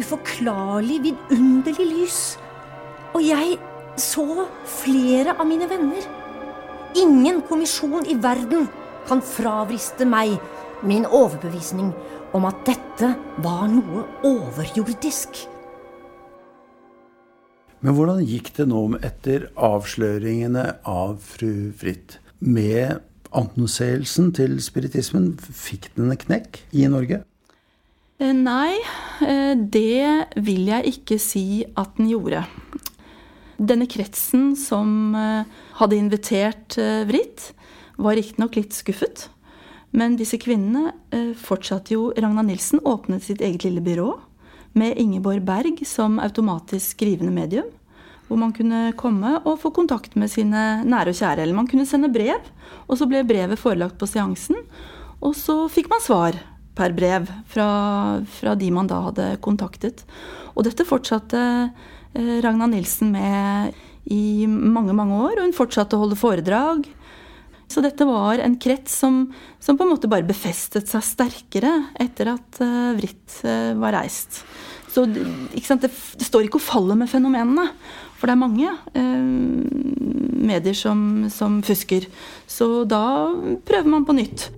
uforklarlig, 0.02 0.98
vidunderlig 1.06 1.86
lys. 1.88 2.20
Og 3.14 3.22
jeg 3.24 3.56
så 4.00 4.46
flere 4.66 5.36
av 5.36 5.46
mine 5.48 5.68
venner. 5.70 6.04
Ingen 6.98 7.40
kommisjon 7.48 8.06
i 8.08 8.16
verden 8.20 8.66
kan 9.08 9.22
fravriste 9.24 10.06
meg 10.08 10.36
min 10.84 11.06
overbevisning 11.06 11.92
om 12.36 12.46
at 12.48 12.62
dette 12.66 13.12
var 13.44 13.66
noe 13.70 14.06
overjordisk. 14.26 15.44
Men 17.82 17.96
hvordan 17.96 18.22
gikk 18.22 18.52
det 18.56 18.68
nå 18.70 18.82
etter 19.02 19.48
avsløringene 19.58 20.68
av 20.86 21.16
fru 21.24 21.72
Fritt? 21.78 22.20
Med 22.42 23.02
anseelsen 23.34 24.30
til 24.36 24.56
spiritismen, 24.62 25.32
fikk 25.38 25.90
den 25.96 26.12
en 26.12 26.20
knekk 26.20 26.60
i 26.74 26.86
Norge? 26.90 27.22
Eh, 28.22 28.32
nei, 28.36 28.78
eh, 29.26 29.54
det 29.56 30.30
vil 30.46 30.70
jeg 30.70 30.94
ikke 30.94 31.18
si 31.22 31.64
at 31.74 31.96
den 31.98 32.12
gjorde. 32.12 32.44
Denne 33.58 33.88
kretsen 33.90 34.52
som 34.58 35.14
eh, 35.18 35.50
hadde 35.80 35.98
invitert 35.98 36.78
Vritt, 37.08 37.50
var 37.98 38.16
riktignok 38.18 38.56
litt 38.58 38.74
skuffet. 38.74 39.26
Men 39.92 40.16
disse 40.16 40.38
kvinnene 40.40 40.92
fortsatte 41.36 41.92
jo 41.92 42.10
Ragna 42.16 42.44
Nilsen 42.46 42.80
åpnet 42.88 43.26
sitt 43.26 43.42
eget 43.44 43.66
lille 43.66 43.82
byrå 43.84 44.14
med 44.72 44.96
Ingeborg 44.96 45.44
Berg 45.44 45.82
som 45.86 46.18
automatisk 46.20 46.96
skrivende 46.96 47.32
medium. 47.32 47.68
Hvor 48.28 48.40
man 48.40 48.54
kunne 48.56 48.94
komme 48.96 49.34
og 49.44 49.58
få 49.60 49.72
kontakt 49.76 50.14
med 50.16 50.30
sine 50.32 50.80
nære 50.88 51.12
og 51.12 51.18
kjære. 51.18 51.42
Eller 51.42 51.58
man 51.58 51.68
kunne 51.68 51.86
sende 51.88 52.08
brev, 52.12 52.40
og 52.88 52.96
så 52.96 53.08
ble 53.08 53.24
brevet 53.28 53.60
forelagt 53.60 53.98
på 54.00 54.08
seansen. 54.08 54.56
Og 55.20 55.36
så 55.36 55.66
fikk 55.68 55.90
man 55.92 56.00
svar 56.00 56.38
per 56.78 56.94
brev 56.96 57.28
fra, 57.52 57.68
fra 58.24 58.54
de 58.56 58.70
man 58.72 58.88
da 58.88 59.02
hadde 59.10 59.28
kontaktet. 59.44 60.06
Og 60.56 60.64
dette 60.64 60.88
fortsatte 60.88 61.42
eh, 61.42 62.38
Ragna 62.44 62.70
Nilsen 62.70 63.12
med 63.12 63.76
i 64.08 64.46
mange, 64.48 64.96
mange 64.96 65.20
år. 65.28 65.36
Og 65.36 65.50
hun 65.50 65.56
fortsatte 65.56 65.98
å 65.98 66.06
holde 66.06 66.18
foredrag. 66.18 66.88
Så 67.72 67.80
dette 67.80 68.04
var 68.04 68.42
en 68.42 68.58
krets 68.60 68.92
som, 69.00 69.24
som, 69.62 69.78
på 69.78 69.86
en 69.86 69.94
måte 69.94 70.10
bare 70.12 70.28
befestet 70.28 70.90
seg 70.90 71.04
sterkere 71.06 71.72
etter 72.00 72.34
at 72.34 72.60
Vritt 72.98 73.38
uh, 73.46 73.72
var 73.80 73.96
reist. 73.96 74.42
Så 74.92 75.06
det, 75.08 75.24
det, 75.54 75.78
det, 75.88 76.26
står 76.26 76.44
ikke 76.44 76.60
og 76.60 76.66
faller 76.66 76.98
med 77.00 77.08
fenomenene. 77.08 77.70
For 78.20 78.28
det 78.28 78.34
er 78.34 78.42
mange 78.42 78.74
uh, 78.92 80.02
medier 80.42 80.76
som, 80.76 81.30
som, 81.32 81.62
fusker. 81.64 82.10
Så 82.46 82.84
da 82.84 83.32
prøver 83.64 83.88
man 83.88 84.04
på 84.04 84.16
nytt. 84.18 84.50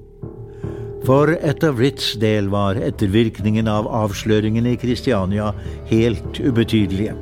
For 1.05 1.35
etter 1.37 1.75
Vritts 1.77 2.15
del 2.17 2.49
var 2.53 2.81
ettervirkningen 2.81 3.69
av 3.69 3.87
avsløringene 3.93 4.73
i 4.73 4.81
Kristiania 4.81 5.51
helt 5.91 6.41
ubetydelige. 6.41 7.15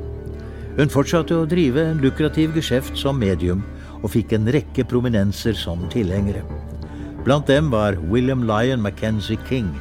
Hun 0.77 0.89
fortsatte 0.89 1.35
å 1.37 1.45
drive 1.45 1.83
en 1.91 1.99
lukrativ 2.01 2.55
geskjeft 2.57 2.97
som 2.97 3.19
medium 3.21 3.61
og 4.03 4.11
fikk 4.13 4.35
en 4.35 4.51
rekke 4.51 4.85
prominenser 4.85 5.55
som 5.57 5.87
tilhengere. 5.93 6.43
Blant 7.23 7.47
dem 7.47 7.71
var 7.71 7.95
William 8.11 8.43
Lyon 8.43 8.83
Mackenzie 8.83 9.39
King, 9.47 9.71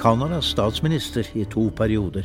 Canadas 0.00 0.48
statsminister 0.54 1.28
i 1.36 1.44
to 1.44 1.68
perioder. 1.76 2.24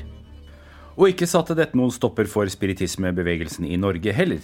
Og 0.96 1.12
ikke 1.12 1.28
satte 1.28 1.56
dette 1.58 1.78
noen 1.78 1.92
stopper 1.92 2.28
for 2.28 2.48
spiritismebevegelsen 2.52 3.68
i 3.68 3.80
Norge 3.80 4.16
heller. 4.16 4.44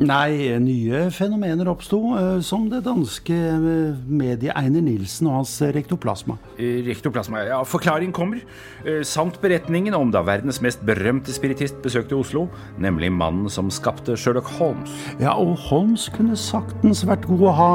Nei, 0.00 0.48
nye 0.56 1.10
fenomener 1.12 1.68
oppsto, 1.68 1.98
eh, 2.16 2.38
som 2.40 2.64
det 2.70 2.80
danske 2.86 3.34
eh, 3.36 3.98
mediet 4.08 4.54
Einer 4.56 4.80
Nilsen 4.80 5.28
og 5.28 5.42
hans 5.42 5.52
rektoplasma. 5.60 6.38
Eh, 6.56 6.80
Rektoplasma, 6.86 7.42
ja, 7.44 7.58
Forklaring 7.68 8.12
kommer. 8.12 8.40
Samt 9.06 9.36
beretningen 9.42 9.94
om 9.94 10.10
da 10.10 10.22
verdens 10.26 10.58
mest 10.64 10.80
berømte 10.86 11.30
spiritist 11.34 11.76
besøkte 11.84 12.16
Oslo, 12.16 12.46
nemlig 12.82 13.12
mannen 13.12 13.50
som 13.52 13.68
skapte 13.70 14.16
Sherlock 14.18 14.48
Holmes. 14.56 14.90
Ja, 15.20 15.36
og 15.36 15.54
Holmes 15.68 16.08
kunne 16.16 16.38
saktens 16.40 17.04
vært 17.06 17.28
god 17.28 17.46
å 17.52 17.54
ha 17.60 17.70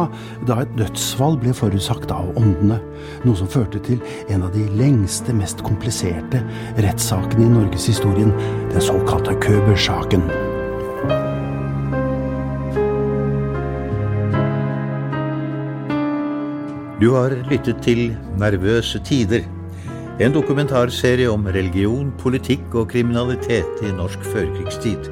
da 0.50 0.60
et 0.66 0.76
dødsfall 0.80 1.40
ble 1.40 1.54
forutsagt 1.56 2.12
av 2.12 2.34
åndene. 2.36 2.82
Noe 3.24 3.38
som 3.40 3.52
førte 3.52 3.80
til 3.88 4.02
en 4.34 4.44
av 4.48 4.52
de 4.58 4.66
lengste, 4.80 5.36
mest 5.38 5.64
kompliserte 5.68 6.44
rettssakene 6.82 7.46
i 7.48 7.56
norgeshistorien, 7.56 8.36
den 8.74 8.88
såkalte 8.92 9.38
Køber-saken. 9.48 10.47
Du 16.98 17.12
har 17.14 17.30
lyttet 17.46 17.78
til 17.86 18.16
Nervøse 18.42 18.98
tider. 19.06 19.44
En 20.18 20.34
dokumentarserie 20.34 21.30
om 21.30 21.46
religion, 21.46 22.10
politikk 22.18 22.74
og 22.74 22.88
kriminalitet 22.90 23.84
i 23.86 23.92
norsk 23.94 24.26
førkrigstid. 24.26 25.12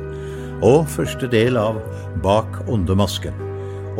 Og 0.65 0.87
første 0.89 1.29
del 1.29 1.61
av 1.61 1.77
Bak 2.25 2.57
åndemasken. 2.65 3.37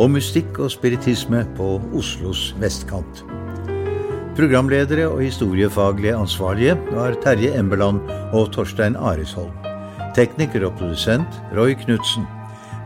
Om 0.02 0.18
mystikk 0.18 0.58
og 0.66 0.74
spiritisme 0.74 1.44
på 1.60 1.76
Oslos 1.94 2.56
vestkant. 2.58 3.22
Programledere 4.36 5.06
og 5.06 5.22
historiefaglige 5.22 6.18
ansvarlige 6.18 6.80
var 6.90 7.22
Terje 7.22 7.54
Embeland 7.54 8.02
og 8.34 8.50
Torstein 8.58 8.98
Aresholm. 8.98 9.54
Tekniker 10.18 10.66
og 10.66 10.74
produsent 10.82 11.42
Roy 11.54 11.78
Knutsen. 11.86 12.26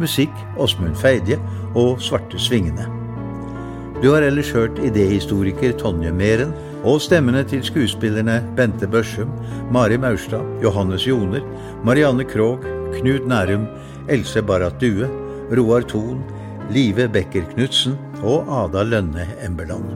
Musikk 0.03 0.47
Åsmund 0.59 0.99
Feidje 0.99 1.39
og 1.71 2.01
Svarte 2.03 2.39
Svingene. 2.39 2.98
Du 3.99 4.13
har 4.13 4.23
ellers 4.23 4.47
hørt 4.55 4.77
idéhistoriker 4.79 5.73
Tonje 5.75 6.13
Meren 6.15 6.53
og 6.87 7.01
stemmene 7.03 7.41
til 7.43 7.65
skuespillerne 7.67 8.37
Bente 8.55 8.87
Børsum, 8.87 9.31
Mari 9.75 9.97
Maurstad, 9.99 10.45
Johannes 10.63 11.03
Joner, 11.03 11.43
Marianne 11.83 12.23
Krogh, 12.23 12.63
Knut 12.95 13.27
Nærum, 13.27 13.65
Else 14.07 14.39
Barrat 14.41 14.79
Due, 14.79 15.09
Roar 15.51 15.83
Thon, 15.83 16.21
Live 16.71 17.09
Becker 17.11 17.43
Knutsen 17.51 17.97
og 18.23 18.47
Ada 18.47 18.85
Lønne 18.87 19.25
Embeland. 19.43 19.91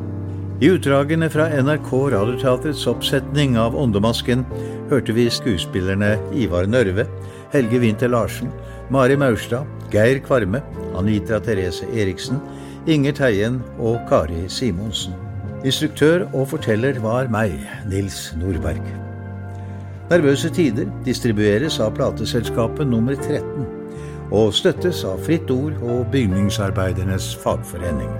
I 0.60 0.74
utdragene 0.76 1.30
fra 1.32 1.48
NRK 1.64 1.94
Radioteatrets 2.12 2.84
oppsetning 2.92 3.56
av 3.56 3.78
Åndemasken 3.80 4.44
hørte 4.92 5.16
vi 5.16 5.30
skuespillerne 5.32 6.18
Ivar 6.36 6.68
Nørve, 6.68 7.08
Helge 7.56 7.80
Winther 7.80 8.12
Larsen, 8.12 8.52
Mari 8.92 9.16
Maurstad, 9.16 9.64
Geir 9.96 10.20
Kvarme, 10.28 10.60
Anita 11.00 11.40
Therese 11.40 11.88
Eriksen, 11.96 12.44
Inger 12.88 13.12
Teien 13.12 13.62
og 13.80 14.00
Kari 14.10 14.50
Simonsen. 14.52 15.14
Instruktør 15.64 16.26
og 16.34 16.50
forteller 16.52 17.00
var 17.00 17.30
meg, 17.32 17.54
Nils 17.88 18.34
Nordberg. 18.36 18.84
Nervøse 20.10 20.52
tider 20.52 20.92
distribueres 21.06 21.80
av 21.80 21.94
plateselskapet 21.96 22.88
nummer 22.88 23.16
13 23.16 23.64
og 24.36 24.52
støttes 24.52 25.06
av 25.08 25.24
Fritt 25.24 25.52
Ord 25.52 25.80
og 25.80 26.12
Bygningsarbeidernes 26.12 27.32
Fagforening. 27.40 28.12